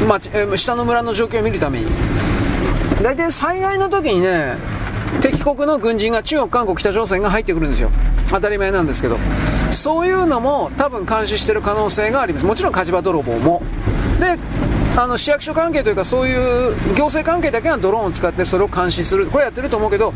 [0.00, 1.86] ー、ま、下の村の状況を見るために。
[3.00, 4.56] 大体災害の時にね、
[5.20, 7.90] 敵国の軍人が中国、韓国、北朝鮮が入ってくるんですよ。
[8.28, 9.18] 当たり前なんですけど。
[9.70, 12.44] そういうのも多分監視してる可能性があります。
[12.44, 13.62] もちろん火事場泥棒も。
[14.20, 14.38] で、
[14.94, 20.12] あの市役所関係というかそういう行政関係だけがドローンを使ってそれを監視するこれやってると思うけど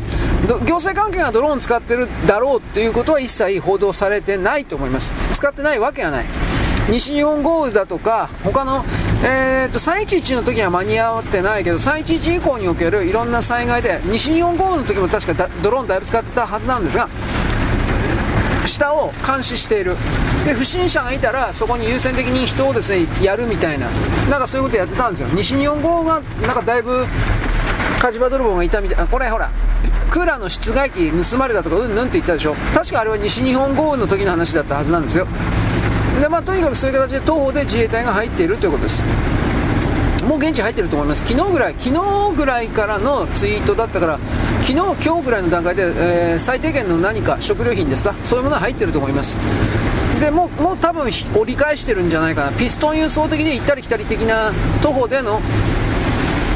[0.67, 6.25] 行政関係がドローンを使ってるだろうっていうことは一切報道されてないと思います使ってないわけがない
[6.89, 8.85] 西日本豪雨だとか他の
[9.23, 17.09] えーと、311の時は間に合ってないけど311以降におけるいろんな災害で西日本豪雨の時も確かドローンだいぶ使ってたはずなんですが
[18.65, 19.95] 下を監視している。
[20.45, 23.87] で不審者がいたらそこに優先的に人をですねやるみたいな。
[24.29, 25.29] なんかそういうことやってたんですよ。
[25.29, 27.05] 西日本豪雨がなんかだいぶ
[27.99, 29.49] 火事場泥棒がいたみたいこれほら
[30.11, 32.55] クーラーの室外機盗まれたとかうんぬんって言ったでしょ。
[32.73, 35.27] 確かあれは西日本豪雨の時の話だったはずなんですよ。
[36.19, 39.03] でまあ、とにかくそういう形で東方で自衛隊が入っているということです。
[40.25, 44.19] もう現地入ってると思います、昨日ぐらい昨日ぐらいからのツイートだったから、
[44.61, 49.37] 昨日今日ぐらいの段階で、えー、最低限の何か、食料品ですか、そういうものは入ってると思います。
[50.19, 55.39] でもうもう多分折り返してるんじゃないかな、ピストン輸送的で行ったり来たり的な徒歩での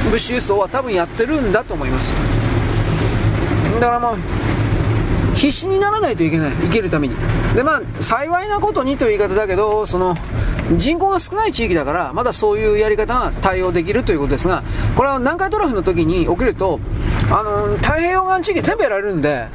[0.05, 2.11] 物資輸送は多分やってるんだと思います。
[3.79, 4.15] だからまあ
[5.41, 7.15] 必死にならないといけない、生きるために。
[7.55, 10.15] で、まあ、幸いなことにという言い方だけど、その、
[10.77, 14.61] 人口が少ない地域だから、まだそういうやり方が対応できるということですが、
[14.95, 16.79] これは南海トラフの時に起きると、
[17.31, 19.47] あの、太平洋岸地域全部やられるんで、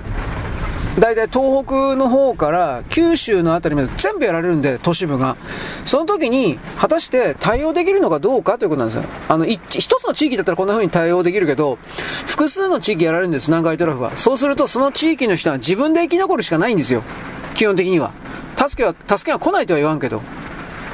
[0.99, 5.37] 大体東北の方から九州の辺りまで全部やられるんで、都市部が。
[5.85, 9.05] その時に、果たして対応できるのかどうかということなんですよ。
[9.29, 11.79] あの、一つの地域だったらこんな風に対応できるけど、
[12.27, 14.17] 複数の地域やられるんです、南海トラフは。
[14.17, 17.03] そうすると、その地域の人は自分で生き残るしかないんですよ。
[17.55, 18.13] 基本的には。
[18.57, 20.23] 助けは、助けは来ないとは言わんけど。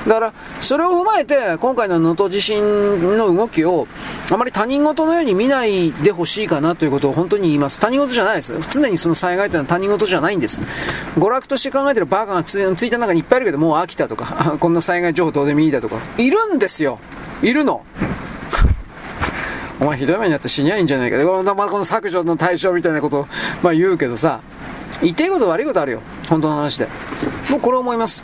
[0.06, 3.86] だから、それを踏まえて、今回の能登地震の動きを、
[4.30, 7.78] あまり他人事のように見ないでほしいかなということを本当に言います。
[7.78, 8.54] 他人事じゃないです。
[8.70, 10.60] 常にその災害というのは他人事じゃないんです。
[11.16, 16.98] 娯楽として考えてるバカがツイッターの中にいっぱいいるけど、もう飽きたとか、 こんな災害情報どうでもいいだとか、いるんですよ。
[17.42, 17.82] いるの。
[19.80, 21.16] お前ひどい目になって死にゃいいんじゃないか。
[21.24, 23.26] このこの削除の対象みたいなことを、
[23.62, 24.40] まあ、言うけどさ、
[25.02, 26.00] 言っていいこと悪いことあるよ。
[26.28, 26.86] 本当の話で。
[27.50, 28.22] もうこれ思います。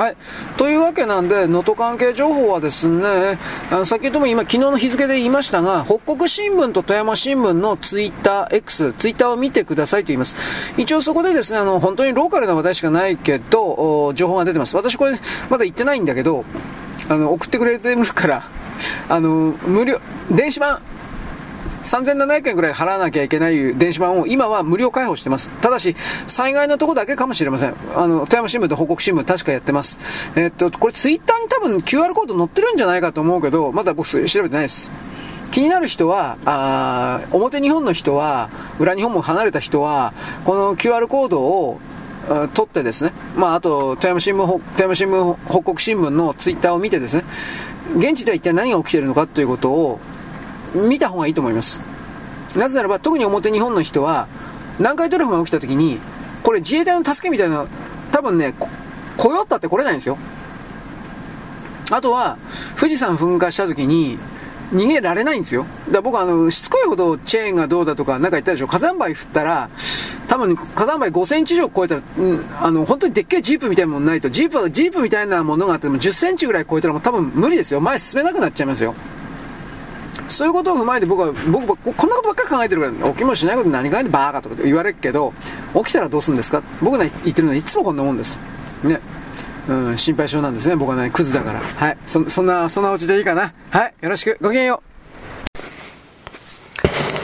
[0.00, 0.16] はい。
[0.56, 3.38] というわけなんで、能登関係情報はですね、
[3.70, 10.36] あの先ほども今、昨日の日付で言いましたが、北国新聞と富山新聞のツイッター X、ツイッターを見てくださいと言います。
[10.78, 14.74] 一応そこでですね、あの、本当にローカルな話題しかないけど、情報が出てます。
[14.74, 15.18] 私これ、
[15.50, 16.46] まだ言ってないんだけど、
[17.10, 18.42] あの、送ってくれてるから、
[19.10, 20.00] あの、無料、
[20.30, 20.80] 電子版、
[21.84, 25.50] 3700円ぐらい払わなきゃいけない電子版を今は無料開放してます。
[25.60, 25.96] ただし、
[26.26, 27.74] 災害のとこだけかもしれません。
[27.94, 29.98] あの、富山新聞と報告新聞確かやってます。
[30.36, 34.90] えっと、これツイッターに多分 QR コード載ってるんじゃないかと思うけど、まだ僕調べてないです。
[35.50, 40.12] 気になる人は、あ表日本の人は、裏日本も離れた人は、
[40.44, 41.80] この QR コードを
[42.54, 47.24] 取ってですね、まあ、あと富山新聞、富山新聞、北国新聞のツイッターを見てですね、
[47.96, 49.98] 現地では一体何が起きているのかということを
[50.74, 51.80] 見た方がいいと思います。
[52.56, 54.28] なぜならば、特に表日本の人は、
[54.78, 56.00] 南海トラフが起きた時に、
[56.42, 57.66] これ自衛隊の助けみたいな、
[58.10, 58.54] 多分ね、
[59.16, 60.18] 来よったって来れないんですよ。
[61.90, 62.38] あとは、
[62.78, 64.18] 富士山噴火した時に、
[64.72, 65.66] 逃げられないんですよ。
[65.86, 68.68] だから僕あの、しつこいほどチェーンがどうだとか、なんか言ったでしょ。
[68.68, 69.68] 火山灰降ったら、
[70.28, 77.80] 多分火山灰5センチ以上超えたら、うん、あの、本当にでっけえジープみたいなものないと、ジープ、ジープみたいなものがあっても10センチぐらい超えたらもう多分無理ですよ。
[77.80, 78.94] 前進めなくなっちゃいますよ。
[80.28, 85.32] そういうことを踏まえて僕は、僕はこんなことばっかり考えてるから、起きもしないこと何考えてバーカとか言われるけど、
[85.74, 86.62] 起きたらどうするんですか？
[86.80, 88.38] 僕が言ってるのはいつもこんなもんです。
[88.82, 89.00] ね。
[89.68, 90.74] うん、心配性なんですね。
[90.76, 91.60] 僕はね、クズだから。
[91.60, 91.98] はい。
[92.04, 93.52] そ、そんな、そんなうちでいいかな。
[93.70, 93.94] はい。
[94.00, 94.36] よろしく。
[94.40, 94.89] ごきげんよう。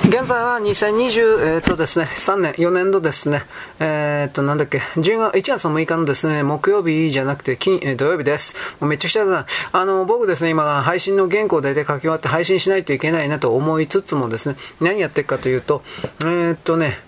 [0.09, 3.43] 現在は2020、えーとですね、3年、4年度ですね、
[3.81, 8.55] えー、っと、なんだっけ、1月、1月6日のですね、木曜日じゃなくて金、えー、土曜日です。
[8.79, 9.47] もうめちゃくちゃだな。
[9.73, 15.83] あの、僕ですね、今、配信の原稿を大体書き終わって配信しないといけないなと思いつつもですね、何やってるかというと、
[16.25, 17.01] えっとね、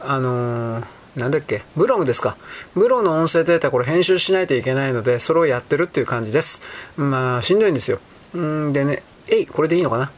[0.00, 0.82] あの
[1.14, 2.38] なんだっけブログですか。
[2.74, 6.62] ブログの音声データ、これ編集しないといけないので、それをやってるっていう感じです。
[6.96, 7.98] まあ、しんどいんですよ。
[8.34, 10.10] うんでね、えい、これでいいのかな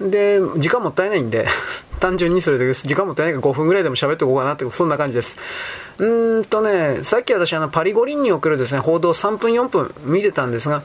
[0.00, 1.46] で、時間もったいないんで
[2.00, 5.36] 単純にそれで時間もったいないから5分ぐらいでも喋っておこうかなって、そんな感じです。
[5.98, 10.82] うーんとね、さっき私あのパリ五輪におけるですね、報道3分4分見てたんですが、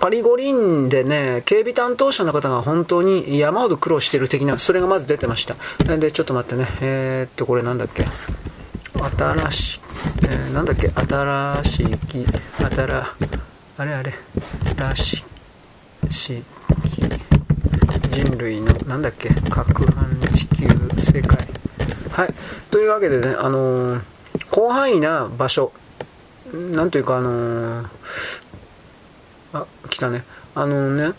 [0.00, 5.54] パリ五輪でね、警備担当者の方が本当に山ほど苦労してる的な、それがまず出てました。
[5.96, 8.06] で、ちょっと待ってね、えー、っと、これなんだっけ？
[8.94, 9.80] 新しい、
[10.24, 12.24] えー、なんだっけ、新しいき、
[12.58, 13.04] 新、
[13.78, 14.14] あれあれ、
[14.76, 15.24] らし、
[16.10, 16.42] し
[16.88, 17.02] き、
[18.12, 20.68] 人類の、なんだっけ、核反地球
[21.00, 21.48] 世界。
[22.10, 22.34] はい。
[22.70, 24.02] というわけでね、あのー、
[24.52, 25.72] 広範囲な場所、
[26.52, 27.88] なんというか、あのー、
[29.54, 30.24] あ、来たね。
[30.54, 31.14] あのね、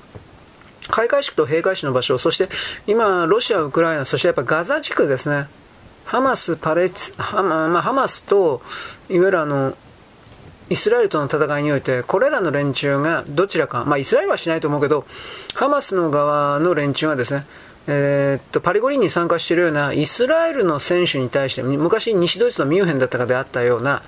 [0.90, 2.48] 開会式と閉会式の場所、そして
[2.86, 5.48] 今、ロシア、ウクライナ、そしてやっぱガザ地区ですね。
[6.06, 8.62] ハマス、パレツ、ハマ,、まあ、ハマスと、
[9.10, 9.76] いわゆるあの、
[10.74, 15.06] イスラエルとの戦いにおいて、これらの連中がどちらか、まあ、イスラエルはしないと思うけど、
[15.54, 17.46] ハマスの側の連中がですね、
[17.86, 24.02] え、っと、パリ五輪に参加しているようなイスラエルの選手に対して、昔西ドイツのミュンヘンだったかであったような、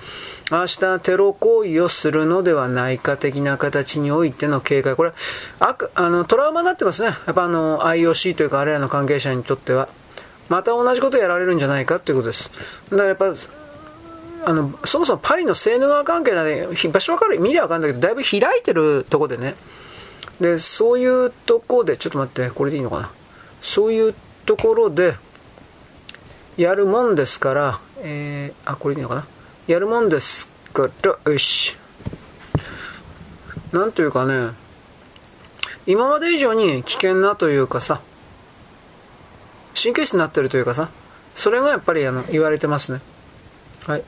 [0.50, 5.12] ああしたテロ行為をするのではないか的な形においての警戒、これ、
[5.60, 7.10] ああのトラウマになってますね。
[7.26, 9.88] やっぱあの、IOC というか、あれらの関係者にとっては。
[10.48, 12.50] また同じことをやられるんじゃないかということです。
[12.90, 13.26] だからやっぱ、
[14.48, 19.56] あの、そもそもパリのセーヌ川関係なで、場所わかる、見りゃわかるんだけど、だいぶ開いてるとこでね。
[20.40, 23.10] で、そういうとこで、ちょっと待って、これでいいのかな？
[23.60, 24.14] そういう
[24.44, 25.16] ところで、
[26.56, 29.26] やるもんですから、えー、あ、これでいいのかな？
[29.66, 31.76] やるもんですから、よし。
[33.72, 34.50] なんというかね、
[35.86, 38.00] 今まで以上に危険なというかさ、
[39.74, 40.88] 神経質になってるというかさ、
[41.34, 43.00] それがやっぱりあの言われてますね。
[43.86, 44.04] はい。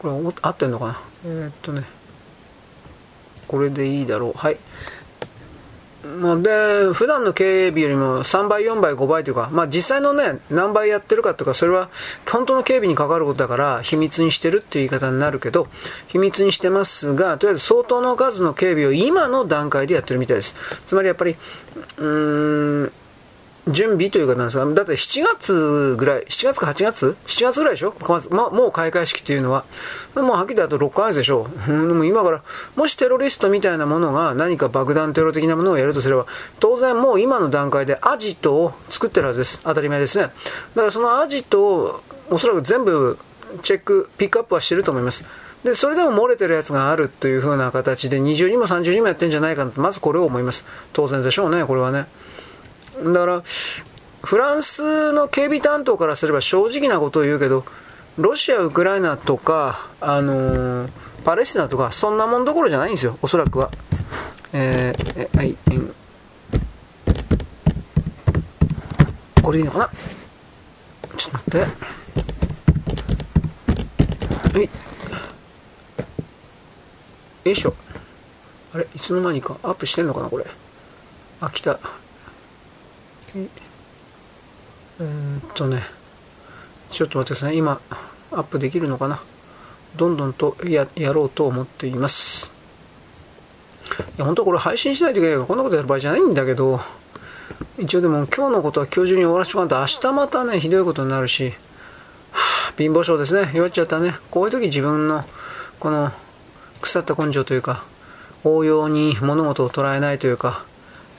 [0.00, 1.00] これ合ってんのかな？
[1.24, 1.84] えー、っとね。
[3.46, 4.32] これでいいだろう。
[4.34, 4.56] はい。
[6.18, 11.90] もうで、普段の警備よりも3倍、4倍、5倍というか、まあ実際のね、何倍やってるかとか、それは
[12.26, 15.68] 本当の警備に関わることだから秘密にしてるっていう言い方になるけど、
[16.06, 20.54] 秘密にしてますが、とりあえず相当の数の警備を今の段階でやってるみたいです。
[20.86, 21.36] つまりやっぱり、
[21.98, 22.92] うーん、
[23.68, 27.94] 準備というかなんですが、だって7月ぐらい、7月か8月 ?7 月ぐらいでしょ？
[28.08, 29.64] まず、ま、もう開会式っていうのは。
[30.14, 31.70] もうはっきり言うと6ヶ月でしょう。
[31.70, 32.42] でも今から、
[32.74, 36.26] もしテロリストみたいなものが何か爆弾テロ的なものをやるとすれば、
[36.58, 39.60] 当然もう今の段階でアジトを作ってるはずです。
[39.62, 40.24] 当たり前ですね。
[40.24, 43.18] だからそのアジトをおそらく全部
[43.62, 45.24] チェック、ピックアップはしてると思います。
[45.64, 50.64] で、それでも漏れてるやつがあるという風な形で20にも30にもやってんじゃないかなと、まずこれを思います。
[50.94, 52.06] 当然でしょうね、これはね。
[53.02, 53.42] だから、
[54.22, 57.64] フランスの警備担当からすれば正直なことを言うけど、
[58.18, 60.90] ロシア、ウクライナとか、あのー、
[61.24, 63.70] パレスチナとか、そんなもんどころじゃないんですよ、おそらくは。
[64.52, 65.78] えー、はい、え
[69.42, 69.90] これでいいのかな？
[71.16, 71.60] ちょっと待っ
[74.52, 74.58] て。
[74.58, 74.68] はい。
[77.44, 77.74] よいしょ。
[78.74, 78.86] あれ？
[78.94, 80.44] いつの間にかアップしてんのかなこれ。
[81.40, 81.78] あ、来た。
[83.36, 83.48] え、
[85.02, 85.82] っとね、
[86.90, 87.56] ちょっと待ってください。
[87.56, 87.80] 今、
[88.32, 89.20] アップできるのかな？
[89.96, 92.50] どんどんとやろうと思っています。
[94.16, 96.80] いや、本当これ配信しないといけないから、こんなことやる場合じゃないんだけど、
[97.78, 101.54] 一応でも今日のことは今日中に終わらせてもらうと明日またね、ひどいことになるし、は
[102.70, 103.50] あ、貧乏症ですね。
[103.54, 104.14] 弱っちゃったね。
[104.30, 105.24] こういう時自分の、
[105.80, 106.12] この、
[106.80, 107.84] 腐った根性というか、
[108.44, 110.64] 応用に物事を捉えないというか、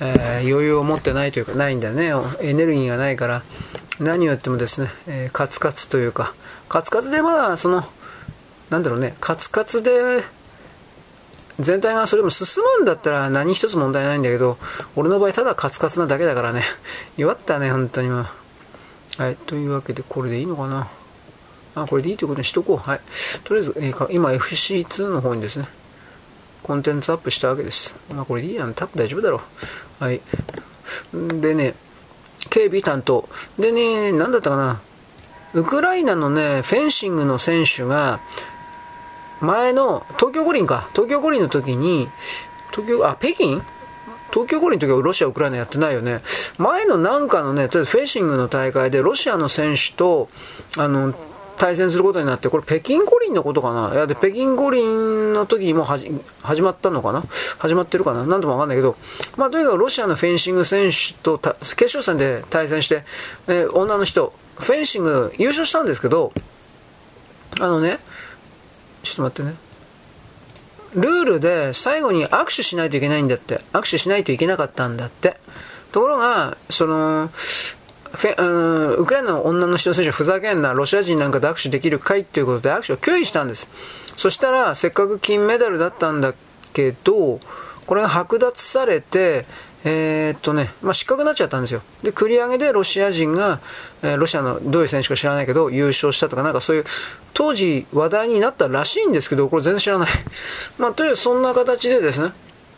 [0.01, 2.11] えー、余裕を持ってないというか、ないんだよね。
[2.41, 3.43] エネルギーがないから、
[3.99, 6.33] 何をやってもですね、えー、カツカツというか、
[6.67, 7.83] カツカツでまあ、その、
[8.69, 9.91] なんだろうね、カツカツで、
[11.59, 14.57] 全体がそれも進むんだったら何一つ問題ないんだけど、
[14.95, 16.63] 俺の場合ただカツカツなだけだからね、
[17.17, 18.25] 弱ったね、本当にも。
[19.17, 20.87] はい、というわけでこれでいいのかな？
[21.75, 22.77] あ、これでいいということにしとこう。
[22.77, 23.01] はい。
[23.43, 25.67] とりあえず、えー、今 FC2 の方にですね、
[26.63, 27.95] コンテンツアップしたわけです。
[28.13, 28.73] まあこれいいやん。
[28.73, 29.41] 多分大丈夫だろ
[29.99, 30.03] う。
[30.03, 30.21] はい。
[31.41, 31.75] でね、
[32.49, 33.27] 警備担当。
[33.57, 34.81] でね、なんだったかな。
[35.53, 38.19] ウクライナのね、フェンシングの選手が、
[39.41, 40.89] 前の東京五輪か。
[40.93, 42.09] 東京五輪の時に、
[42.71, 43.61] 東京、あ、北京？
[44.31, 46.21] 東京五輪の時はロシア、ウクライナやってないよね。
[46.57, 50.29] 前のなんかのね、とりあえずフェンシングの大会でロシアの選手と、
[50.77, 51.13] あの、
[51.61, 53.93] 対戦することになって、これ北京五輪のことかな？
[53.93, 56.09] いや、で、北京五輪の時にも始
[56.63, 57.23] まったのかな？
[57.59, 58.25] 始まってるかな？
[58.25, 58.95] なんともわかんないけど、
[59.38, 63.03] まあ、とにかくロシアのフェンシング選手と決勝戦で対戦して、
[63.47, 66.33] えー、女の人、フェンシング優勝したんですけど、
[67.59, 67.99] あのね、
[69.03, 69.55] ちょっと待ってね。
[70.95, 73.61] ルールで最後に握手しないといけないんだって。
[73.71, 75.38] 握手しないといけなかったんだって。
[75.91, 77.29] ところが、その、
[78.13, 83.69] ウクライナの女の人選手ふざけんな、ロシア人なんかで握手できるかいということで握手を拒否したんです。
[84.17, 86.33] そしたら、せっかく金メダルだったんだ
[86.73, 87.39] けど、
[87.85, 89.45] これが剥奪されて、
[89.83, 91.81] えー、っとね、まあ、失格になっちゃったんですよ。
[92.03, 93.59] で、繰り上げでロシア人が、
[94.03, 96.83] えー、ロシアのどういう選手か知らないけど、優勝したとか、なんかそういう、
[97.33, 100.09] 当時話題になったらしいんですけど、これ全然知らない。
[100.77, 102.33] まあ、とりあえずそんな形でですね、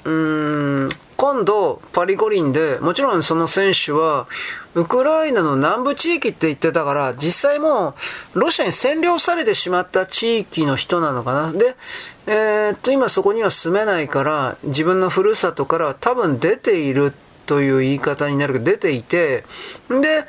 [0.05, 4.27] うーん、今度、パリ五輪で、もちろんその選手は、
[4.75, 7.95] ウクライナの南部地域って言ってたから、実際も
[8.35, 11.53] う、ロシアに占領されてしまった地域の人なのかな。
[11.53, 11.75] で、
[12.25, 17.13] えー、っと、今そこには住めないから、自分のふるさとからは多分出ている
[17.45, 19.43] という言い方になるけど、出ていて、
[19.89, 20.25] で、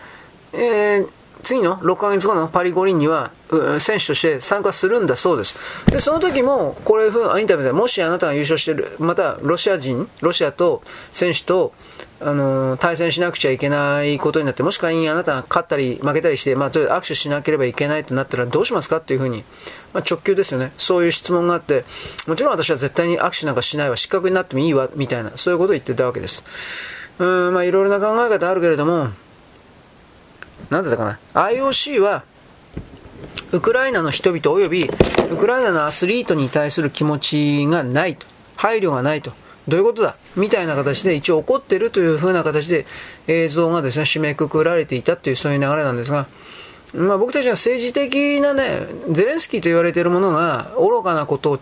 [0.53, 1.09] えー
[1.45, 3.31] 次の6ヶ月後のパリ五輪には
[3.79, 5.55] 選手として参加するんだそうです。
[5.87, 11.73] で、その時も、これ、インタビューで、もしあなたが優勝してる、またロシア人、ロシアと選手と、
[12.27, 19.45] あの対戦しなくちゃいけないことになって、もし仮にあなたが勝ったり負けたりして、まあ、握手しなければいけないとなったらどうしますかっていうふうに、
[19.93, 20.73] まあ、直球ですよね。
[20.79, 21.85] そういう質問があって、
[22.27, 26.45] もちろん私は絶対に握手なんかしないわ、失格になってもいいわ、みたいな、そういうことを言ってたわけです。
[27.19, 29.11] うん、まあ、いろいろな考え方あるけれども、
[30.71, 32.23] なんだったかな、IOC は、
[33.53, 34.91] ウクライナの人々及び、
[35.31, 38.27] ウクライナのアスリートに対する気持ちがないと、
[38.57, 39.33] 配慮がないと、
[39.67, 40.17] どういうことだ？
[40.37, 42.87] みたいな形で一応怒ってるという風な形で
[43.27, 46.27] 映像がですね、締めくくられていたというそういう流れなんですが、
[46.93, 51.59] まあ、僕たちは政治的なね、ゼレンスキーと言われているものが愚かなことを、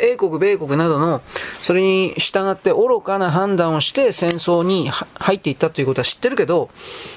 [0.00, 1.20] 英国、米国などの、
[1.60, 6.70] それに従って愚かな判断をして戦争に入っていったということは知ってるけど、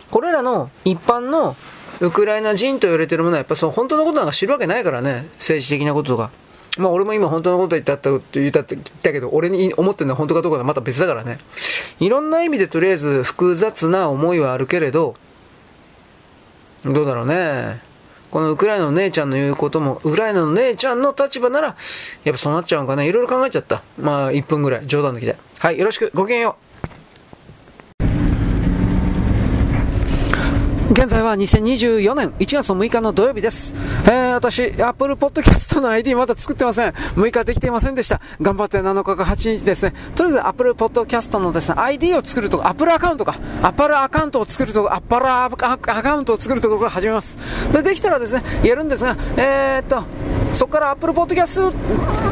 [0.10, 1.56] これらの一般の
[1.99, 6.32] ウクライナ人と言われているものはやっぱその本当のことなんか知るわけないからね、政治的なこととか。
[6.77, 11.38] まあ俺も今本当のこと言ったって言ったって言ったけど、俺に思ってるのは本当かどうかはまた別だからね。
[11.99, 15.15] いろんな意味でとりあえず複雑な思いはあるけれど、
[16.85, 17.81] どうだろうね。
[18.31, 21.76] このウクライナの姉ちゃんの言うことも、ウクライナの姉ちゃんの立場なら、
[22.23, 23.03] やっぱそうなっちゃうんかな。
[23.03, 23.84] いろいろ考えちゃった。
[23.99, 24.88] まあ、1分ぐらい。
[24.88, 25.35] 冗談抜きで。
[25.60, 26.10] はい、よろしく。
[26.14, 26.70] ごきげんよう。
[30.91, 33.73] 現在は2024年1月6日の土曜日です。
[34.03, 36.91] えー、私、Apple Podcast の ID まだ作ってません。
[36.91, 38.19] 6日できていませんでした。
[38.41, 39.93] 頑張って7日か8日ですね。
[40.18, 43.39] とりあえず Apple Podcast のですね、ID を作るとか、Apple アカウントか。
[43.61, 45.49] Apple アカウントを作るとか、Apple ア
[46.03, 47.38] カウントを作るところから始めます。
[47.72, 50.03] で、できたらですね、やるんですが、えー、っと、
[50.53, 51.73] そこから Apple Podcast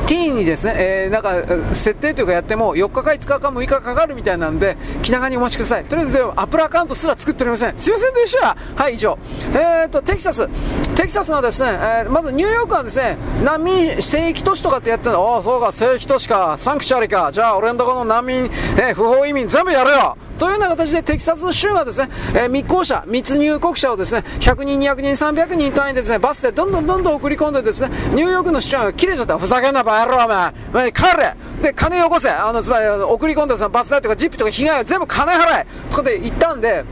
[0.08, 5.86] T にですね、えー、なんか、設定というかやっても、4日か5日か6日かかるみたいなんで、気長にお待ちください。
[5.86, 7.78] とりあえず、Apple アカウントすら作っておりません。
[7.78, 8.58] すいませんでした。
[8.76, 9.18] はい、以上。
[9.54, 10.48] えーと、テキサス。
[10.96, 18.46] テキサスがですね、えー、まずニューヨークはですね、難民聖域都市とかってやってるの、ああ、そうか、聖域都市か、サンクチャリか、じゃあ俺のところの難民、
[18.78, 29.38] えー、不法移民全部やるよというような形でテキサス州がですね、えー、密航者、密入国者をですね、100人、200人、300人単位ですね、バスでどんどんどんどん送り込んでですね、ニューヨークの市長が切れちゃった。
[29.38, 30.53] ふざけんな、バカ野郎、お前。
[30.72, 36.86] お前、帰れで、金よこせあの、つまり、送り込んだバス代とかジップとか被害を全部金払えとかで言ったんで、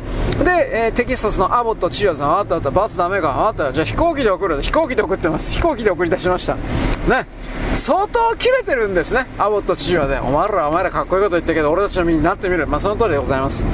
[0.43, 4.61] で、えー、テキサスのアボット知事さん、あったあった、バスダメか、あったじゃあ飛行機で送る。
[4.61, 5.51] 飛行機で送ってます。
[5.51, 6.55] 飛行機で送り出しました。
[6.55, 7.25] ね。
[7.73, 10.19] 相当切れてるんですね、アボット知事はね。
[10.19, 12.67] お前ら、お前らかっこいいこと言ったけど、俺たちの身になってみる。
[12.67, 13.36] まあ、その通りでございます。
[13.37, 13.67] ざいます。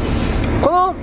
[0.62, 0.96] この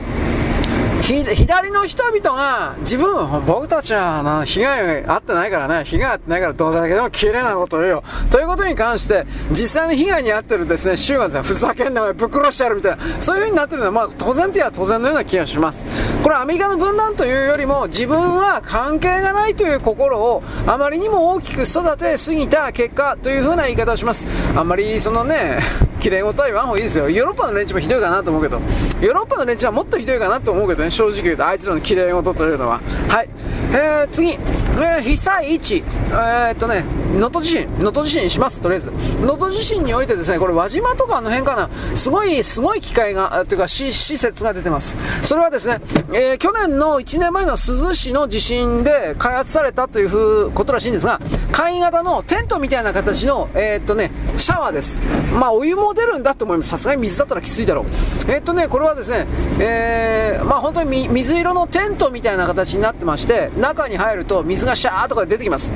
[1.02, 8.04] 左の人々が自分、僕たちは被害あってないからね、被害あってないからどれだけでも綺麗なこと言うよ。
[8.30, 15.84] ということに関して、実際に被害に遭ってるですね、州がですね、ふざけんなおぶっ殺してやるみたいな、そういう風になってるのは、まあ当然といえば当然のような気がします。
[16.22, 24.26] これアメリカの分断というよりも、自分は関係がないという心をあまりにも大きく育てすぎた結果という風な言い方をします。
[24.56, 25.60] あんまりそのね、
[26.00, 27.10] 綺麗事は言わん方がいいですよ。
[27.10, 28.60] ヨーロッパの連中もひどいかなと思うけど、
[29.00, 32.80] ヨーロッパの連中はもっとひどいかなと思うけどね、正直言うと、あいつらの綺麗事というのは。
[33.08, 33.28] はい。
[33.72, 36.84] えー、次、えー、被災地、えー、っとね、
[37.14, 38.90] 能登地震、能登地震にします、とりあえず。
[39.20, 44.94] 能登地震においてですね、これ輪島とかあの辺かな、すごい、すごい機械が、というか、施設が出てます。
[45.22, 45.80] それはですね、
[46.12, 51.20] えー、去年の1年前の珠洲市の地震で開発されたというふうことらしいんですが、
[51.52, 55.02] 簡易型のテントみたいな形の、えー、っとね、シャワーです。
[55.32, 56.70] まあ、お湯も出るんだと思います。
[56.70, 57.84] さすがに水だったらきついだろう。
[58.28, 59.26] えー、っとね、これはですね、
[59.58, 65.72] えー、まあ本当に水色のテントみたいな形になってまして、中に入ると水がシャーとか出てきます。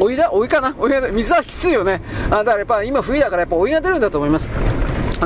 [0.00, 0.74] お湯だ、お湯かな？
[0.78, 2.00] お湯水はきついよね。
[2.30, 4.50] あだからやっぱ今冬だからやっぱお湯が出るんだと思います。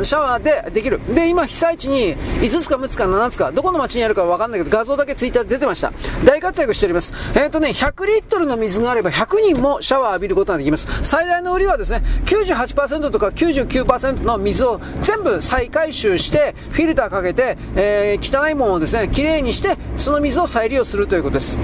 [0.03, 1.01] シャワーでできる。
[1.13, 5.93] で、今、被災地に5つか6つか7つか、どこの町にあるかわかんないけど、画像だけツイッターで出てました。
[6.25, 7.13] 大活躍しております。
[7.35, 10.87] えっ、ー、とね、100リットルの水があれば100人もシャワー浴びることができます。
[11.03, 21.59] 最大の売りはですね、98%とか99%の水を全部再回収して、フィルターかけて、えー、汚いものをですね、きれいにして、その水を再利用するということです。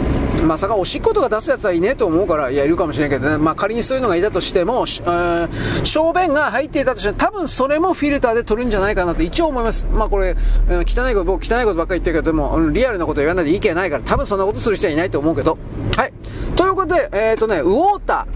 [0.45, 9.87] まさかおしっことか出すやつはいねえと思うから、いや、いるかもしれんけどね、まあ仮にそういうのがいたとしても、えー、小便が入っていたとして多分それもフィルターで取るんじゃないかなと一応思います。
[9.93, 10.37] まあこれ、
[10.69, 15.59] 汚いこと、僕汚いことばっかり言ってるけど、でも、リアルなこと言わないで意見ないから、多分そんなことする人はいないと思うけど。
[15.97, 16.13] はい。
[16.55, 18.27] ということで、えっ、ー、とね、ウォータ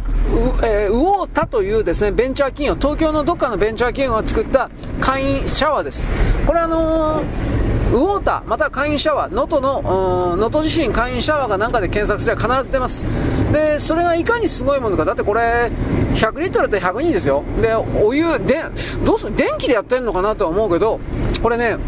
[0.63, 4.71] ー、えー、ウォータというですね、ベンチャー企業、東京のどっかのベンチャー企業が作った
[5.01, 6.09] 会員シャワーです。
[6.47, 13.05] これあのーウォーター、また会員シャワー、能登の、能登地震会員シャワーがなんかで検索すれば必ず出ます。
[13.53, 15.05] で、それがいかにすごいものか。
[15.05, 15.73] だってこれ、
[16.15, 17.43] 100リットルって100人ですよ。
[17.61, 18.63] で、お湯、で、
[19.05, 21.01] どうする電気でやってんのかなとは思うけど、
[21.43, 21.79] これね、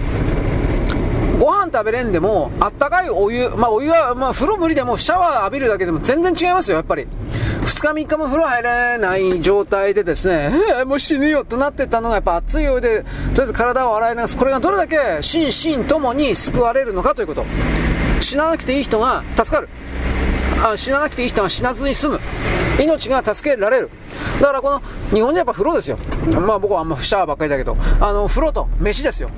[1.42, 7.08] ご飯食べれんでも、あったかいお湯、まあお湯は、まあ風呂無理でもシャワー浴びるだけでも全然違いますよ、やっぱり。
[7.64, 14.36] 2日3日も風呂入れない状態でですね、えー、もう死ぬよとなってたのがやっぱ熱いお湯で、とりあえず体を洗い流す。
[14.36, 17.44] これがどれだけ心身ともに救われるのかということ。
[18.20, 19.68] 死ななくていい人が助かる。
[20.62, 22.20] あ死ななくていい人が死なずに済む。
[22.80, 23.90] 命が助けられる。
[24.40, 24.80] だからこの、
[25.12, 25.98] 日本人やっぱ風呂ですよ。
[26.40, 29.28] まあ僕はあんまシャワーばっかりだけど、あの、風呂と飯ですよ。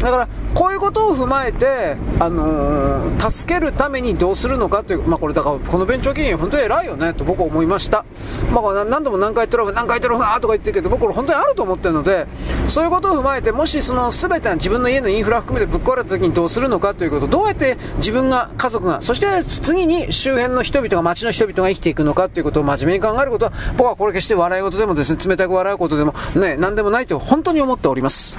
[0.00, 8.06] だから、こういうことを踏まえて、あのー、助けるためにどうするのかという、まあ、これだから、この弁償金本当に偉いよね、と僕は思いました。
[8.50, 12.26] まあ、何度も何回トラフ、何回トラフなとか言ってるけど、僕これ本当にあると思ってるので、
[12.66, 28.38] そういうことを踏まえて、もしその全て自分の家のインフラ含めてぶっ壊れた時にどうするのかということ、どうやって自分が、家族が、そして次に周辺の人々が、街の人々が生きていくのかということを真面目に考えることは、僕はこれ決して笑い事でもですね、冷たく笑うことでも、ね、何でもないと本当に思っております。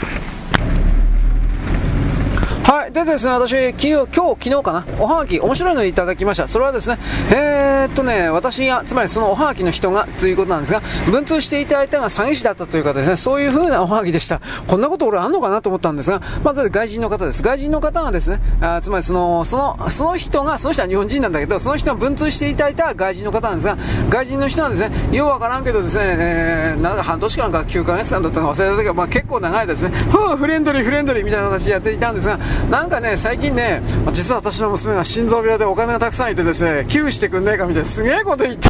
[2.63, 2.91] はい。
[2.91, 6.47] でですね、私、今日、今日、昨日かな、おはがき、面白いのいただきました。
[6.47, 6.99] それはですね、
[7.31, 10.81] えー、っとね、私が、つまりそのおはがきの人が、ということなんですが、
[11.11, 14.41] 文通していただいたが詐欺師だったというかですね、そういう風なおはがきでした。
[14.67, 17.41] こんなこと俺あんのかなと思ったんですが、まず外人の方です。
[17.41, 23.77] 外人の方がですね、あつまりその、その、その人が、その人は日本人なんだけど、その人が文通していただいた外人の方なんですが、
[24.09, 29.91] 外人の人なんですね、ようわからんけどですね、えー、なんか半年間か9ヶ月間だったのか忘れたけど、まあ結構長いですね、
[30.37, 33.81] フレンドリー、フレンドリーみたいな形でやっていたんですが、なんかね、最近ね、
[34.13, 38.69] 実は私の娘が心臓病でお金がたくさんいてですね、寄付してくんねえかみたいなすげえこと言って、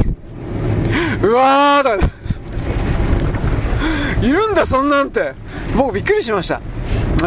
[1.21, 1.97] うわーだ、
[4.21, 5.33] いるんだそんなんて、
[5.75, 6.61] 僕びっくりしました。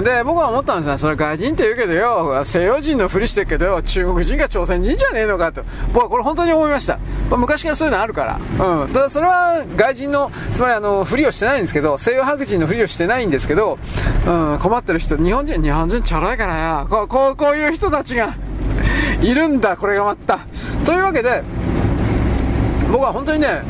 [0.02, 0.98] で、僕は思ったんですよ。
[0.98, 5.62] それ外人って言うけどよ、西洋人のふりしてるけどよ、中国人か朝鮮人じゃねえのかと。
[5.92, 6.98] 僕はこれ本当に思いました。
[7.30, 8.24] まあ、昔からそういうのあるか
[8.58, 8.66] ら。
[8.82, 8.88] うん。
[8.88, 13.78] ただそれは外人の、つまりあの、ふりをしてないんですけど、西洋白人のふりをしてないんですけど、
[14.26, 18.34] うん、困ってる人、日本人、日本人チャラいからや、こう、こう、こういう人たちが
[19.22, 20.40] いるんだ、これがまた。
[20.84, 21.42] というわけで、
[22.90, 23.62] 僕は本当にね、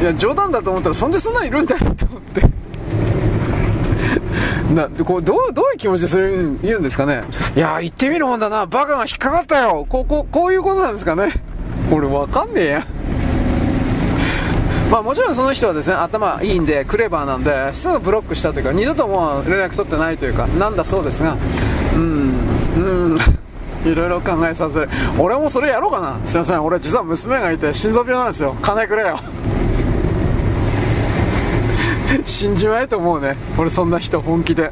[0.00, 2.63] いや、冗談だと思ったら、そんでそんなにいるんだよと思って。
[4.72, 6.30] なこうどうどういう気持ちでそれ
[6.62, 7.22] 言うんですかね？
[7.54, 8.66] いや言ってみるもんだな。
[8.66, 9.84] バカが引っかかったよ。
[9.88, 11.32] こうここういうことなんですかね？
[11.92, 12.86] 俺わかんねえや。
[14.90, 21.36] まあもちろんその人はですね頭いいんでクレバーなんですぐブロックしたというか二度ともう連絡取ってないというかなんだそうですが
[21.94, 22.38] うん
[22.76, 23.18] うん。
[23.84, 24.88] いろいろ考えさせる。
[25.18, 26.16] 俺もそれやろうかな。
[26.24, 26.64] すいません。
[26.64, 28.56] 俺実は娘がいて心臓病なんですよ。
[28.62, 29.18] 金くれよ。
[32.24, 33.36] 死んじまえと思うね。
[33.58, 34.70] 俺そんな人本気で。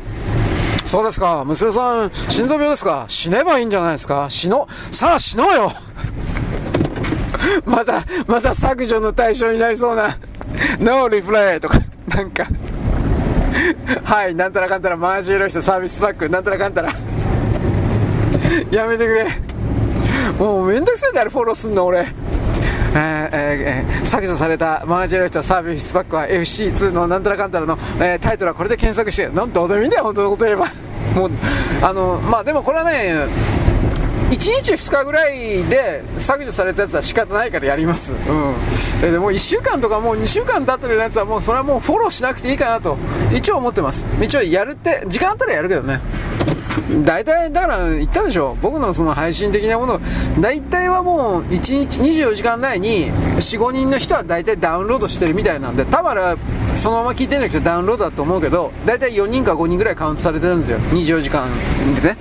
[0.84, 3.04] そうですか、娘さん、心臓病ですか？
[3.08, 4.26] 死ねばいいんじゃないですか？
[4.28, 5.72] 死の、さあ死のうよ。
[7.64, 10.16] また、また削除の対象になりそうな、
[10.80, 11.78] ノーリフレイとか、
[12.08, 12.44] なんか。
[14.04, 16.92] はい、なんたらかんたら、マージーの人サービスパック、なんたらかんたら。
[18.70, 19.26] やめてくれ。
[20.38, 22.06] もうめんどくさいであれフォローすんの俺。
[22.94, 30.66] えーえ、削除されたマージェラ人サービスパックは FC2 のなんたらかんたらの、えー、タイトルはこれで検索して、なんどうでもいいんだよ、本当のこと言えば。
[31.14, 31.30] もう、
[31.80, 33.26] あの、まあでもこれはね、
[34.30, 38.12] 1日2日ぐらいで削除されたやつは仕方ないからやります。
[38.12, 39.00] うん。
[39.00, 42.96] でも1週間とかもう2週間経ってるやつはもうそれはもうフォローしなくていいかなと、
[43.32, 44.06] 一応思ってます。
[44.20, 46.00] 一応やるって、時間あったらやるけどね。
[47.04, 50.00] 大体、だから言ったでしょ、僕のその配信的なもの、
[50.40, 56.38] 大体はもう1日24時間内に4、5人の人は大体ダウンロードしてるみたいなんで、多分
[56.74, 61.48] そのまま聞いてる人ダウンロードだと思うけど、大体4人か5人ぐらいカウントされてるんですよ、24時間
[61.96, 62.16] でね。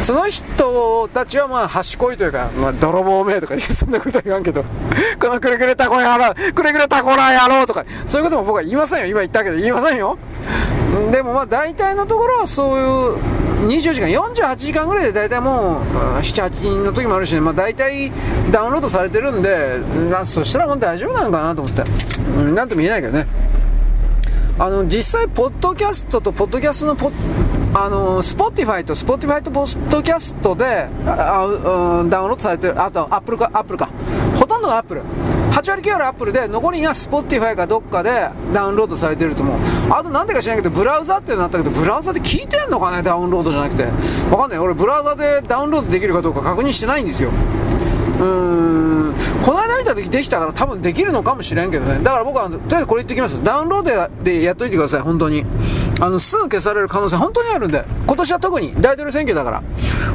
[0.00, 4.62] その人たちはまあ、端こいというか、まあ、泥棒めとか そんなこと言わんけど、
[5.18, 9.06] このくれくれタコ野郎、くれくれタコラ野郎とか、そういうことも僕は言いませんよ。
[9.06, 10.18] 今言ったけど言いませんよ。
[11.10, 15.82] でもまあ大体のところはそういう24時間、48時間ぐらいで大体もう
[16.18, 18.10] 7、8人の時もあるし、ね、まあ大体
[18.50, 19.78] ダウンロードされてるんで、
[20.10, 21.82] まそしたらもう大丈夫なのかなと思って、
[22.38, 23.26] うん、なんとも言えないけどね。
[24.56, 27.10] あの実際、ポッドキャストとポッドキャストのポ
[27.76, 33.90] あの Spotify と Spotify とポッドキャストであ、うん、ダウンロードされてる、あとアップルか、アップルか、
[34.36, 35.02] ほとんどがアップル。
[35.54, 39.58] 8割9割アップルで残りが Spotify かどっかでダウンロードされてると思う
[39.88, 43.04] あとなんでか知らないけどブラウザってなったけどブラウザで聞いてんのかね？
[43.04, 43.84] ダウンロードじゃなくて。
[44.30, 44.58] わかんない。
[44.58, 47.30] 俺ブラウザでダウンロードできるかどうか確認してないんですよ。
[48.18, 48.24] うー
[49.10, 49.14] ん。
[49.44, 52.00] この間見た時できたから多分できるのかもしれんけどね。
[52.02, 53.42] だから僕はとりあえずこれ言ってきます。
[53.44, 55.00] ダウンロードでやっといてください。
[55.02, 55.44] 本当に。
[56.00, 59.62] あの、すぐ消される可能性本当にあるんで、今年は特に大統領選挙だから。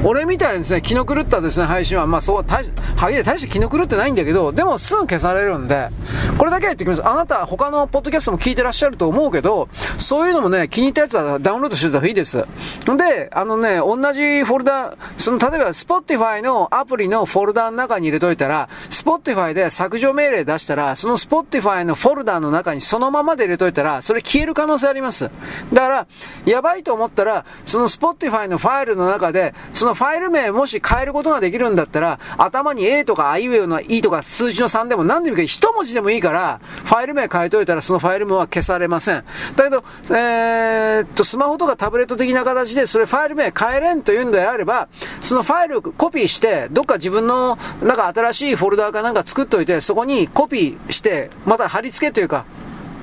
[0.04, 5.90] 俺みたいにですね、気の狂ったですね、配信は、まあそう、大し、はぎで大して気の狂ってないんだけど、でもすぐ消されるんで、
[6.38, 7.08] これだけは言ってきます。
[7.08, 12.38] あなた、他のポッドキャストも聞いてらっしゃると思うけど、そういうのもね、気に入ったやつはダウンロードしてた方がいいです。
[12.38, 25.30] で、あのね、同じフォルダ、その、例えば、Spotify のアプリのフォルダの中に入れといたら、Spotify で削除命令出したら、その Spotify のフォルダの中にそのままで入れといたら、それ消える可能性あります。
[25.74, 26.08] だだから、
[26.46, 39.24] やばいと思ったら、その Spotify のファイルの中で、そのファイル名もし変えることができるんだったら、頭に A とか I ウェイの E とか数字の3でも何でもいいか、一文字でもいいから、ファイル名変えといたら、そのファイル名は消されません。
[39.56, 44.90] だけど、えー、っと、スマホとかタブレット的な形で、それファイル名変えれんというんであれば、
[45.22, 52.44] そのファイルをコピーして、どっか自分の、なんか新しいフォルダーかなんか作っといて、そこにコピーして、また貼り付けというか、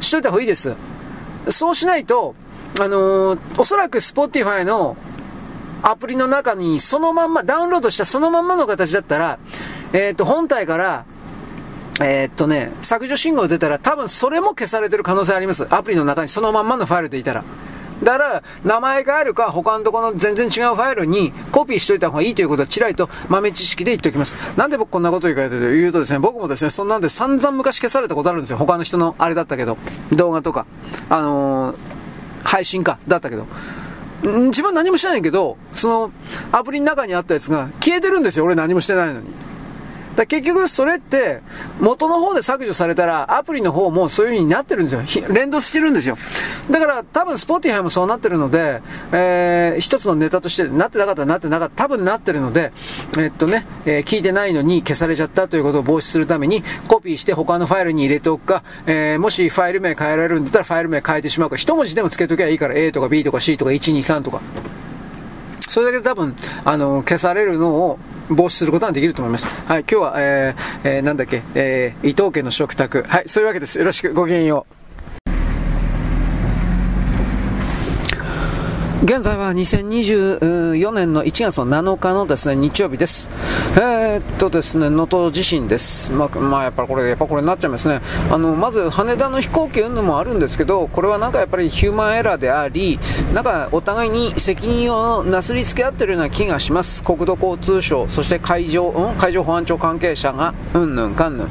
[0.00, 0.74] しといた方がいいです。
[1.48, 2.34] そうしないと、
[2.78, 4.96] あのー、おそらく Spotify の
[5.82, 9.38] アプリの中にそのまんま、ダウンロードしたそのまんまの形だったら、
[9.92, 11.04] えっ、ー、と、本体から、
[12.00, 15.66] えー、っとね、削除信号出たら多分それも消されてる可能性あります。
[15.74, 17.44] アプリの中にそのまんまのファイルでいたら。
[18.02, 24.36] だから、名前があるか、他のところの全然違うファイルにコピーしといた方がいいということは、ちらりと豆知識で言っておきます。
[24.58, 28.58] なんで僕こんなこと言うかというとですね、僕もですね、そんなんで散々昔消されたことあるんですよ。
[28.58, 29.78] 他の人のあれだったけど、
[30.12, 30.66] 動画とか。
[31.08, 31.96] あのー
[32.47, 33.47] 配信か、だったけど。
[34.23, 36.10] 自分何もしてないけど、その
[36.51, 39.28] アプリの中にあったやつが消えてるんですよ、俺何もしてないのに。
[40.16, 41.40] だ結局それって
[41.80, 45.28] 元の方で削除されたらアプリの方もそういう風になってるんですよ。
[45.28, 46.16] 連動してるんですよ。
[46.70, 48.82] だから多分 Spotify もそうなってるので、
[49.12, 52.72] えー、一つのネタとしてなってなかったらなってなかった、多分なってるので、
[53.18, 64.40] え、っとね、えー、聞いてないのに消されちゃったということを防止するためにコピーして他のファイルに入れておくか、えー、もしファイル名変えられるんだったらファイル名変えてしまうか、一文字でもつけときゃいいから A とか B とか C とか123とか。
[65.68, 66.34] それだけで多分、
[66.64, 67.98] あの、消されるのを
[68.28, 69.48] 防止することができると思います。
[69.48, 73.05] はい、今日は、えー、えー、なんだっけ、えー、伊藤家の食卓。
[73.06, 73.78] はい、そういうわけです。
[73.78, 74.76] よろしく、ごきげんよう。
[79.05, 79.52] 現在は
[80.76, 83.30] 2024年の1月の7日のですね、日曜日です。
[83.76, 86.12] えー、っとですね、能登地震です。
[86.12, 88.00] まあ、まあ、やっぱりこれ、やっぱこれになっちゃいますね。
[88.30, 92.98] あの、まず羽田の飛行機云々もあるんですけど、これはなんかやっぱりヒューマンエラーであり、
[93.32, 97.02] なんかお互いに責任をなすりつけ合ってるような気がします。
[97.02, 101.48] 国土交通省、そして海上、うん、海上保安庁関係者が、うんぬんかんぬん。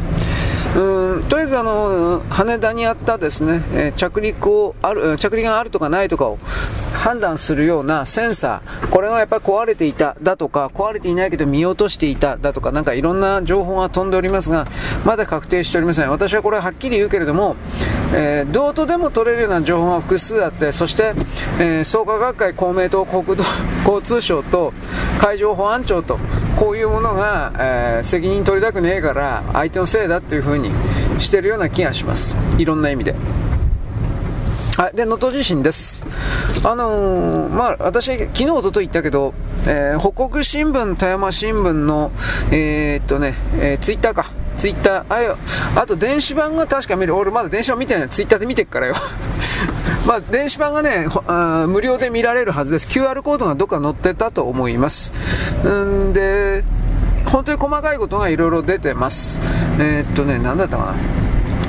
[0.76, 6.38] うんとりあえずあの羽田にあったですね、え着陸をある着陸があるとかないとかを
[7.06, 14.68] 判断するようなセンサー、これがやっぱり壊れていただとか、壊れていないけど見落としていただとか、なんかいろんな情報が飛んでおりますが、
[15.06, 16.10] まだ確定しておりません。
[16.10, 17.56] 私はこれはっきり言うけれども、
[18.14, 21.14] えー、どうとでも取れるような情報が複数あって、そして、
[21.60, 23.44] えー、創価学会、公明党、国土
[23.86, 24.74] 交通省と
[25.20, 26.18] 海上保安庁と、
[26.56, 30.72] こういうものが、えー、責任取りたくねえから、相手のせいだというふうに
[31.20, 32.36] してるような気がします。
[32.58, 33.16] いろんな意味で。
[34.78, 36.06] はい、で、能登地震です。
[36.64, 39.34] あのー、まあ、私、昨日、おととい言ったけど、
[39.68, 42.12] えー、北国新聞、富山新聞の、
[42.52, 44.32] えー、っとね、えー、ツイッターか。
[44.58, 45.38] ツイッター、あ、
[45.82, 47.16] あと電子版が確か見る。
[47.16, 48.10] 俺まだ電子版見てない。
[48.10, 48.96] ツイッターで見てっからよ。
[50.06, 51.08] まあ、電子版がね、
[51.68, 52.88] 無料で見られるはずです。
[52.88, 55.12] QR コードがどっか載ってたと思います。
[55.68, 56.64] んで、
[57.26, 59.40] 本当に細かいことがいろいろ出てます。
[59.80, 61.25] えー、っとね、なんだったかな。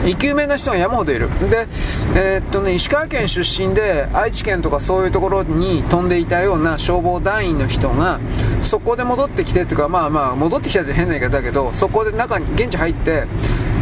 [0.07, 1.29] 生き埋めな人が山ほどいる。
[1.51, 1.67] で、
[2.15, 8.21] えー、っとね、石川県出身で愛知県とかそういうところに飛んでいたような消防団員の人が
[8.63, 13.27] そこで戻ってきてっていうかまあまあ戻ってきたって変な言い方だけどそこで中に現地入って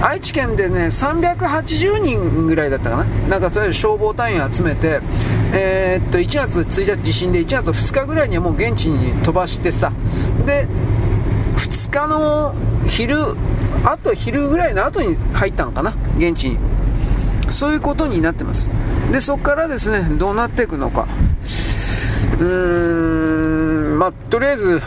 [0.01, 3.05] 愛知県でね380人ぐらいだったかな。
[3.29, 5.01] なんかそれで消防隊員集めて
[5.53, 9.93] えー、っと1月1日地震で1月2日ぐらいにはもう現地に飛ばしてさ。
[10.47, 10.67] で
[11.57, 12.55] 2日の
[12.87, 13.37] 昼
[13.85, 16.59] あと昼ぐらいの後に入ったのかな現地に。
[17.51, 18.71] そういうことになってます。
[19.13, 21.07] でそこからですねどうなっていくのか。
[22.41, 24.81] うーんまあとりあえず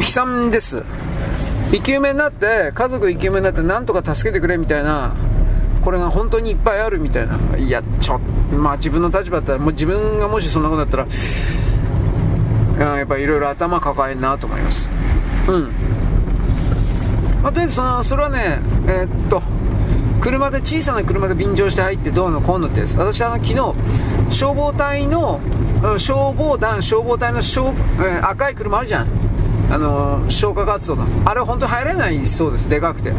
[0.00, 0.82] 悲惨です。
[1.70, 5.14] 生き埋めになって家族生き埋めになってなんとか助けてくれみたいな
[5.84, 7.38] これが本当にいっぱいあるみたいな。
[7.58, 14.88] いやちょまあ自分の立場だったらもう自分がもしそんなことだったらやっぱいろいろ頭抱えんなと思います。
[15.46, 15.70] うん。
[17.48, 19.42] まあ、とりあえずそのそれはねえー、っと
[20.20, 23.54] 車で小さな車で便乗して入ってどうのこうのってです私あの昨日
[24.30, 25.40] 消防隊の
[25.96, 29.08] 消防団消防隊の消、えー、赤い車あるじゃん。
[29.70, 31.06] あの消火活動の。
[31.26, 32.68] あれは本当に入れないそうです。
[32.70, 33.10] でかくて。
[33.10, 33.16] だ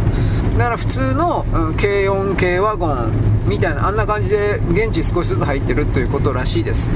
[0.65, 1.45] から普通の、
[1.80, 3.11] 軽音軽ワゴン
[3.45, 6.89] みたいなあんな感じで現地少しずつ入ってるということらしいです。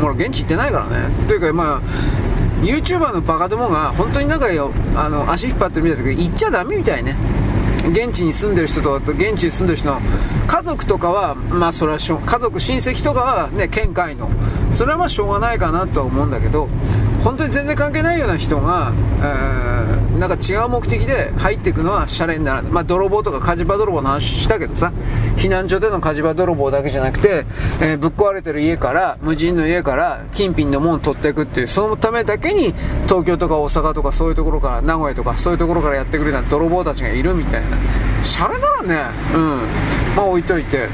[0.00, 1.08] もう現地行ってないからね。
[1.26, 4.70] というかまあ YouTuber のバカどもが本当になんかよ。
[4.96, 7.16] あの足引っ張ってるみたいだけど行っちゃダメみたいね。
[7.90, 10.00] 現地に住んでる人と現地に住んでる人の
[10.46, 14.30] 家族とかはまあそれはしょ家族親戚とかはね県外の。
[14.72, 16.68] それはまあしょうがないかなとは思うんだけど
[17.24, 24.92] 本当に全然関係ないような人が、えー、なんか違う目的で入っていくのはシャレにならない、まあ、泥棒とか火事場泥棒の話したけどさ。
[25.36, 27.44] 避難所での火事場泥棒だけじゃなくて、
[27.80, 32.74] えー、ぶっ壊れてる家から無人の家から金品のものを取っていくっていうそのためだけに
[33.04, 37.76] 東京とか大阪とかそういうところから名古屋とかそういうところからやってくるような泥棒たちがいるみたいな。
[38.22, 39.34] シャレならね。
[39.34, 39.58] うん。
[40.16, 40.88] まあ置いといて。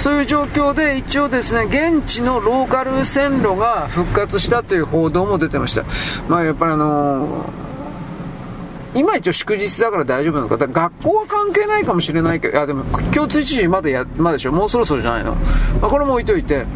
[0.00, 5.84] そういう状況で一応ですね現地のローカル線路が復活したという報道も出てました
[6.26, 7.70] まあやっぱりあのー
[8.92, 10.58] 今一応祝日だから大丈夫なのか。
[10.58, 12.82] か学校は関係ないかもしれないけど、いやでも
[13.12, 14.52] 共通知事まだや、まだでしょ？
[14.52, 15.36] もうそろそろじゃないの？
[15.80, 16.66] まあ、これも置いといて、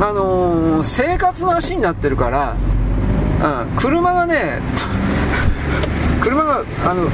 [0.00, 2.56] あのー、生活の足になってるから、
[3.42, 4.62] うん、車がね、
[6.24, 7.10] 車が、あの、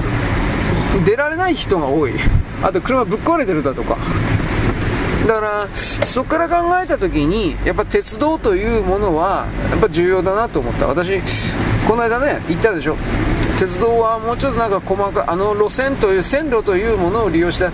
[1.05, 2.13] 出られない人が多い。
[2.63, 3.97] あと車ぶっ壊れてるだとか。
[5.27, 10.87] だからそこから考えた時にやっぱ鉄道というものはやっぱ重要だなと思った。
[10.87, 11.21] 私
[11.89, 12.97] この間ね言ったでしょ。
[13.59, 17.71] 鉄道はもうちょっとなんか細かいあの路線という線路というものを利用した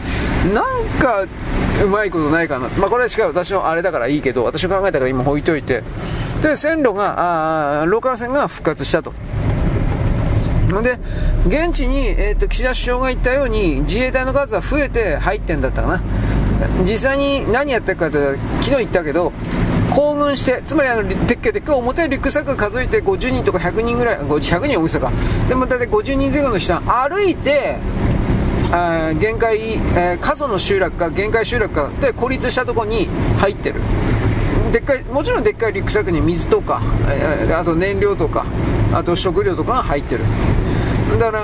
[0.53, 1.27] なんか
[1.83, 2.69] うまいことないかな。
[2.69, 5.83] まあこれはしか私のあれだからいいけど私が考えたから今置いといて。
[6.43, 9.13] で線路があローカル線が復活したと。
[10.83, 10.99] で
[11.47, 16.01] 現地に、えー、と岸田首相が言ったように自衛隊の数は増えて入ってんだったかな。
[16.83, 19.33] 実際に何やってるかというと昨日言ったけど
[19.91, 25.13] 行軍してつまりあのでっけでっけ表リュックサック数えて50人とか100人ぐらい100人大げさか。
[25.49, 27.77] でも大体50人前後の人は歩いて
[28.73, 33.09] あ限界、えー、過疎の集落か限界集落かで孤立したところに
[33.39, 33.81] 入ってる。
[34.73, 38.47] でっかいもちろんでっかいリュックサックに水とか、えー、あと燃料とか
[38.93, 40.25] あと食料とかが入ってる。
[41.19, 41.39] だか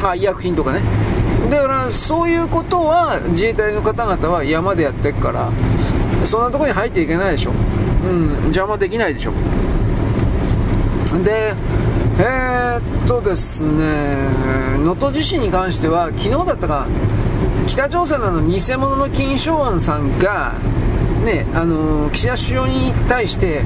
[0.00, 1.07] らあ医薬品とかね。
[1.50, 5.50] だからそういうことは自衛隊の方々は山でやってるから
[6.24, 7.52] そんなとこに入っていけないでしょ。
[7.52, 9.32] うん邪魔できないでしょ。
[11.24, 11.54] で
[12.20, 14.16] えー、っとですね
[14.78, 16.86] 能登地震に関しては昨日だったか
[17.66, 20.54] 北朝鮮の偽物の金正恩さんが
[21.24, 23.62] ねあの岸田首相に対して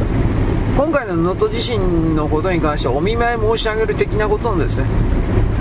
[0.77, 4.87] 今回の能登地震のことに関してはお見舞い申し上げる的なことのですね。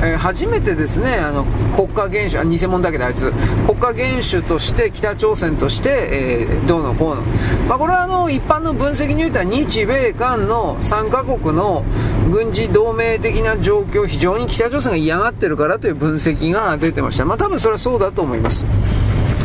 [0.04, 1.46] えー、初めてですねあの
[1.76, 3.32] 国家元首あ偽物だけどあいつ。
[3.68, 7.22] 国家元首として北朝鮮として、えー、どうのこうの、
[7.68, 11.84] まあ、これはあの一般の分析においては日米韓の3カ国の
[12.32, 17.26] 軍事同盟的な状況非常に北朝鮮が嫌がってるからという分析が出てました。
[17.26, 18.66] まあ多分それはそうだと思います。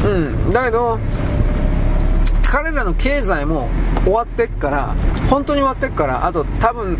[0.04, 0.50] うん。
[0.50, 0.98] だけど
[2.44, 3.68] 彼らの経済も
[4.04, 4.94] 終わってっから
[5.28, 6.98] 本当に終わってっからあと多分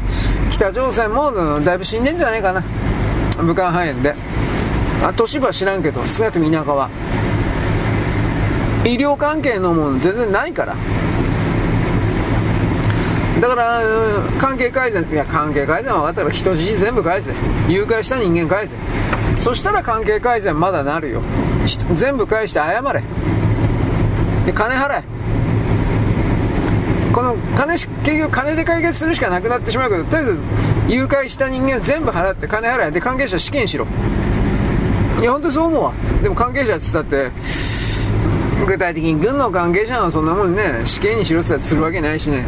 [0.50, 2.62] 北朝鮮もだいぶ死んでんじゃないかな。
[3.42, 4.14] 武漢肺炎で。
[5.02, 6.88] あ都市部は知らんけど少なくとも田舎は。
[8.84, 10.74] 医療関係のもの全然ないから。
[13.40, 13.82] だから
[14.38, 17.32] 関係改善いや関係改善は分かったら人質全部返せ。
[17.68, 18.74] 誘拐した人間返せ。
[19.38, 21.20] そしたら関係改善まだなるよ。
[21.94, 23.02] 全部返して謝れ。
[24.46, 25.04] で金払え。
[27.12, 27.88] この金結
[28.18, 30.40] 局金で解決するしかなくなってしまうけどとりあえず
[30.88, 33.86] 誘拐した人間全部払って金払えで関係者試験しろ。
[35.20, 35.92] いや本当にそう思うわ。
[36.22, 37.30] でも関係者って言ったって
[38.66, 40.82] 具体的に軍の関係者はそんなもんね。
[40.84, 42.44] 死刑にしろってするわけないしね。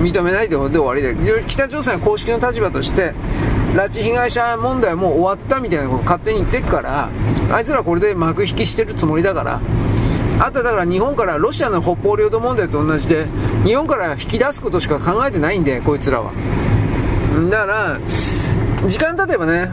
[0.00, 1.14] 認めないで終わりで。
[1.46, 3.12] 北朝鮮は公式の立場として
[3.74, 7.08] 拉致被害者問題はもう終わったみたいなこと勝手に言ってっから
[7.50, 9.60] あいつらこれで幕引きしてるつもりだから。
[10.40, 13.26] あとはだから日本からロシアの北方領土問題と同じで
[13.64, 16.32] 日本から引き出すことしか考えてないんでこいつらは。
[17.50, 17.98] だから
[18.86, 19.70] 時間経てばね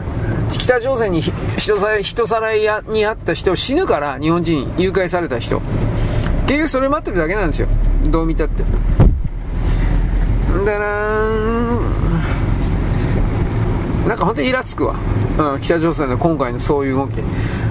[0.50, 5.60] 北朝鮮に人さら人さらいにあった人死ぬから日本人誘拐された人。
[6.46, 7.68] 結局それ待ってるだけなんですよ。
[8.06, 8.64] どう見たって。
[8.64, 8.68] だ
[10.64, 11.30] から
[14.08, 14.96] なんか本当にイラつくわ、
[15.38, 17.14] うん、北朝鮮の今回のそういう動き。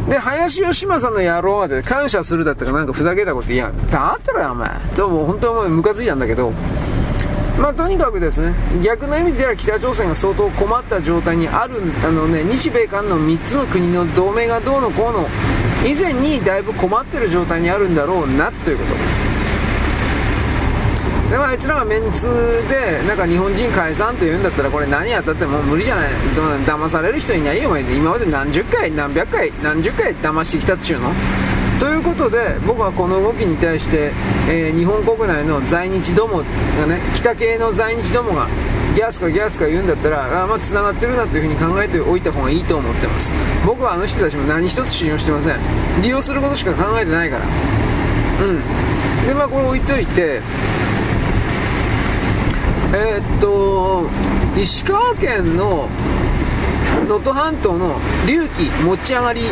[0.09, 4.69] で林芳正の野郎まで感謝するだったかなんかふざけたこといやだったらお前。
[4.95, 6.53] でも本当はもうムカついたんだけど。
[7.59, 15.27] まあ、とにかくですね逆の意味では北朝鮮が相当困った状態にあるあの、ね、日米韓の3つの国の同盟がどうのこうの
[15.85, 19.29] 以前にだいぶ困ってる状態にあるんだろうなということ。
[21.29, 22.27] でもあいつらがメンツ
[22.69, 26.11] でなんか日本人解散と言うんだったらこれ何やったってもう無理じゃない。
[26.65, 31.11] 騙される人いないよ今まで何十回何百回何十回騙してきたっちゅうの。
[31.79, 34.11] ということで僕はこの動きに対して、
[34.49, 36.43] えー、日本国内の在日どもが
[36.87, 38.47] ね北系の在日どもが
[38.95, 43.31] ギャスかギャスか言うんだったらあまあ繋がってるなというふうに考えておいた方がいいと思ってます。
[43.65, 45.59] 僕はあの人たちも何一つ信用してません。
[46.01, 47.45] 利用することしか考えてないから。
[48.45, 49.27] うん。
[49.27, 50.41] でまあこれ置いといて
[52.91, 54.07] えー、っと
[54.57, 55.87] 石川県の
[57.07, 59.43] 能登半島の隆起持ち上がり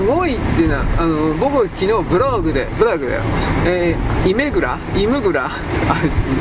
[0.00, 3.20] すごいっていうのはあの僕昨日ブログでブログで、
[3.66, 4.78] えー、イメグラ？
[4.96, 5.50] イムグラ？
[5.50, 5.50] あ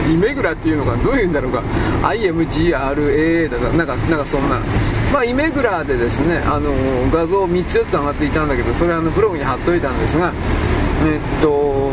[0.10, 0.96] イメグラっていうのか？
[1.04, 1.62] どういうんだろうか
[2.04, 4.62] ？IMGRA だかなんかなんかそんな。
[5.12, 6.72] まあイメグラでですねあの
[7.12, 10.32] 画像3つ4つ上がっていたんだけどそれあのブログに貼っといたんですが
[11.04, 11.92] えっと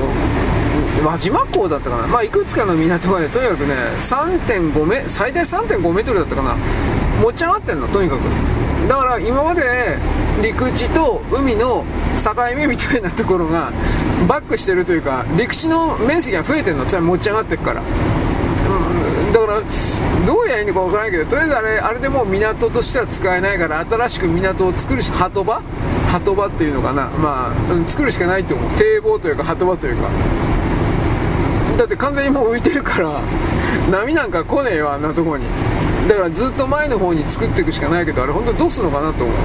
[1.05, 6.57] 輪島港だったかな、まあ、いくつかの港がねとにかくね3.5メ最大3.5メートルだったかな？
[7.21, 8.56] 持ち上がってんのとにかく。
[8.89, 9.99] だから今まで
[10.43, 11.85] 陸地と海の
[12.23, 13.73] 境目みたいなところが
[14.29, 17.85] バックしてるというか陸地の面積が増えてるのつまり持ち上がってるから、う
[19.31, 19.61] ん、だから
[20.27, 25.63] どうやらいいのか分からないけどとりあえずあれあれでも港としては使えないから新しく港を作るし鳩場？
[26.13, 27.09] 鳩場っていうのかな？
[27.09, 28.71] まあ、うん、作るしかないと思う。
[28.77, 30.09] 堤防というか鳩場というか。
[31.79, 33.21] だって完全にもう浮いてるから
[33.91, 35.45] 波なんか来ねえよあんなとこに。
[36.09, 39.37] だからずっと前の方に作っていくしかないけどあれ本当にどうすんのかなと思う。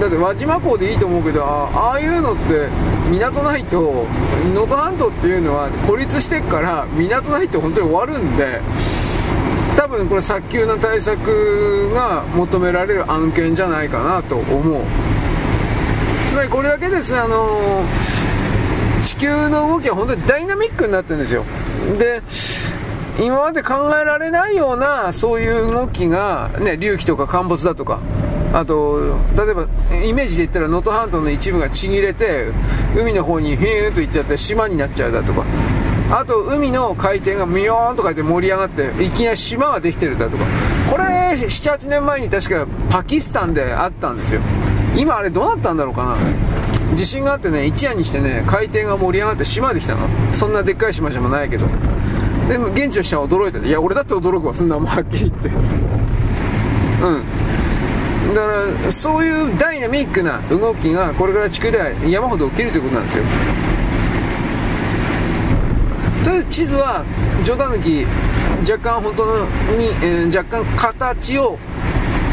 [0.00, 2.68] だって輪島港でいいと思うけどああいうのって
[3.08, 4.06] 港ないと
[4.52, 8.60] 能登半島っていうのは孤立してっから港ないと本当に終わるんで
[9.76, 14.82] 多分これ早急な対策が求められる案件じゃないかなと思う。
[16.28, 17.84] つまりこれだけですねあの
[19.04, 21.44] 地球の動きは本当にダイナミックになってるんですよ。
[21.98, 22.20] で
[23.18, 28.00] 今まで考えられないようなそういう動きが、ね、隆起とか陥没だとか。
[28.52, 29.66] あと例えば
[30.04, 32.52] イメージで言ったら能登半島の一部がちぎれて
[32.96, 35.44] 海の方にヒューンと行っちゃって島になっちゃうだとか。
[36.12, 40.44] あと海の海底がミヨーンとか言って盛り上がっていきなり島ができてるだとか。
[40.88, 44.40] これ78年前に確かパキスタンであったんですよ。
[44.96, 46.96] 今あれどうなったんだろうかな。
[46.96, 50.06] 地震があってね一夜にしてね海底が盛り上がって島できたの。
[50.32, 51.66] そんなでっかい島じゃないけど。
[52.48, 55.48] でも現地の人は驚いていや俺だって驚くわそんなもんはっきり言って。
[55.48, 55.50] う
[57.10, 57.24] ん。
[58.34, 58.46] だか
[58.84, 63.24] らそういうダイナミックな動きがこれから地区では山ほど起きるということなんですよ。
[66.24, 67.04] とりあえず地図は
[67.44, 68.06] 冗談抜き
[68.70, 69.44] 若干本当
[69.76, 71.58] に、えー、若干形を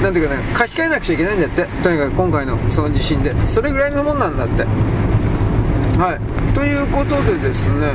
[0.02, 1.66] なんていうかね書き換えなくちゃいけないんだって。
[1.84, 3.36] とにかく今回のその地震で。
[3.46, 4.64] それぐらいのもんなんだって。
[5.98, 6.54] はい。
[6.56, 7.94] ということでですね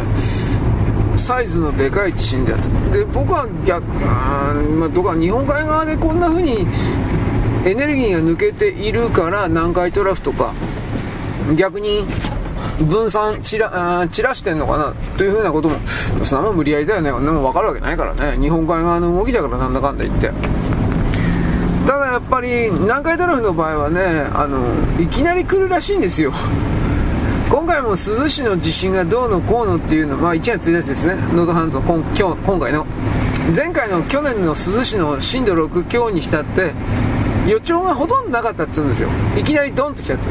[1.16, 2.90] サイズのでかい地震であった。
[2.90, 6.66] で僕は逆あ、ま、どこか日本海側でこんな風に
[7.64, 10.52] エネルギーが抜けているから南海トラフとか
[11.56, 12.04] 逆に
[12.78, 15.78] 分散散ら散らしてんのかなというふうなことも
[16.24, 17.10] そんなもん無理やりだよね。
[17.10, 18.38] こんなも分かるわけないからね。
[18.38, 20.30] 日本海側の動きだからなんだかんだ言って。
[21.86, 24.58] ただやっぱり南海トラフの場合はねあの
[25.00, 26.32] いきなり来るらしいんですよ。
[27.50, 31.14] 今回も珠洲市の地震がどうのこうのっていうのは、まあ、1月1日ですね。
[31.14, 32.86] 能登半島今今日今回の。
[33.54, 36.72] 前回の去年の珠洲市の震度6強にしたって
[37.46, 39.08] 予兆がほとんどなかったって言うんですよ。
[39.38, 40.26] いきなりドンと来ちゃって。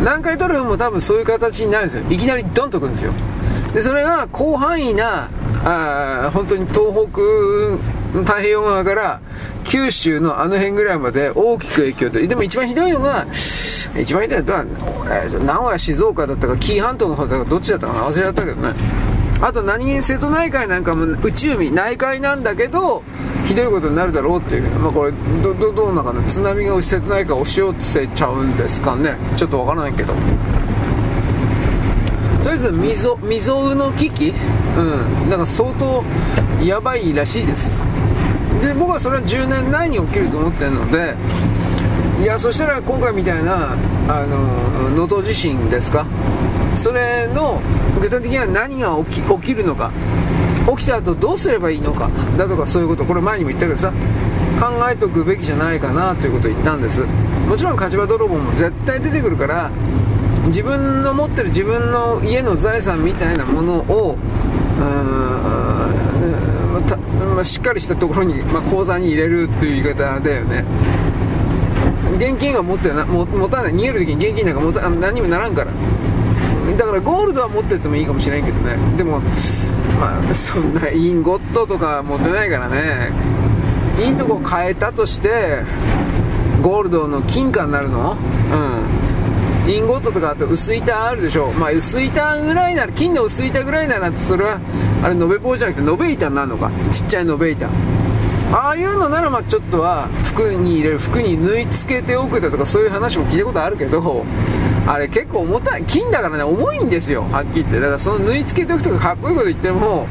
[0.00, 2.04] 南海トラフも多分そういう形になるんですよ。
[2.10, 3.12] いきなりドンとくるんですよ。
[3.72, 5.28] でそれが広範囲な
[5.64, 9.20] あ本当に東北太平洋側から
[9.64, 13.26] 九州のあの辺ぐらいまで大きく影響とでも一番ひどいのが
[14.00, 14.64] 一番ひどいのは、
[15.44, 18.74] 名古屋静岡だったか紀伊半島の方だったかどっちだったかな忘れちゃったけどね。
[19.42, 23.02] あと何気に瀬戸内海なんかも内海内海なんだけど
[23.46, 25.12] ひどいことになるだろうっていう、まあ、これ
[25.42, 26.22] どどどうなのかな。
[26.28, 29.16] 津波が瀬戸内海を押し寄せちゃうんですかね。
[29.36, 30.12] ちょっとわからないけど。
[32.42, 34.34] とりあえず未曾未曾有の危機
[34.78, 35.30] うん。
[35.30, 36.04] だから相当
[36.62, 37.84] やばいらしいです。
[38.62, 41.14] で僕はそれは10年内に起きると思ってるので
[42.20, 43.74] いやそしたら今回みたいな
[44.06, 46.04] 能登地震ですか？
[46.74, 47.62] それの
[48.00, 49.90] 具体的には何が起き起きるのか？
[50.76, 52.10] 起きた後どうすればいいのか？
[52.36, 53.04] だとかそういうこと。
[53.06, 53.92] これ前にも言ったけどさ
[54.60, 57.06] 考えておくべきじゃないかなということを言ったんです。
[57.48, 59.70] もちろん火事場泥棒も絶対出てくるから
[60.46, 64.18] 自分の持ってる自分の家の財産みたいなものを
[67.40, 70.64] まあ、しっかりしたところに、まあ、口座に入れるっていう言い方だよね
[72.16, 75.72] 現金は持ってな持たない逃げる時に現金なんか持た何にもならんから
[76.76, 79.20] だからゴールドは持ってってもいいかもしれんけどねでも
[79.98, 83.10] まあそんなインゴットとか持ってないからね
[83.98, 85.62] いいとこ変えたとして
[86.62, 88.69] ゴールドの金貨になるのうん
[89.68, 91.52] インゴットとかあと薄板あるでしょ。
[91.52, 94.58] まあ薄板ぐらいなら金の薄板ぐらいならそれは
[95.02, 96.70] あれ延べ棒じゃなくて延べ板になるのか。
[96.90, 97.68] ちっちゃい延べ板。
[98.52, 104.26] ああいうのならまあちょっとは服に入れる服に縫い付けておくだとかそういう話も聞いたことあるけど
[104.86, 105.84] あれ結構重たい。
[105.84, 107.22] 金だからね重いんですよ。
[107.30, 107.80] はっきり言って。
[107.80, 110.08] だからその縫い付けておくとかかっこいいこと言っても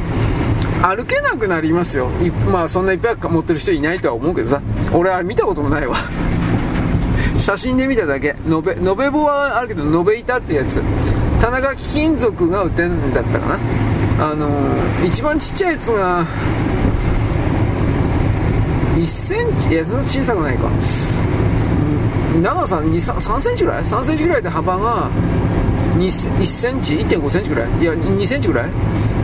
[0.81, 2.07] 歩けなくなりますよ。
[2.49, 4.61] まあそんないっぱい持ってる人いないとは思うけどさ。
[4.93, 5.97] 俺は見たこともないわ。
[7.39, 8.35] 写真で見ただけ。
[8.47, 10.81] 延べ延べ棒はあるけど延べ板ってやつ。
[11.41, 13.57] 田中貴金属が売ってんだったかな。
[14.31, 16.25] あのー、一番ちっちゃいやつが
[18.97, 20.69] 1センチいやそんな小さくないか。
[22.43, 25.09] 長さ3センチぐらい？3センチぐらいで幅が
[25.97, 26.11] 1
[26.45, 27.69] センチ？1.5センチぐらい？
[27.81, 28.71] いや2センチぐらい？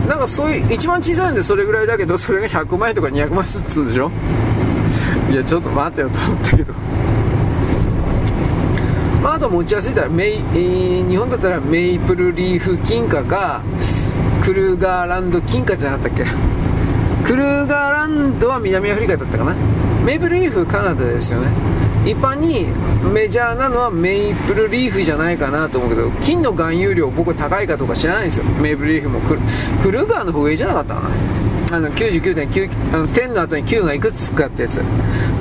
[0.08, 4.10] なんかそういう一番小さいんでそれぐらいだけどそれが100枚とか200枚ずつうでしょ？
[5.30, 6.72] いやちょっと待てよと思ったけど。
[9.26, 13.60] まあ、あと持ちやすいたらメイ、えー、日本だったらメイプルリーフ金貨か
[14.44, 16.24] クルーガーランド金貨じゃなかったっけ？
[17.26, 19.56] クルーガーランドは南アフリカだったかな？
[20.04, 21.48] メイプルリーフカナダですよね。
[22.08, 22.66] 一般に
[23.12, 28.44] メジャーなのはメイプルリーフじゃないかなと思うけど金の含有量僕高いかとか知らないんですよ。
[28.44, 29.18] メイプルリーフも。
[29.82, 31.10] クルーガーの方がいいじゃなかったかな？
[31.78, 34.80] あの99.9あの10の後に9がいくつつくかってやつ。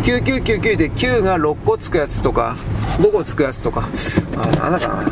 [0.01, 2.57] 9999で9が6個つくやつとか。
[2.97, 3.87] 5個つくやつとか。
[4.37, 5.03] あなんか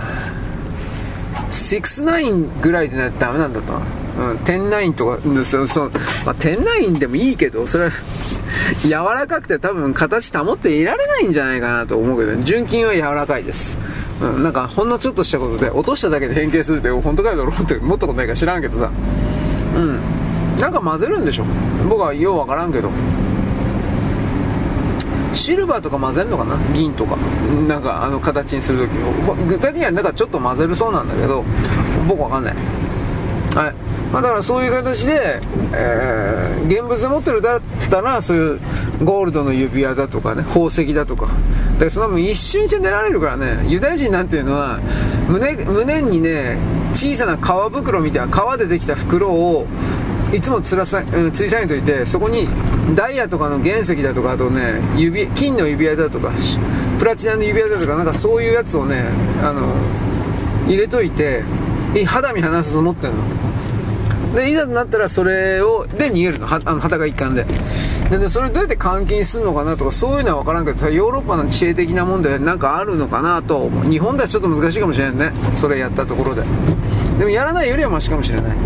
[1.49, 3.73] 69ぐらいでないとダメなんだと
[4.17, 5.81] うん、109とか、そそ
[6.25, 7.89] まあ、109でもいいけど、それ
[8.85, 13.77] 柔らかくて多分形保っていられないんじゃないかなと思うけど、純金は柔らかいです。
[14.21, 18.91] うん、なんかほんのちょっとしたことで落としただけで変形するって本当かよと思って持ったことないから知らんけどさ。
[19.75, 19.99] うん。
[20.59, 21.45] なんか混ぜるんでしょ。
[21.89, 22.91] 僕はようわからんけど。
[25.33, 26.57] シルバーとか混ぜるのかな？
[26.73, 27.17] 銀とか。
[27.67, 28.89] なんかあの形にするとき
[29.47, 31.43] 具体的にはなんかちょっと混ぜるそうなんだけど
[32.07, 32.55] 僕わかんない。
[33.55, 33.73] はい。
[34.11, 35.41] まあ、だからそういう形で、
[35.73, 38.59] えー、現物で持ってるだったらそういう
[39.03, 41.29] ゴールドの指輪だとかね宝石だとか。
[41.79, 43.65] でそのも一瞬じゃ出られるからね。
[43.67, 44.79] ユダヤ人なんていうのは
[45.27, 46.57] 胸胸にね
[46.93, 49.65] 小さな革袋みたいな革でできた袋を
[50.33, 52.47] いつもつらさ、うん、つり下げといてそこに
[52.95, 56.31] ダイヤとかの原石だとかあとね指金の指輪だとか
[56.97, 59.05] プラチナの指輪だとかなんかそういうやつをね
[59.43, 59.75] あの
[60.67, 61.43] 入れといて
[62.05, 63.23] 肌身離さず持ってんの。
[64.33, 66.47] でいざとなったらそれをで逃げるの。
[66.47, 67.45] はあの裸一貫で。
[68.09, 75.33] ででそれどうやって換金するのかなとかそういうのは分からんけどヨーロッパの知恵的なもんでなんかあるのかなと日本ではちょっと難しいかもしれないね。
[75.53, 76.43] それやったところで。
[77.19, 78.57] でもやらないよりはマシかもしれない。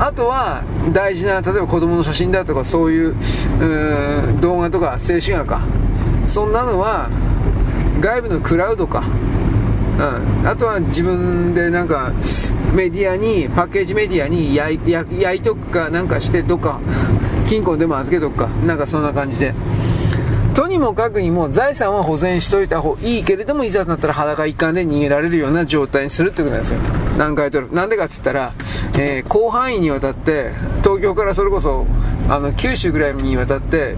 [0.00, 0.62] あとは
[0.92, 5.62] 大事な例えば子供の写真だとかそういうう動画とか静止画か。
[6.26, 7.10] そんなのは
[8.00, 9.04] 外部のクラウドか。
[9.98, 12.12] うん、あとは自分でなんか
[12.74, 16.80] メディアにパッケージメディアに焼い焼いとくかなんかしてどっか
[17.46, 18.48] 金庫でも預けとくか。
[18.66, 19.54] なんかそんな感じで。
[20.54, 26.80] とにもかくにも財産は保全しといた方がいいけれどもいざとなったら裸一貫で逃げられるような状態にするってことなんですよ。
[27.16, 27.72] 何回取る？
[27.72, 28.52] なんでかっつったら、
[28.94, 31.86] えー、広範囲にわたって東京からそれこそ
[32.28, 33.96] あの九州ぐらいにわたって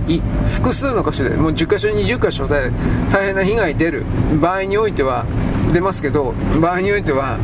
[0.53, 2.71] 複数の箇所でもう10箇所20箇所で
[3.11, 4.05] 大変な被害出る。
[4.41, 5.27] 場合においては
[5.73, 7.39] 出ますけど場合においては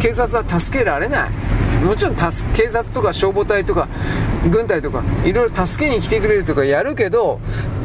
[0.00, 1.30] 警察は助けられない。
[1.84, 3.88] もちろん警察とか消防隊とか
[4.50, 7.40] 軍隊とかいろいろ助けに来てくれるとかやるけど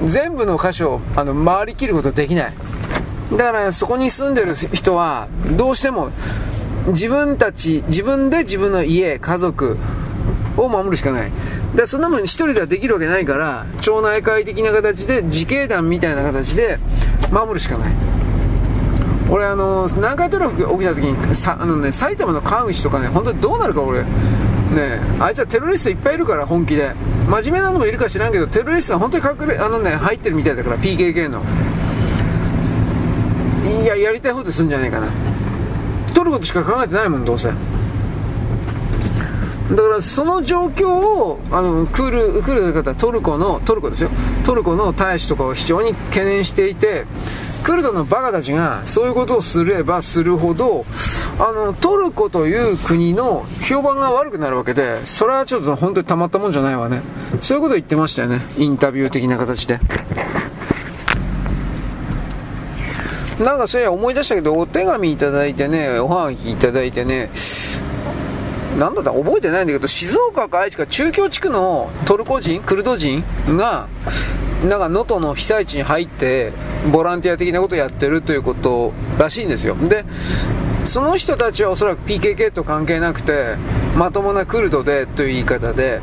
[0.05, 2.53] 全部の箇所をあの回りきることできない。
[3.31, 5.27] だからそこに住んでる人は
[5.57, 6.11] どうしても
[6.87, 9.77] 自分たち自分で自分の家家族
[10.55, 11.31] を守るしかない。
[11.75, 16.79] でそんなもん一人ではできるわけないから町内会的な形で自警団みたいな形で
[17.31, 17.93] 守るしかない。
[19.29, 24.03] 俺あの南海トラフが起きた時にさあの、ね、埼玉の川口とかね本当にどうなるか俺。
[24.03, 24.07] ね
[25.19, 26.93] あいつはテロリストいっぱいいるから本気で。
[27.29, 31.41] 真面目なのもいるか知らんけどテロリストは本当に隠れあのね入ってるみたいだから PKK の。
[33.83, 35.07] いややりたいことするんじゃないかな。
[36.13, 37.49] 取ることしか考えてないもんどうせ。
[37.49, 37.59] だか
[39.89, 44.09] らその状況をあのクールクールの方トルコのトルコですよ。
[44.45, 47.05] トルコの大使とかを非常に懸念していて
[47.63, 50.85] クルドのバカたちがそういうことをすればするほど
[51.37, 57.01] あのトルコという国の評判が悪くなるわけでそれはちょっと本当にたまったもんじゃないわね。
[57.41, 59.79] そういうこと言ってましたよねインタビュー的な形で。
[63.43, 67.29] なんかそういや思い出したけどお手紙いただいてねおはがきいただいてね
[68.79, 69.11] なんだった？
[69.11, 73.87] 覚えてないんだけど静岡か愛知か中京地区のトルコ人クルド人が
[74.63, 76.51] なんか能登の被災地に入って
[76.91, 79.75] ボランティア的なことをやってるということらしいんですよ。
[79.75, 80.05] で
[80.83, 83.57] その人たちはおそらく PKK と関係なくて
[83.95, 86.01] まともなクルドでという言い方で。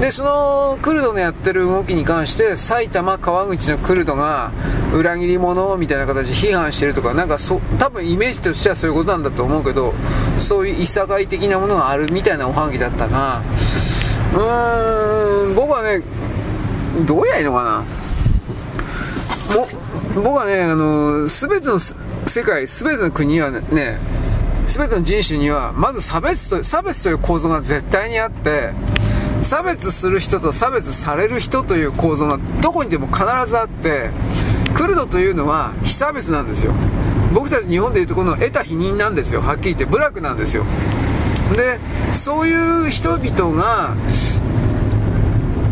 [0.00, 4.50] でそのクルドのやってる動きに関して埼玉川口のクルドが
[4.92, 9.94] 裏切り者みたいな形で批判してるとかなんかそ多分イメージとしてはそういうことなんだと思うけど
[10.40, 13.40] そういういさかい的なものがあるみたいなおはぎだったが
[14.34, 16.02] うーん僕はね
[17.06, 17.84] どうやいいのかな？
[19.54, 19.68] も
[20.14, 21.94] 僕はね、あの、すべての世
[22.42, 23.98] 界、すべての国はね、
[24.66, 28.72] すべての人種には、まず差別と、差別という構造が絶対にあって、
[29.42, 34.10] 差別する人と差別される人という構造がどこにでも必ずあって、
[34.74, 36.72] クルドというのは非差別なんですよ。
[37.34, 39.42] 僕たち日本でいうとこの得た否認なんですよ。
[39.42, 40.64] はっきり言って、部落なんですよ。
[41.56, 41.78] で、
[42.12, 43.94] そういう人々が、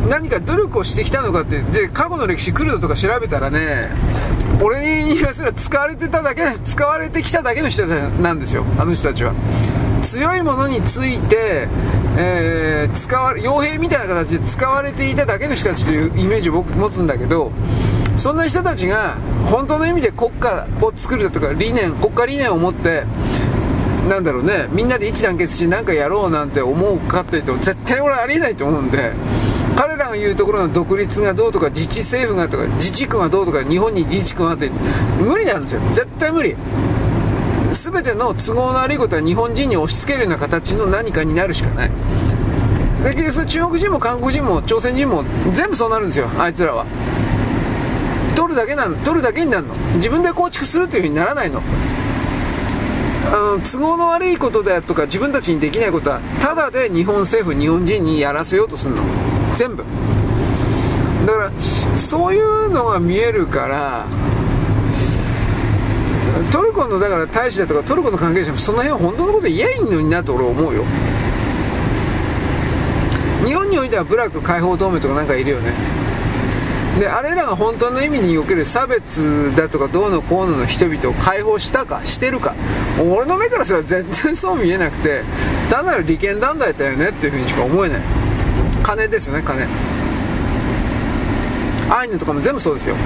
[0.08, 3.90] 何か努力をしてきたのかってで過去の歴史クルドとか調べたらね
[4.62, 7.90] 俺に言わせれば使われてただけ使われてきただけの人たち
[8.20, 9.32] なんですよあの人たちは。
[10.02, 11.68] 強いものについて、
[12.18, 17.52] えー、使わ傭兵みたいな形で使われていただけの人たちというイメージを僕持つんだけど
[18.16, 19.16] そんな人たちが
[19.46, 23.04] 本当の意味で国家を作るだとか理念国家理念を持って
[24.08, 29.12] なんだろうねみんなで一致団結して何かやろうなんて思うかっていうと絶対俺ありえないと思うんで
[29.76, 34.70] 彼らが言うところの独立がどうとか自治政府がとか自治区がどうとか日本に自治区があって
[35.20, 36.56] 無理なんですよ絶対無理。
[37.72, 41.90] 全ての都合の悪いことは日本人に押し付けるような形の何かになるしかない。
[43.02, 46.28] 結局中国人も韓国人も朝鮮人も全部そうなるんですよ。
[46.38, 46.86] あいつらは。
[48.36, 49.74] 取るだけなの取るだけになるの。
[49.94, 51.62] 自分で構築するというふうにならないの。
[53.26, 59.02] あの都合の悪いことだとか自分たちにできないことはただで日本政府日本人にやらせようとするの。
[59.54, 59.84] 全部。
[61.26, 61.52] だから
[61.96, 64.06] そういうのが見えるから
[66.50, 70.84] トルコのだから大使だとかトルコの関係者もその辺は本当のこと言えんのになと俺は思うよ。
[73.44, 75.72] 日本においてはブラック解放同盟とかなんかいるよね。
[76.98, 82.54] であれらが本当の意味における差別だとかどうのこうのの人々を解放したかしてるか。
[82.98, 85.22] 俺の目からすれば全然そう見えなくて
[85.70, 88.00] 単なる利権団体だよねっていうふうにしか思えない。
[88.82, 89.66] 金ですよね金
[91.90, 92.96] アイヌとかも全部そうですよ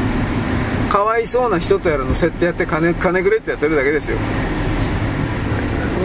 [0.90, 4.18] かわいそうな人とやるの設定やって金金くれってやってるだけですよ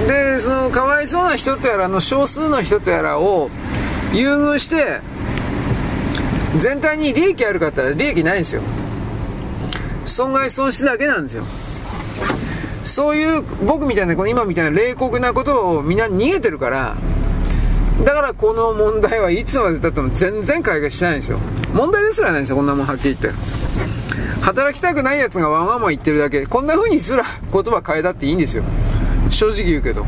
[0.08, 3.50] で、その、かわいそうな人とやらの少数の人とやらを
[4.14, 5.02] 優遇して、
[6.58, 8.62] 全体に利益あるかったら利益ないんですよ。
[10.06, 11.44] 損害損失だけなんですよ。
[12.84, 16.98] そういう僕みたいなこの、今みたいな冷酷なことをみんな逃げてるから、
[18.04, 21.40] だからこの問題はいつまでたっても全然解決しないんですよ。
[21.74, 23.40] 問題ですらないんですよ、こんなもんはっきり言って。
[24.42, 26.46] 働きたくない奴がわがまま言ってるだけ。
[26.48, 28.64] こんな風にすら言葉変えたっていいんですよ。
[29.30, 30.06] 正直言うけど。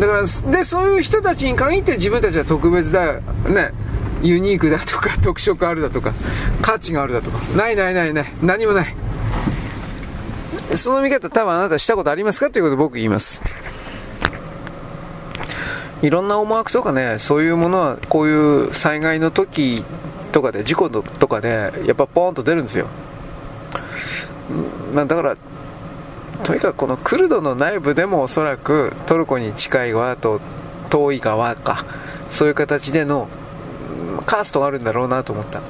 [0.00, 3.72] だから、で、そういう人たちに限って自分たちは特別だ、ね、
[4.22, 6.12] ユニークだとか、 特色あるだとか、
[6.62, 7.38] 価値があるだとか。
[7.56, 8.32] ないないないない。
[8.42, 8.96] 何もない。
[10.74, 13.42] その見方多分あなたしたことありますかということを僕言います。
[16.02, 19.84] いろんな思惑とかね、そういうものはこういう災害の時
[20.32, 22.86] とかで、事故とかで、やっぱポーンと出るんですよ。
[24.94, 25.36] まあ、だから、
[26.44, 30.40] とにかくこのクルドの内部でもおそらくトルコに近い側と
[30.90, 31.84] 遠い側か、
[32.28, 33.28] そういう形での
[34.26, 35.62] カーストがあるんだろうなと思った。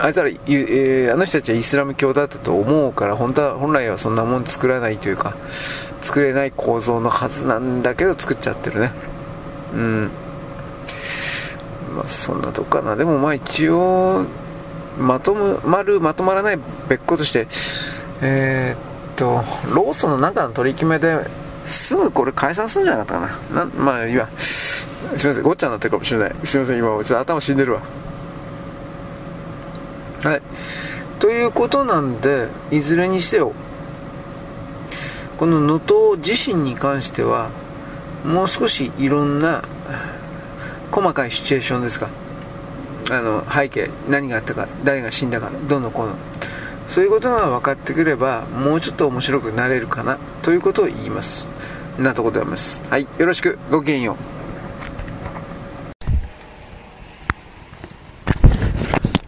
[0.00, 5.36] あいつら、えー、あの人たちはイスラム教だったと思うから本当は本来はそんなもん作らないというか
[6.00, 8.90] 作れない構造のはずなんだけど作っちゃってるね。
[9.74, 10.10] うん。
[11.96, 12.96] まあそんなとこかな。
[12.96, 14.26] でもまあ一応
[14.98, 17.46] まとまるまとまらない別個として
[18.20, 21.24] えー、っとローソンの中の取り決めで
[21.66, 23.64] すぐこれ解散するんじゃなかったかな。
[23.64, 24.28] なまあいいわ。
[24.36, 24.86] す
[25.24, 25.42] いません。
[25.42, 26.34] ごっちゃになってるかもしれない。
[26.44, 26.78] すいません。
[26.78, 27.82] 今ちょっと頭死んでるわ。
[30.22, 30.42] はい。
[31.18, 33.52] ということなんで、いずれにしてよ、
[35.38, 37.50] この能登自身に関しては、
[38.26, 39.62] もう少しいろんな
[40.90, 42.08] 細かいシチュエーションですか、
[43.10, 46.14] あの背景、何があったか、誰が死んだか、どのこの、
[46.88, 51.46] そういうことが分かってくれば、もうちょっと面白くなれるかなということを言います。
[51.98, 52.82] なとこでございます。
[52.90, 54.27] はい、よろしく、ごきげんよう。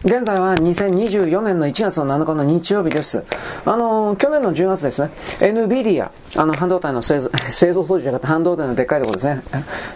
[0.03, 3.23] 現在は2024年の1月の7日の日曜日です。
[3.65, 9.43] あの、去年の10月ですね、NVIDIA、あの、半導体の製造、 製造装置じゃなくて半導体のでっかいところですね。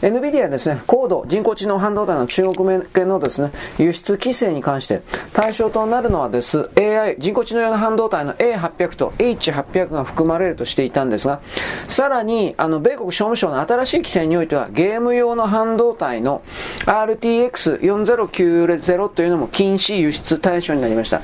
[0.04, 5.02] NVIDIA ですね、高度、人工知能半導体の中国向けのですね、輸出規制に関して
[5.34, 11.40] 対象となるのはです、AI、人工知能用の半導体の A800 と H800 が含まれるとしていたんですが、
[11.88, 16.44] さらに、あの、米国商務省の新しい規制においては、ゲーム用の半導体の
[16.86, 21.22] RTX4090 というのも禁止輸出対象になりました。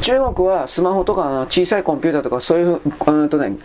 [0.00, 3.56] 中国はスマホとか小さいコンピューターとかそういう、うんとね、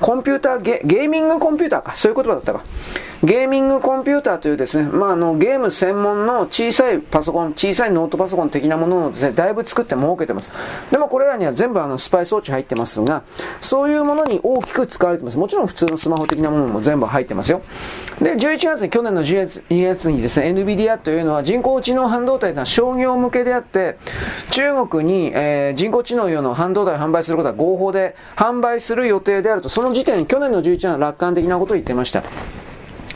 [0.00, 2.64] コンピューターゲ、ゲーミングコンピューターか、そういう言葉だったか。
[3.24, 10.52] ゲーミングコンピューターというですね、まあ、あの、ゲーム専門の小さいパソコン、小さいノートパソコン的なものをですね、だいぶ作って儲けてます。
[10.92, 13.24] でもこれらには全部あの、スパイ装置入ってますが、
[13.60, 15.38] そういうものに大きく使われてます。
[15.38, 17.60] もちろん普通のスマホ的なものも全部入ってますよ。
[18.20, 23.98] で、11月に、去年の10月 ,2 月にですね、NVIDIA というのは人工知能半導体というのは商業向けであって、
[24.52, 32.22] 中国に、えー、人工知能用の半導体を販売することは合法で販売する予定であると、その時点、去年の11月は楽観的なことを言ってました。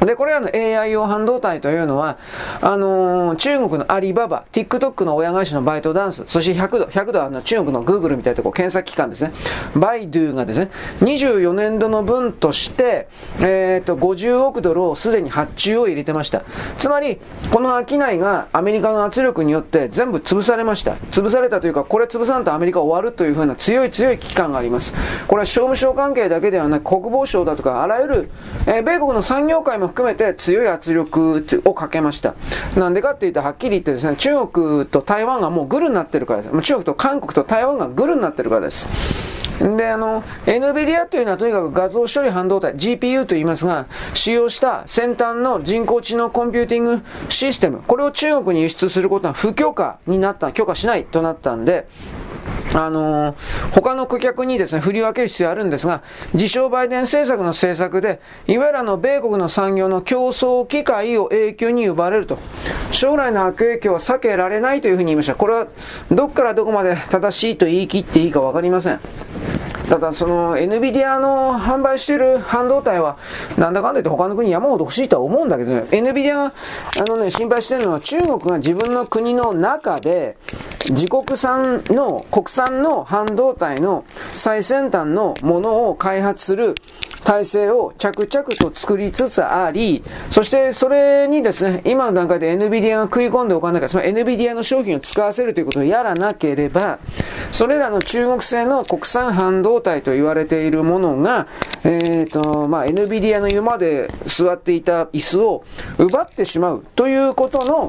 [0.06, 2.18] で、これらの AI 用半導体というのは、
[2.60, 9.32] あのー、中国のアリババ、TikTok の親会社のバイトダンス、そして100度、100度はあの中国の Google みたいなとこ検索機関ですね。
[9.74, 13.08] バイドゥがですね、24年度の分として、
[13.40, 16.42] えっ、ー、と、50億ドルをすでに発注を入れてました。
[16.78, 20.94] つまり、この商いがアメリカの圧力によって全部潰されました。
[21.10, 24.94] 潰されたというか、これ潰さんとアメリカ終わるというふうな強い強い危機感があります。
[25.26, 28.30] これは商務省関係だけではなく、国防省だとか、あらゆる、
[28.66, 32.34] えー、米国の産業界も含めて強い圧力をかけました。
[32.76, 36.62] なんでかっていうと、はっきり言ってですね、中国と台湾がもうグルになってるからです。
[36.62, 38.88] 中国と韓国と台湾がグルになってるからです。
[39.58, 51.86] で、あの、NVIDIA というのはとにかく画像処理半導体、GPU と言いますが、使用した先端の人工知能コンピューティングシステム、これを中国に輸出することは不許可になった、許可しないとなったんで、
[52.74, 56.02] あのー、他の顧客にですね、振り分ける必要あるんですが、
[56.34, 62.38] 自称バイデン政策の政策で、いわゆるあの、米国の産業の競争機会を永久に奪われると。
[62.90, 65.34] 将来の悪影響は避けられないというふうに言いました。
[65.34, 65.66] これは、
[66.10, 69.00] どこからどこまで正しいと言い切っていいかわかりません。
[69.92, 73.18] ただ、その NVIDIA の販売している半導体は、
[73.58, 76.54] なんだかんだ言って他の国山ほど欲しいとは思うんだけどね、NVIDIA が、
[76.98, 80.38] あのね、心配してるのは中国が自分の国の中で、
[80.88, 86.74] 自国産の、国産の半導体の最先端のものを開発する、
[87.24, 96.98] 体制を着々と作りつつあり、そしてそれにですね、今の段階で NVIDIA が食い込んでおかなきゃ、つまり NVIDIA の商品を使わせるということをやらなければ、
[97.52, 101.46] それらの中国製の国産半導体と言われているものが、
[101.84, 105.64] えっ、ー、と、まあ、NVIDIA の今まで座っていた椅子を
[105.98, 107.88] 奪ってしまうということの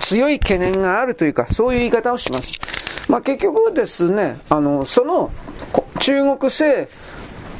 [0.00, 2.58] 強い懸念があるというか、そういう言い方をします。
[3.08, 5.30] まあ、結局ですね、あの、その
[6.00, 6.88] 中国製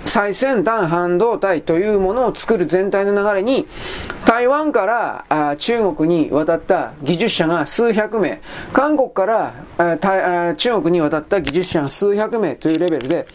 [0.09, 3.67] 最先端半導体というものを作る全体の流れに、
[4.25, 4.87] 台湾か
[5.29, 8.41] ら中国に渡った技術者が数百名、
[8.73, 13.27] 韓国から中国に渡った技術者が数百名というレベルで、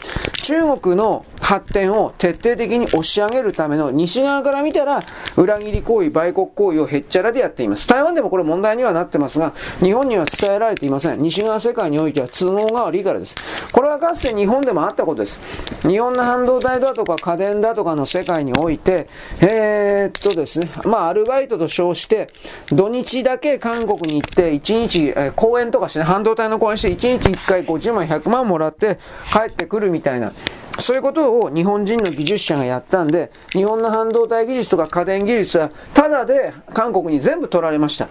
[0.42, 5.03] 中国の発展を徹底的に押し上げるための西側から見たら
[5.35, 7.88] 裏切り行為、売国行為をへっちゃらでやっています。
[7.88, 11.22] 台湾でもこれ問題にはなってますが、日本には伝えられていません。
[11.22, 13.35] 西側世界においては都合が悪いからです。
[13.72, 15.40] これはかつて日本でもあったことです。
[15.82, 19.08] 日本の半導体だとか家電だとかの世界において、
[19.40, 22.30] えー、っとですね、まあアルバイトと称して、
[22.69, 28.98] 土日だけ韓国に行って、1日、えー、講演とかしてね、半導体の講演して1日1回50万、100万もらって
[29.32, 30.32] 帰ってくるみたいな。
[30.80, 38.08] そういうことを日本人の技術者がやったんで、日本の半導体技術とか家電技術は、ただで韓国に全部取られました。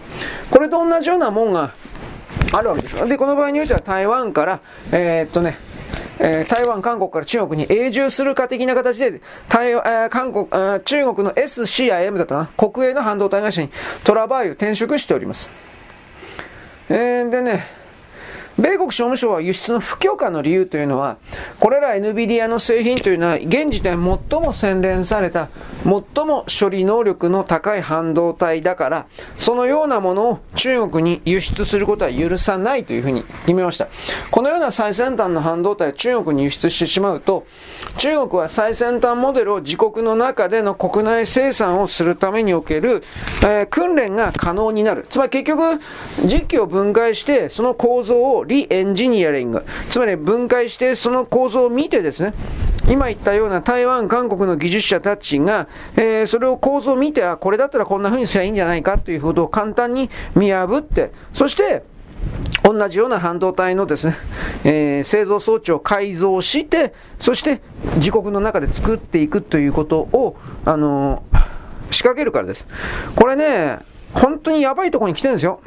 [0.49, 1.73] これと同じようなもんが
[2.53, 3.07] あるわけです。
[3.07, 4.59] で、この場合においては台湾から、
[4.91, 5.57] えー、っとね、
[6.19, 10.47] えー、台湾、韓国から中国に永住するか的な形で、台えー、韓国、
[10.83, 13.69] 中国の SCIM だったな、国営の半導体会社に
[14.03, 15.49] トラバーユ転職しております。
[16.89, 17.82] えー、でね、
[18.57, 21.17] 米国商務省は輸出の不許可の理由というのは、
[21.59, 25.49] これら NVIDIA の製品というのは、現時点最も洗練された、
[25.83, 29.05] 最も処理能力の高い半導体だから、
[29.37, 33.87] そのようなものを中国に輸出することは許さないというふうに決めました。
[34.29, 37.47] このような最先端の半導体を中国に輸出してしまうと、
[37.97, 43.03] 中国は最先端モデルを自国の中での国内生産をするためにおける、
[43.41, 45.07] えー、訓練が可能になる。
[45.09, 45.79] つまり結局、
[46.23, 52.33] 実機を分解して、その構造をリエンジニアリング、つまり分解してその構造を見てですね、
[52.89, 61.83] 今言ったような台湾、韓国の技術者たちが、えー、それを構造を見て、あ、これだったらこんな風にすればいいんじゃないかということを簡単に見破って、そして、
[62.63, 64.15] 同じような半導体のですね、
[64.63, 67.61] えー、製造装置を改造して、そして
[67.95, 72.67] 自国の中で作っていくということを、あのー、仕掛けるからです。
[73.15, 73.79] これね、
[74.13, 75.59] 本当にやばいとこに来てるんですよ。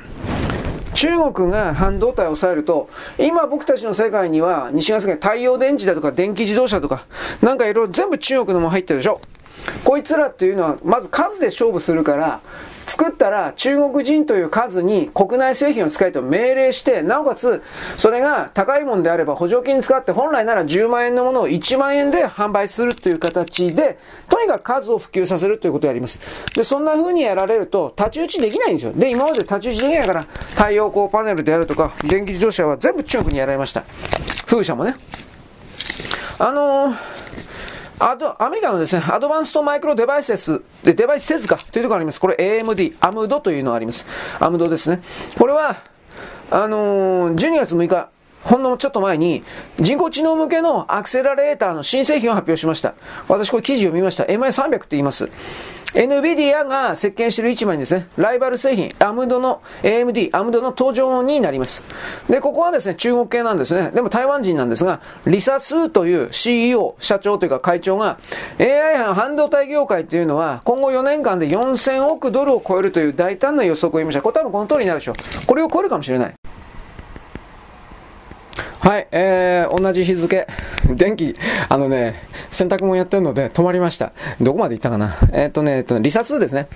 [0.96, 7.04] 中国が半導体を抑えると、今僕たちの世界には、西側世界、太陽電池だとか電気自動車とか、
[7.42, 9.20] なんかいろいろ全部中国のも入ってるでしょ。
[9.84, 12.40] こいつらっていうのは、まず数で勝負するから、
[12.86, 17.62] 作ったら中国人という数に国内製品を使えと命令して、なおかつ、
[17.96, 23.98] それが高いものであれば補助金使って本来なら10万円のものを1万円で販売するという形で、
[24.30, 26.20] とにかく数を普及させるということをやります。
[26.54, 28.92] で、そんな風にやられると、太刀打ちできないんですよ。
[28.92, 33.84] で、今まで太刀打ちできないから、太陽光パネルであるとか、電気自動車は全部中国にやられました。
[34.46, 34.96] 風車もね。
[36.38, 36.96] あのー
[37.98, 42.20] アド、アメリカのですね、アドバンストマイクロデバイスです、デバイスせずかというところがあります。
[42.20, 44.04] これ AMD、アムドというのがあります。
[44.38, 45.00] アムドですね。
[45.38, 45.76] これは、
[46.50, 48.10] あのー、12月6日、
[48.44, 49.42] ほんのちょっと前に、
[49.80, 52.94] 人工知能向けのアクセラレーターの新製品を発表しました。
[53.28, 54.24] 私これ記事を見ました。
[54.24, 55.28] MI300 って言います。
[55.94, 61.82] NVIDIA が席巻している市場にですね、ライバル製品、アムドの AMD、アムドの登場になります。
[62.28, 63.90] で、ここはですね、中国系なんですね。
[63.94, 68.18] でも台湾人なんですが、リサスーという CEO、社長というか会長が、
[68.58, 74.22] AI 半導体業界というのは、今後4年間で4000億ドルを超えるという大胆な予測を言いました。
[74.22, 75.46] これ多分この通りになるでしょう。
[75.46, 76.34] これを超えるかもしれない。
[78.86, 80.46] はい、えー、同じ日付。
[80.94, 81.34] 電気、
[81.68, 82.14] あのね、
[82.50, 84.12] 洗濯物やってるので止まりました。
[84.40, 85.16] どこまで行ったかな？
[85.32, 86.68] えっ、ー、とね、えっ、ー、と、リサ数ですね。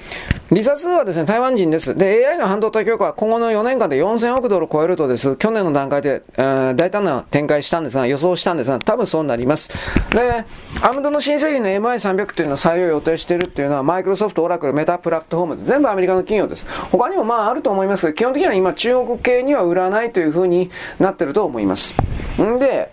[0.50, 1.94] リサ数はですね、台湾人です。
[1.94, 9.70] で、AI の半導体強化は今後の4年間で4000億ドルを超えるとです、去年の段階で、えー、大胆な展開したんですが、予想したんですが、多分そうなります。
[10.10, 10.44] で、
[10.82, 16.66] アムドの新製品の MI300 っていうのを採用予定しているっていうのは、マイクロソフト、オラクル、メタプラットフォーム全部アメリカの企業です。
[16.90, 21.99] 他にもまああると思います、基本的には今中国系には売らないというふうになってると思います。
[22.42, 22.90] んで、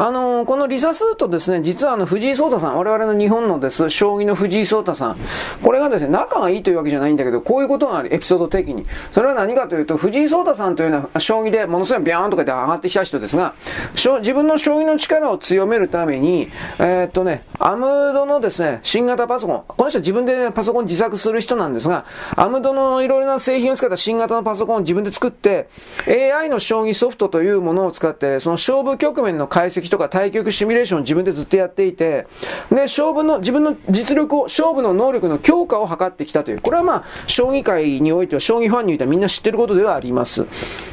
[0.00, 5.18] あのー、このリサスートですね、実はあの藤井聡太さん、我々の日本のです、将棋の藤井聡太さん、
[5.62, 8.86] これがですね、仲がいいというわけじゃないんだけど、こういうことがある、エピソード的に。
[9.12, 13.52] それは何かというと、藤井聡太さんというのは、将棋でものすごいビャーンとかで上がってきた人ですが、
[13.94, 16.48] 自分の将棋の力を強めるために、
[16.78, 22.06] えー、っとね、アムドのですね、新型パソコン、この人は自分でパソコン自作する人なんですが、
[22.36, 25.68] アムドのいろいろな製品を使った新型のパソコンを自分で作って、
[26.08, 32.26] AI の将棋ソフトというものを使って、その勝負局面の解析とか対局シミュレーションを自分でずっとやっていて、
[32.70, 40.46] で、勝負の、自分の実力を、勝負の能力の強化を図ってきたという、これはまあ、将棋界においては、将棋ファンにおいてはみんな知ってることではあります。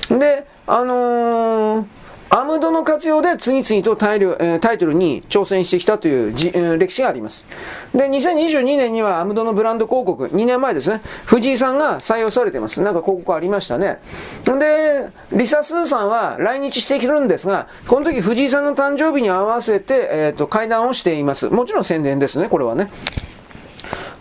[0.09, 1.96] で、あのー
[2.29, 7.45] アムドの活用で次々とタイル、え、タイトルに挑戦してきたというじ、えー、歴史があります。
[7.93, 12.81] で、2022年にはアムドのブランド広告、2年前ですね、藤井さんが採用されています。
[12.81, 13.99] なんか広告ありましたね。
[14.43, 21.49] で、リサ・スーさんは来日してきるんですが、この時藤井さんの誕生日に合わせて、えっ、ー、と、会談をしています。
[21.49, 22.91] もちろん宣伝ですね、これはね。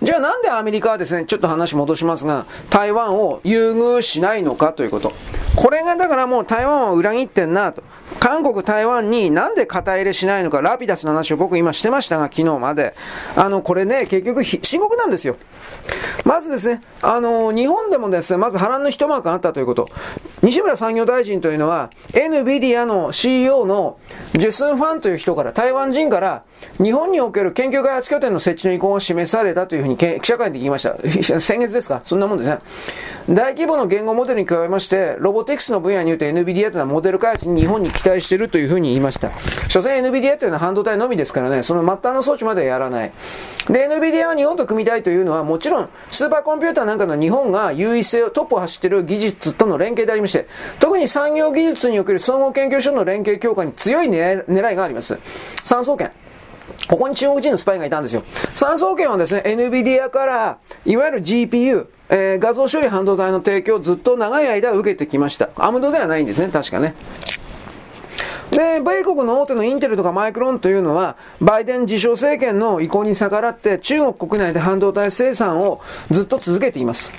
[0.02, 5.12] じゃあなんでアメリカはですね、ちょっと話戻しますが、台湾を優遇しないのかということ。
[5.56, 7.82] これがだからもう台湾を裏切ってんなと。
[8.20, 12.94] 韓国、台湾になんで肩入れしないのか、ラピダスの話を僕今してましたが、昨日まで。
[13.36, 15.36] あの、これね、結局深刻なんですよ。
[16.24, 19.88] まずですね、あの、日本でもですね、まず波乱の一幕があったということ。
[20.42, 23.98] 西村産業大臣というのは、NVIDIA の CEO の
[24.34, 26.42] ジェスン・ファンという人から、台湾人から、
[26.82, 30.96] 日本における研究開発拠点の設置の意向が示されたというふうに記者会で言いました。
[31.40, 32.00] 先月ですか？
[32.04, 32.58] そんなもんですね。
[33.28, 39.30] 大規模の言語モデルに加えまして、ロボティクスの分野において NVIDIA というのはモデル開発に日本に期待しているというふうに言いました。
[39.68, 43.12] 所詮 NVIDIA というのは半導体のみですからね、その末端の装置まではやらない。
[43.68, 50.46] で、NVIDIA は日本と組みたいというのは、もちろん、スーパーコンピューターなんかの日本が優位性をトップを走っている技術との連携でありまして、
[50.78, 55.18] 特に産業技術における総合研究所の連携強化に強い狙いがあります。
[55.64, 56.10] 産総研。
[56.88, 58.22] ここに中国人のスパイがいたんですよ。
[58.54, 65.50] 産総研はですね、NVIDIA から、いわゆる GPU、えー、画像処理半導体の提供をずっと長い間受けてきました。
[65.56, 66.94] アムドではないんですね、確かね。
[68.50, 77.10] で、米国の大手のインテルとかマイクロンというのは、バイデン自称政権の意向に逆らって、中国国内で半導体生産をずっと続けています。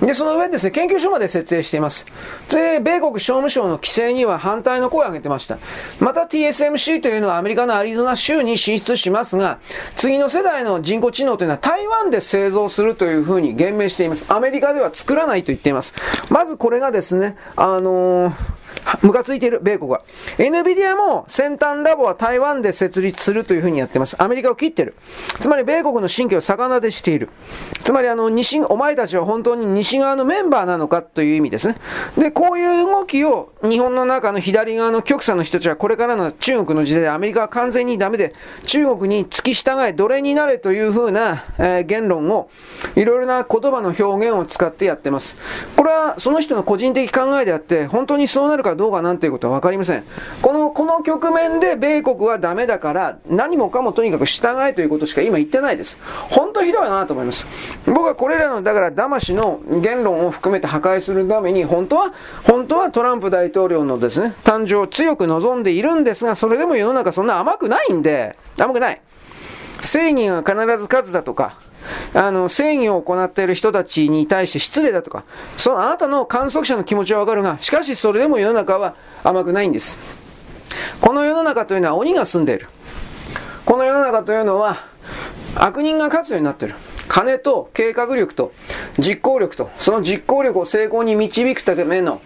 [0.00, 2.04] で、その上ですね、研究所まで設営しています。
[2.50, 5.58] で、米国商務省の規制には反対の声を上げてました。
[6.00, 9.58] また TSMC というのはアメリカのアリゾナ州に進出しますが、
[9.96, 14.26] 次の世代の人工知能というのは台湾で製造するというふうに言明しています。
[14.28, 15.94] アメリカでは作らないと言っています。
[16.28, 18.65] まずこれがですね、あのー
[19.02, 20.02] ムカついている、米国は。
[20.38, 24.16] NVIDIA も先端ラボは台湾で設立するというふうにやってます。
[24.22, 24.94] アメリカを切ってる。
[25.40, 27.28] つまり米国の神経を逆なでしている。
[27.82, 31.76] つまりあの、西、お前たちは本当に西側のメンバーなのかという意味ですね。
[32.16, 38.34] で、こういう動きを日本の中の左側の極左の人たちはこれからの中国の時代でアメリカは完全にダメで、
[38.66, 42.50] 中国に付き従え、奴隷になれというふうな、えー、言論を、
[42.94, 45.36] いろいろな言葉の表現を使ってやってます。
[45.76, 50.04] これはその人の個人的考えであって、本当にそうなるかどうかなんていうことはわかりません。
[50.42, 55.98] この、この局面で米国はダメだから、何もかもとにかく従えということしか今言ってないです。
[56.30, 57.46] 本当ひどいなと思います。
[57.86, 62.12] 僕はこれらの、だから騙しの言論を含めて破壊するために、本当は、
[62.44, 69.00] 本当はトランプ大統領のですね、誕生を強く望んでいるんですが、それでも世の中そんな甘くないんで、甘くない。
[69.82, 71.58] 正義が必ず勝つだとか、
[72.16, 75.24] あの、正義を行っている人たちに対して失礼だとか、
[75.58, 79.98] そのあなたの観測者の気持ちはわかるが、しかしそれでも世の中は甘くないんです。
[81.02, 82.68] この世の中というのは鬼が住んでいる。
[83.66, 84.86] この世の中というのは
[85.56, 86.74] 悪人が勝つようになっている。
[87.06, 88.52] 金と計画力と
[88.98, 92.22] 実行力と、その実行力を成功に導くための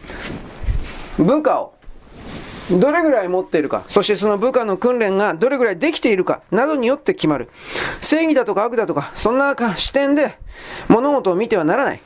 [1.19, 1.75] 部下を
[2.70, 7.49] どれぐらい持っているか、そしてその部下の訓練がどれぐらいできているか、などによって決まる。
[8.00, 10.39] 正義だとか悪だとか、そんな視点で
[10.89, 12.00] 物事を見てはならない。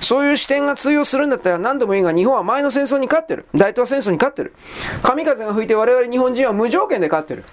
[0.00, 3.46] そういう視点が通用するんだったら何度もいいが日本は前の戦争に勝ってる。
[3.54, 4.54] 大東亜戦争に勝ってる。
[5.02, 7.44] 神風が吹いて我々日本人は無条件で勝ってる。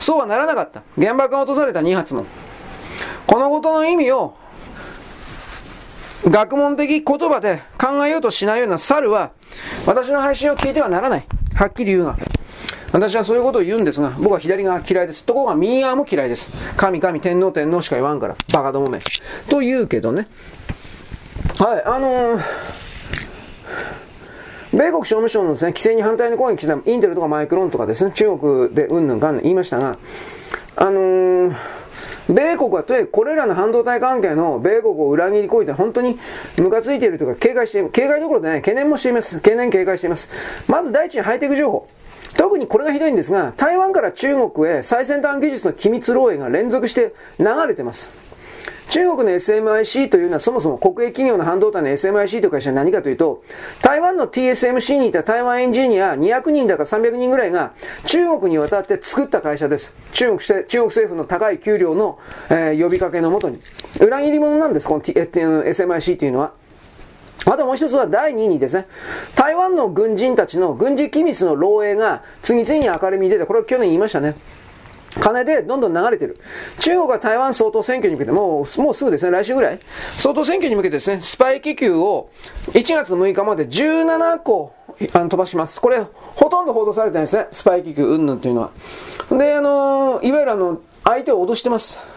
[0.00, 0.82] そうはならなかった。
[0.98, 2.26] 原爆が落とされた2発も。
[3.26, 4.34] このことの意味を
[6.24, 9.30] 学問的言葉で考えようとしないような猿は
[9.86, 11.26] 私の配信を聞いてはならない。
[11.54, 12.16] はっきり言うが。
[12.92, 15.24] 私はそういうことを言うんですが、僕は左側嫌いです。
[15.24, 16.50] ところが右側も嫌いです。
[16.76, 18.36] 神神天皇天皇しか言わんから。
[18.52, 19.00] バカどもめ。
[19.48, 20.28] と言うけどね。
[21.58, 22.40] はい、あのー、
[24.72, 29.98] 米国商務省のですね、規制に反対の攻撃したインテルとかマイクロンとかですね、中国でうんぬんかんぬん言いましたが、
[30.76, 31.54] あのー、
[32.28, 36.18] 米国はとにかくこれらの半導体関係の米国を裏切り行為で本当に
[36.56, 39.36] ムカついているとか警戒して、警戒どころでね、懸念もしています。
[39.36, 40.28] 懸念警戒しています。
[40.66, 41.88] まず第一にハイテク情報。
[42.36, 48.25] 特にこれがひどいんですが、台湾から中国へ最先端技術の機密漏洩が連続して流れてます。
[48.88, 53.42] 中国の SMIC というのはそもそも国営企業の半導体の SMIC という会社は何かというと、
[53.82, 57.72] 台湾の TSMC にいた台湾エンジニア200人だか300人ぐらいが
[58.04, 59.92] 中国に渡って作った会社です。
[60.12, 63.60] 中国中国政府の高い給料の、えー、呼びかけのもとに。
[64.00, 66.52] 裏切り者なんです、この、SMIC というのは。
[67.44, 68.88] あともう一つは第2にですね、
[69.34, 74.36] 台湾の軍人たちの軍事機密の漏洩が次々に明るみに出て、これは去年言いましたね。
[75.20, 76.38] 金でどんどん流れてる。
[76.78, 79.80] 中国は台湾総統選挙に向けて、もう、もうすぐですね、来週ぐらい、
[80.16, 82.30] 総統選挙に向けてですね、スパイ気球を
[82.72, 84.72] 1月6日まで17個
[85.12, 85.80] あの飛ばします。
[85.80, 86.04] これ、
[86.36, 88.70] ほとんど報道されてないですね、スパイ気球云々というのは。
[89.30, 92.15] で、あのいわゆるあの、相手を脅してます。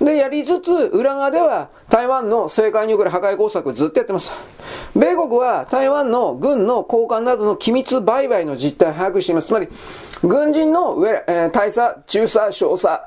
[0.00, 4.32] で、やりつつ、裏側では台湾の政界における破壊工作をずっとやってます。
[4.94, 9.48] 米国は台湾の軍の交換などの機密売買の実態を把握しています。
[9.48, 9.68] つまり、
[10.22, 13.00] 軍人の上、えー、大佐、中佐、小佐、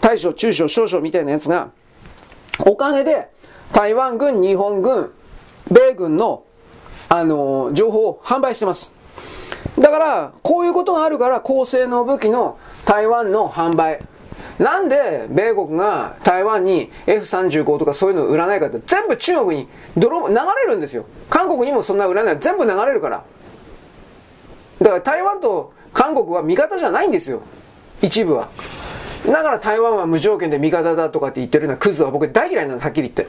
[0.00, 1.70] 大将、中将、少将みたいなやつが、
[2.66, 3.28] お金で
[3.72, 5.12] 台湾軍、日本軍、
[5.70, 6.44] 米軍の、
[7.08, 8.92] あのー、情報を販売してます。
[9.78, 14.00] だから、こういうことがあるから、高性能武器の台湾の販売。
[14.58, 21.06] なんで米国が台湾に F35 とかそういうのを売らないかって全部中国に泥流れるんですよ。
[21.30, 22.38] 韓国にもそんな売らない。
[22.40, 23.24] 全部流れるから。
[24.80, 27.42] だから台湾と韓国は味方じゃないんですよ。
[28.02, 28.48] 一部は。
[29.26, 33.28] だから台湾は無条件で味方だとかって言ってるようなクズは僕大嫌いなんです、はっきり言っ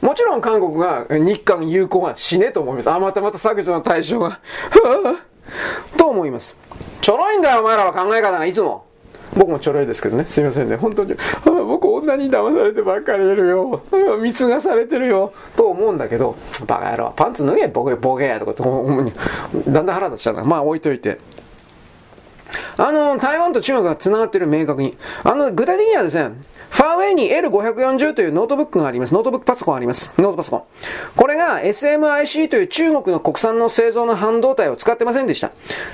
[0.00, 2.90] もちろん韓国が日韓友好は死ねと思います。
[2.90, 4.40] あ、またまた削除の対象が。
[5.96, 6.56] と思います。
[7.00, 8.87] ちょろいんだよ、お前らは考え方がいつも。
[9.36, 10.24] 僕もちょろいですけどね。
[10.26, 10.76] すみませんね。
[10.76, 11.14] 本当に。
[11.44, 13.82] 僕女に騙されてばっかりいるよ。
[14.20, 15.32] 貢がされてるよ。
[15.56, 18.62] と思うんだけど、バカ野郎、パンツ脱げ、ボケ、ボケやとかって、
[19.70, 20.44] だんだん腹立っちゃうな。
[20.44, 21.18] まあ置いといて。
[22.76, 24.96] あの、台湾と中国が繋がってる明確に。
[25.24, 26.34] あの、具体的にはですね、
[26.70, 29.14] ファーウェイに L540 というノートブックがあります。
[29.14, 30.14] ノートブックパソコンあります。
[30.18, 30.62] ノートパソコン。
[31.16, 35.50] これが SMIC という中国の国産の製造の半導体を使ってませんでした。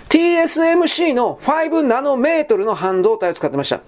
[0.08, 3.80] TSMC の5ナノメートルの半導体を使ってました。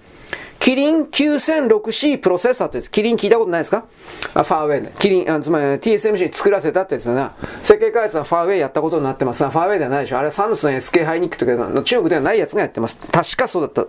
[0.59, 2.91] キリン 9006C プロセッサーってやつ。
[2.91, 3.85] キリン聞いたことないですか？
[4.33, 4.91] あファーウェイで。
[4.99, 7.35] キリン、あつまり TSMC 作らせたってやつだな。
[7.61, 10.19] 設計開発はファーウェイやったことになってますファーウェイではないでしょ。
[10.19, 12.97] あれサムスン SK ハイニックとかの中国ではないやつがやってます。
[12.97, 13.85] 確かそうだった。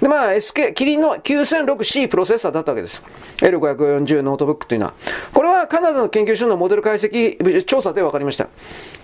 [0.00, 3.02] で、まあ SK、キリンの 9006C プロセッサーだったわけです。
[3.38, 4.94] L540 ノートブックというのは。
[5.32, 8.48] これはカナダの研究所のモデル解析調査で分かりました。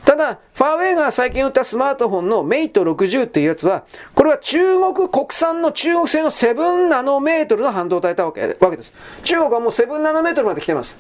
[0.05, 8.93] ただ、ファーウェイが最近売ったスマートフォンのメイト60っていうやつは、これは中国国産の中国製の7ナノメートルの半導体なわけわけです。
[9.23, 10.99] 中国はもう7ナノメートルまで来てます。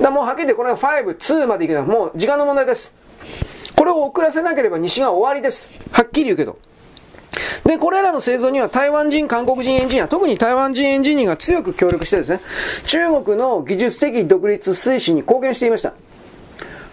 [0.00, 1.82] だもうはっきり言ってこれは5、2までいけない。
[1.84, 2.92] もう時間の問題です。
[3.76, 5.70] これを遅らせなければ西が終わりです。
[5.92, 6.58] はっきり言うけど。
[7.64, 12.40] で、これらの製造には台湾人、韓国人エンジニア、特に台湾人エンジニアが強く協力してですね、
[12.86, 15.94] 中国の技術的独立推進に貢献していました。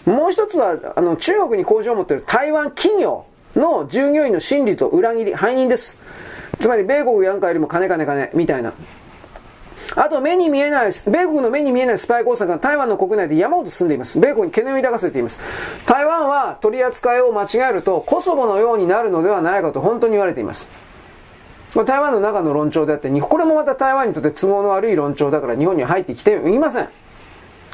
[0.05, 5.99] もう一つは、あの、中国に工場を持っている台湾企業の従業員の心理と裏切り、背任です。
[6.59, 8.73] つまり、米国やんかよりも金金金、みたいな。
[9.95, 14.19] あと、目に見えない、米国の目に見えないスパイ工作が台湾の国内で山ほど進んでいます。
[14.19, 15.39] 米国に懸念を抱かせています。
[15.85, 20.67] 台湾は取り扱いを間違えると、コソボのようになるのではないかと本当に言われています。
[21.85, 26.89] 台湾の中の論調であって、これもまた台湾にとって都合の悪い論調だから日本には入ってきていません。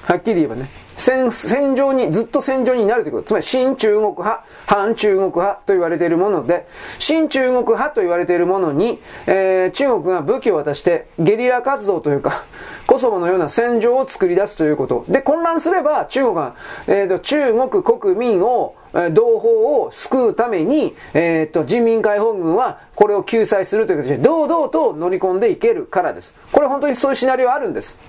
[0.04, 0.70] はっきり言えばね。
[0.98, 3.28] 戦、戦場に、ずっと戦場になるということ。
[3.28, 6.68] つまり、新中国派、反中国派と言われているもので、
[6.98, 12.44] 新中国派と言われているものに、えー、中国が武器を渡して、ゲリラ活動というか、
[12.88, 15.06] コソボのような戦場を作り出すということ。
[15.08, 16.56] で、混乱すれば、中国が、
[16.88, 18.76] えーと、中国国民を、
[19.12, 19.50] 同胞
[19.84, 26.34] を救うために、えっ、ー、と、人民解放軍はこれを救済するという形で、堂々と乗り込んでいけるからです。
[26.52, 28.00] これ本当にそういうシナリオあるんです。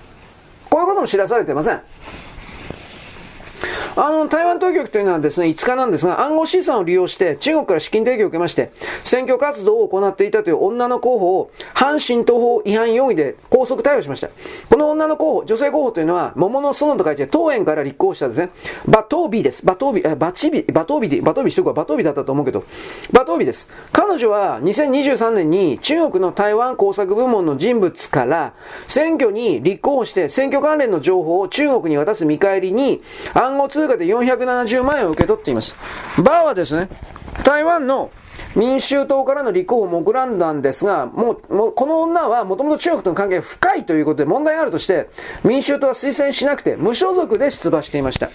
[0.69, 1.81] こういうことも知らされてません。
[4.01, 8.71] あの、台湾当局というのはですね、5日なんですが、暗号資産を利用して中国から資金提供を受けまして、
[9.03, 14.29] 選挙活動を行っていたという女の候補を反神東法違反容疑で拘束逮捕しました。
[14.69, 18.51] この女の候補、女性候補というのは、桃の園と書いて、当園から立候補したですね、
[18.87, 19.65] バトービーです。
[19.65, 22.63] バトービー、バチビ、バトービーで、バトービーしとくはバトービーだったと思うけど、
[23.11, 23.67] バトービーです。
[23.91, 28.53] 彼女は2023年に中国の台湾工作部門の人物から
[28.87, 33.01] 選挙に立候補して選挙関連の情報を中国に渡す見返りに
[33.33, 35.75] 暗号通で470万円を受け取っています。
[36.17, 36.89] バーはですね、
[37.43, 38.11] 台湾の
[38.55, 45.09] 民衆党からの立候補を目論んだんですが、もう、もうこの女はもともと中国との関係が深いということで問題があるとして、
[45.43, 48.29] 民衆党は推薦しなくて無所属で出馬していました。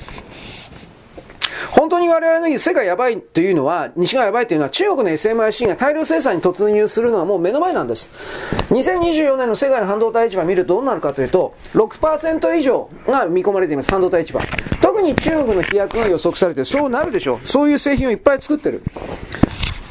[1.71, 8.11] 本当に我々の世界やばいというのは、西側やばいというのは中国の SMIC が大量生産に突入するのはもう目の前なんです。
[8.71, 14.41] 2024年の世界の半導体市場を見るとどうなるかというと、6%以上が見込まれています、半導体市場。
[14.81, 17.47] 特に中国の飛躍が予測されて、そうなるでしょう。
[17.47, 18.83] そういう製品をいっぱい作ってる。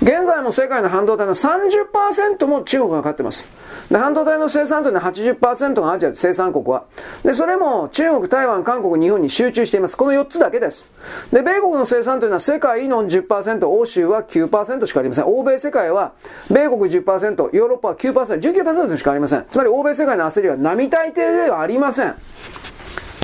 [0.04, 3.48] 現在も世界の半導体の30%も中国が勝ってます。
[3.90, 6.84] で、半導体の生産というのは80%がアジアで生産国は。
[7.24, 9.96] で、それも中国、台湾、韓国、日本に集中しています。
[9.96, 10.90] この4つだけです。
[11.32, 15.26] で、米国の生産というのは世界の10%、欧州は9%しかありません。
[15.26, 16.12] 欧米世界は、
[16.50, 19.46] 米国10%、ヨーロッパは9%、19%しかありません。
[19.50, 22.16] つまり欧米世界の焦りは並大抵ではありません。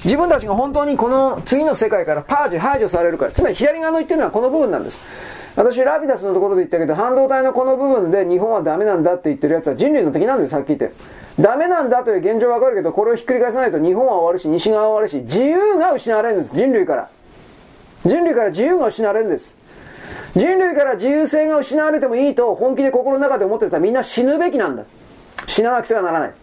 [0.06, 5.02] 自分たちが本当にこの次の世界からパージ、排除されるから、つまり左側の言ってるのはこの部分なんです。
[5.60, 10.94] 私、ラピダスのところで言ったけど、半導体のこの部分で日本はダメなんだって言ってるやつは人類の敵なんです、さっき言って。
[11.38, 17.10] ダメなんだという現状わかるけど、これをひっくり返さないと日本は終わるし、西側は終わるし、自由が失われるんです、人類から。
[18.06, 19.54] 人類から自由が失われるんです。
[20.34, 24.84] 人類から自由性が失われてもいいと本気で心の中で思ってる人はみんな死ぬべきなんだ。
[25.46, 26.34] 死ななくてはならない。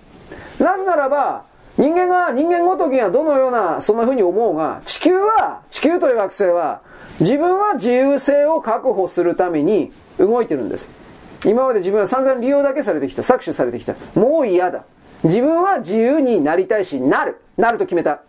[0.59, 1.45] なぜならば、
[1.79, 6.83] 人間が、人間ごときがどのような、そんな風に思うが、地球は、地球という惑星は、
[7.21, 10.91] 自分は自由性を確保するために動いてるんです。
[11.45, 13.23] 今まで自分は散々利用だけされてきた。
[13.23, 13.95] 搾取されてきた。
[14.15, 14.85] もう嫌だ。
[15.23, 17.41] 自分は自由になりたいし、なる。
[17.57, 18.21] なると決めた。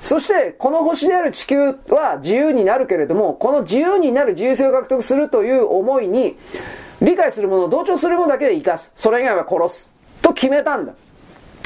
[0.00, 6.36] そして、この星である地球は自由になるけれども、この自由になる自由性を獲得するという思いに、
[7.02, 8.90] 理解するもの、同調するものだけで生かす。
[8.94, 9.90] それ以外は殺す。
[10.22, 10.92] と決めたんだ。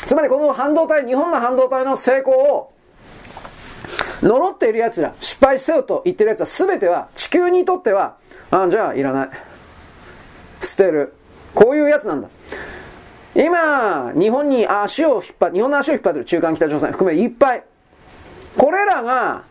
[0.04, 2.73] つまりこの半導体、日本の半導体の成功を
[4.28, 8.16] 呪っている奴ら、失敗せよと言ってる奴は全ては地球にとっては、
[8.50, 9.30] あ、じゃあいらない。
[10.62, 11.12] 捨てる。
[11.54, 12.28] こういうやつなんだ。
[13.34, 17.64] 今、日本に足を引っ張日本の足を引っ張ってる中間北朝鮮含めいっぱい。
[18.56, 19.42] これらが、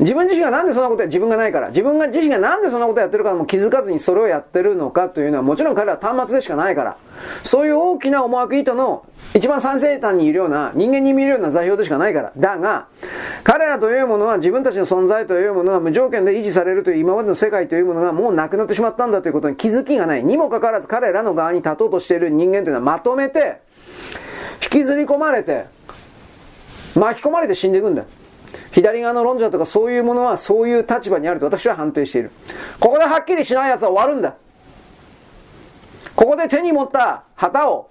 [0.00, 6.96] 自分自身がなんでそんなことや、自分がないから、自分が自身がなんでそんなことやってるかも気づかずにそれをやってるのかというのは、もちろん彼らは端末でしかないから、
[7.42, 9.04] そういう大きな思惑意図の
[9.34, 12.32] 一番最西端にいるような、人間に見えるような座標でしかないから。
[12.36, 12.86] だが、
[13.44, 20.24] 彼らというものは自分たちの存在というものが無条件で維持されるという今までの世界というものがもうなくなってしまったんだということに気づきがない。
[20.24, 23.60] にもかかわらず彼らの側に立とうとしている人間というのはまとめて、
[24.62, 25.66] 引きずり込まれて、
[26.94, 28.06] 巻き込まれて死んでいくんだよ。
[28.72, 32.30] 左側の論者とかそういうものはそういう立場にあると私は判定している。
[32.78, 34.34] ここではっきりしない奴は終わるんだ。
[36.16, 37.90] ここで手に持った旗を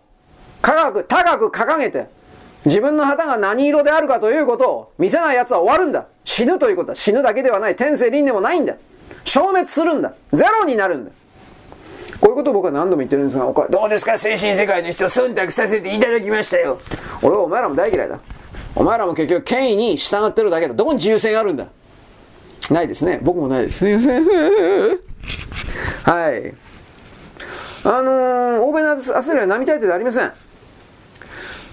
[0.62, 2.08] 高く、高く掲げて、
[2.66, 6.06] 自分の旗が何色であるかということを見せない奴は終わるんだ。
[6.26, 7.76] 死ぬということは死ぬだけではない。
[7.76, 8.76] 天性輪でもないんだ。
[9.24, 10.14] 消滅するんだ。
[10.34, 11.12] ゼロになるんだ。
[12.20, 14.18] こういうことを僕は何度も言ってるんですが、どうですか？
[14.18, 16.78] 精神世界の人、忖度させていただきましたよ。
[17.22, 18.20] 俺はお前らも大嫌いだ。
[18.76, 20.74] お前らも結局権威に従ってるだけだ。
[20.74, 21.68] どこに自由性があるんだ？
[22.70, 23.20] ないですね。
[23.22, 23.80] 僕もないです。
[23.80, 24.24] すいません。
[24.24, 24.32] は
[26.32, 26.54] い。
[27.84, 30.32] あのー、欧米の焦りは並大抵でありません。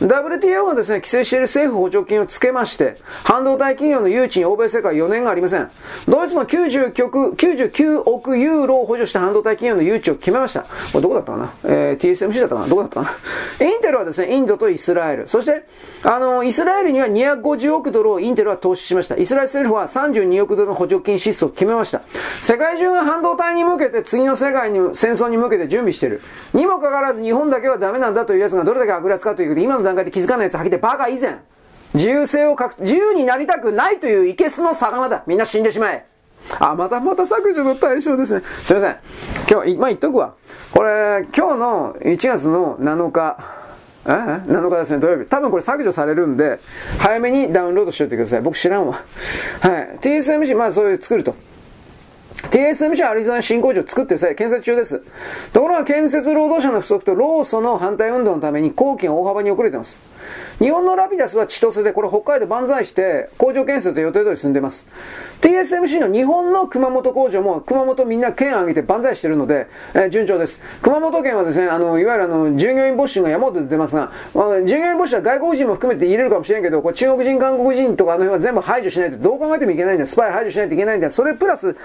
[0.01, 5.71] WTO がですね、規制している政府補助金をつけまして、半導体企業の誘致に欧米世界4年がありません。
[6.07, 10.63] ドイツも99億ユーロを補助した半導体企業の誘致を決めました。
[10.63, 11.53] これどこだったかな？
[11.65, 12.69] えー、TSMC だったかな？
[12.69, 13.17] どこだったか
[13.61, 13.67] な？
[13.67, 15.29] インテルはですね、インドとイスラエル。
[15.29, 15.65] そして、
[16.03, 19.17] あの、イスラエルには250億ドルをインテルは投資しました。
[19.17, 22.03] イスラエル政府は32億ドルの補助金支出を決めました。
[22.43, 26.21] 世界中が半導体に向けて次の世界に、戦争に向けて準備している。
[26.53, 31.39] にもかかわらず日本だけはダメなんだというやつがどれだけ悪辣かということで、今の段階で気づかない奴はっきりバカ以前、
[31.95, 35.25] 自由性を自由になりたくないといういけすの魚だ。
[35.27, 36.07] みんな死んでしまえ。
[36.61, 38.43] あ、またまた削除の対象ですね。
[38.63, 38.97] すいません。
[39.51, 40.35] 今日、まあ、言っとくわ。
[40.73, 43.39] これ、今日の1月の7日、
[44.07, 45.27] え ?7 日ですね、土曜日。
[45.27, 46.61] 多分これ削除されるんで、
[46.99, 48.41] 早めにダウンロードしておいてください。
[48.41, 48.95] 僕知らんわ。
[48.95, 49.01] は
[49.69, 49.99] い。
[50.01, 51.35] TSMC、まあそういう作ると。
[52.37, 55.03] TSMC アリゾナ新工場を作ってる際、建設中です。
[55.53, 59.99] ところが建設労働者の不足と労組の反対運動のために工期が大幅に遅れてます。
[60.59, 64.87] 日本のラピダスは千歳で、これ北海道万歳して工場建設予定通り進んでます。
[65.43, 70.59] TSMC の日本の熊本工場も熊本みんな県挙げて万歳してるので、えー、順調です。
[70.81, 80.07] 熊本県はですね、あの、いわゆるあの、従業員募集が山ほど出てますが、従業員募集は外国人も含めて入れるかもしれんけど、これ中国人、韓国人とかあの辺は全部排除しないと、どう考えてもいけないんだ。
[80.07, 81.11] スパイ排除しないといけないんだ。
[81.11, 81.77] それプラス、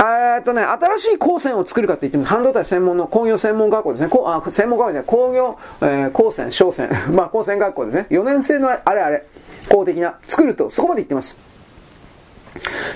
[0.00, 2.28] えっとね、新しい高専を作るかって言ってます。
[2.30, 4.08] 半導体専門の工業専門学校ですね。
[4.08, 8.06] こあ専門学校じゃない、工業、えー、高専、商専、 まあ高専学校ですね。
[8.10, 9.26] 4年生のあれあれ、
[9.68, 11.38] 公的な、作ると、そこまで言ってます。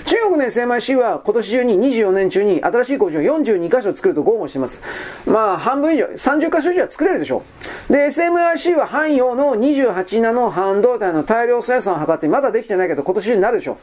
[0.05, 4.81] 中国の SMIC は今年中に24年中に新しい工場を42カ所作ると豪語しています。
[5.25, 7.43] まあ半分以上、30カ所以上は作れるでしょ
[7.89, 7.93] う。
[7.93, 13.77] で、SMIC は汎用の28ナノ半導体の大量生産を図ってまだできてないけど今年中になるでしょ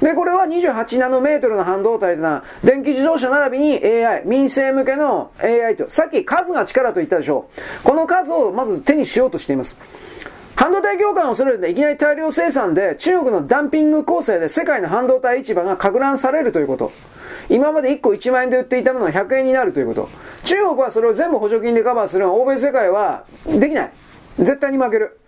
[0.00, 0.04] う。
[0.04, 7.50] で、これは28ナノメートルの半導体な電気自動車並びに AI、民生向けの AI と、さっき数が力と言ったでしょ
[7.82, 7.82] う。
[7.84, 9.76] この数をまず手にしようとしています。
[10.58, 16.90] 半導体業界を恐れるといきなり大量生産で中国のダンピング構成で世界の半導体市場が拡乱されるということ。
[17.48, 20.08] 今まで1個1万円で売っていたものが100円になるということ。
[20.42, 23.92] 中国はそれを全部補助金でカバーするのは欧米世界はできない。
[24.40, 25.20] 絶対に負ける。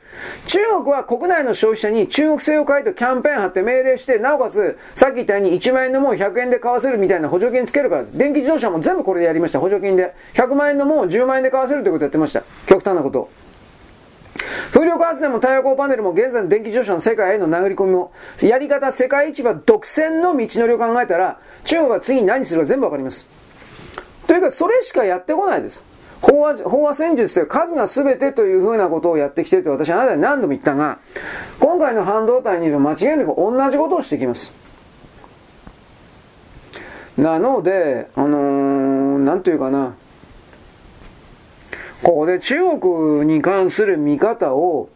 [0.48, 8.18] 中国は国内の消費者に中国製を買いとキャンペーン貼って命令して、なおかつ、さっき言ったように1万円のもん100円で買わせるみたいな補助金つけるからです。
[8.18, 10.12] 電気自動車も全部これでやりました、補助金で。
[10.34, 12.42] 100万円のもん10万円で買わせるということをやってました。
[12.66, 13.30] 極端なこと。
[14.72, 23.28] 風力発電も太陽光パネルも現在の電気自動車の世界への殴り込みも、やり方、世界市場独占の道のりを考えたら、中国は次に何するか全部わかります。
[24.26, 25.82] というか、それしかやってこないです。
[26.22, 30.98] 飽和、飽和戦術という数が全てというふうなことをやってきてると私はあなたに何度も言ったが、
[31.58, 34.52] 今回の半導体にいる間違いなく同じことをしてきます。
[37.16, 39.94] なので、あのー、なんというかな、
[42.02, 44.88] ここで中国に関する見方を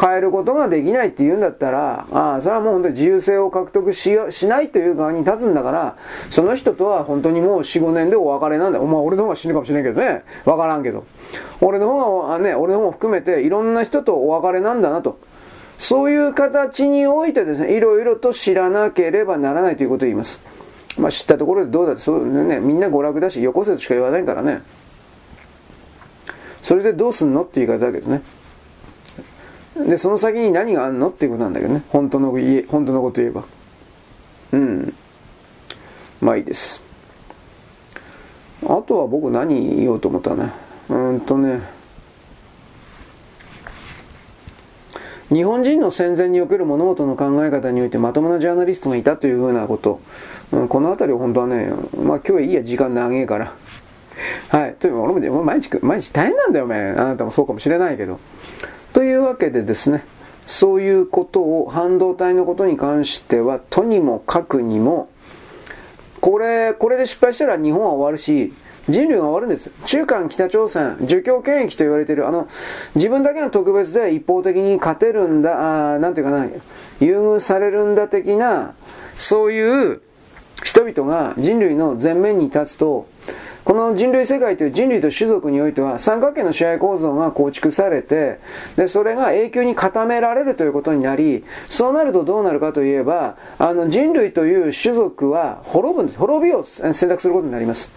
[0.00, 5.96] 変えることができないって言うんだったら、ああ、それはもう本当に自由性を獲得ししないという側に立つんだから、
[6.30, 8.84] その人とは本当にもう4、5年でお別れなんだよ。
[8.86, 10.24] まあ俺の方が死ぬかもしれんけどね。
[10.44, 11.04] わからんけど。
[11.60, 15.18] 俺の方がね、俺の方も含めていろんな人とお別れなんだなと。
[15.78, 20.40] そういう形においてですね、いろいろと知らなければならないということを言います。
[20.98, 24.62] まあ知ったところでどうだって、そうね、みんな娯楽だし、よこせとしか言わないからね。
[26.62, 28.22] それでどうすんのって言い方だけどね。
[29.76, 31.82] で、その先に何があんのっていうことなんだけどね。
[31.88, 33.44] 本当の言え、本当のこと言えば。
[34.52, 34.94] うん。
[36.20, 36.80] まあいいです。
[38.64, 40.52] あとは僕何言おうと思ったね。
[40.88, 41.60] うんとね。
[45.30, 50.00] 日本人の戦前における物事の考え方においてまともなジャーナリストがいたというふうなこと。
[50.52, 53.54] うん、この辺りは本当はね、まあ今日はいいや、時間長えから。
[54.48, 54.74] はい。
[54.74, 56.90] というか、俺も毎日、毎日大変なんだよ、お前。
[56.90, 58.18] あなたもそうかもしれないけど。
[58.92, 60.04] というわけでですね、
[60.46, 65.08] そういうことを、半導体のことに関しては、とにもかくにも、
[66.20, 68.52] これ、これで失敗したら日本は終わるし、
[68.88, 69.70] 人類が終わるんです。
[69.86, 72.48] 中間北朝鮮、儒教権益と言われている、あの、
[72.94, 76.46] 自分だけの特別で一方的に勝てるんだ、あなんていうかな、
[77.00, 78.74] 優遇されるんだ的な、
[79.18, 80.00] そういう
[80.64, 83.06] 人々が人類の前面に立つと、
[83.64, 88.40] この人類世界という人類と種族においては三角形の支配構造が構築されて、
[88.76, 96.18] で、それが永久に固められるということになり、そうなるとどうなるかといえば、あの人類という種族は滅ぶんです。
[96.18, 97.92] 滅びを選択することになります。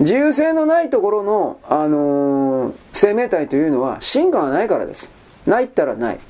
[0.00, 5.10] 自由性のないところの、あのー、生命体というのは進化がないからです。
[5.46, 6.20] ないったらない。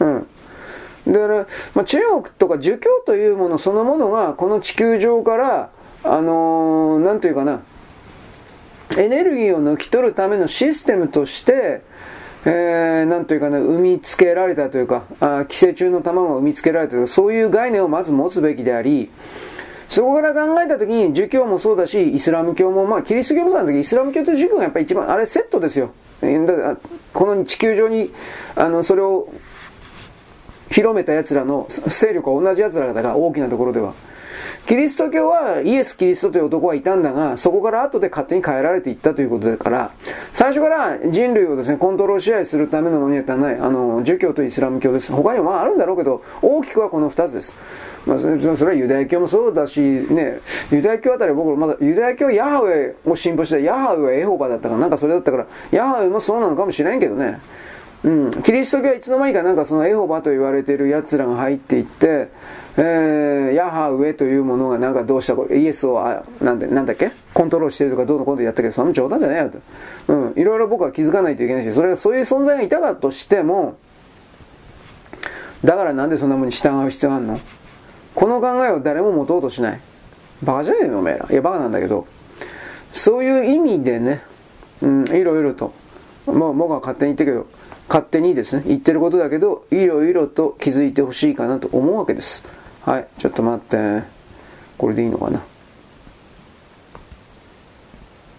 [0.00, 0.26] うん。
[1.08, 5.70] だから、まあ、中国とか儒教というものそのものがこの地球上から
[6.06, 7.62] あのー、なんというかな、
[8.96, 11.82] エネルギーを抜き取るためのシステムとして、
[12.44, 19.10] えー、なんというかな、産みつけられたというか、あ寄生虫の卵が産みつけられたというか、そういう概念をまず持つべきであり、
[19.88, 25.92] そこから考えたときに、儒教もそうだし、イスラム教も、まあ、キリスト教もそうだけど、イスラム教と儒教がやっぱり一番、あれセットですよ。
[26.20, 28.12] この地球上に、
[28.56, 29.28] あの、それを
[30.70, 33.94] 広めた奴らの勢力は同じ奴らだから、大きなところでは。
[34.66, 39.92] キリスト教はイエス・キリストという男はいたんだが、そこから後で勝手に変えられていったということだから、
[40.32, 45.12] 最初から人類をですね、コントロール支配するためのものにはない、あの、儒教とイスラム教です。
[45.12, 47.56] 他にもまああるんだろうけど、大きくはこの二つです。
[48.06, 50.40] まあ、それはユダヤ教もそうだし、ね、
[50.72, 57.40] ユダヤ教あたり僕まだ、ユダヤ教ヤハウェを信奉してヤハウェはエホバだったかなんかそれだったから、ヤハウェもそうなのかもしれんけどね。
[58.06, 62.30] うん、キリスト教はいつの間にかなんかそのエホバと言われている奴らが入っていって、
[62.76, 67.10] えー、ヤハウェというものがなんかどうしたこイエスをあなんでなんだっけ？
[67.34, 69.58] コントロールしてるとかどうのことやったけどその冗談じゃないよと、
[70.06, 73.76] うん、いろいろ僕は気づかないといけないしそれがそういう存在がいたかとしても
[75.64, 77.40] だからなんでそんなものに従う必要があるの？
[78.14, 79.80] この考えを誰も持とうとしない。
[80.44, 81.26] バカじゃねえのおめえら。
[81.28, 82.06] いやバカなんだけど。
[82.92, 84.22] そういう意味でね、
[84.80, 85.74] うん、いろいろと。
[86.26, 92.44] もう僕は勝手に言ってるけど勝手にですね言ってることだけどいろいろと気づいてほしいかなと思うわけです
[92.82, 94.02] はい、ちょっと待って。
[94.78, 95.42] これでいいのかな？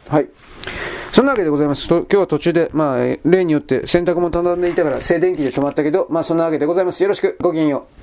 [0.08, 0.30] はい。
[1.12, 1.88] そんなわけでございます。
[1.88, 7.02] と今日は途中で、まあ、例によって洗濯も畳んでいたから静電気で止まったけど、まあそんなわけでございます。
[7.04, 7.97] よろしく、ごきげんよう。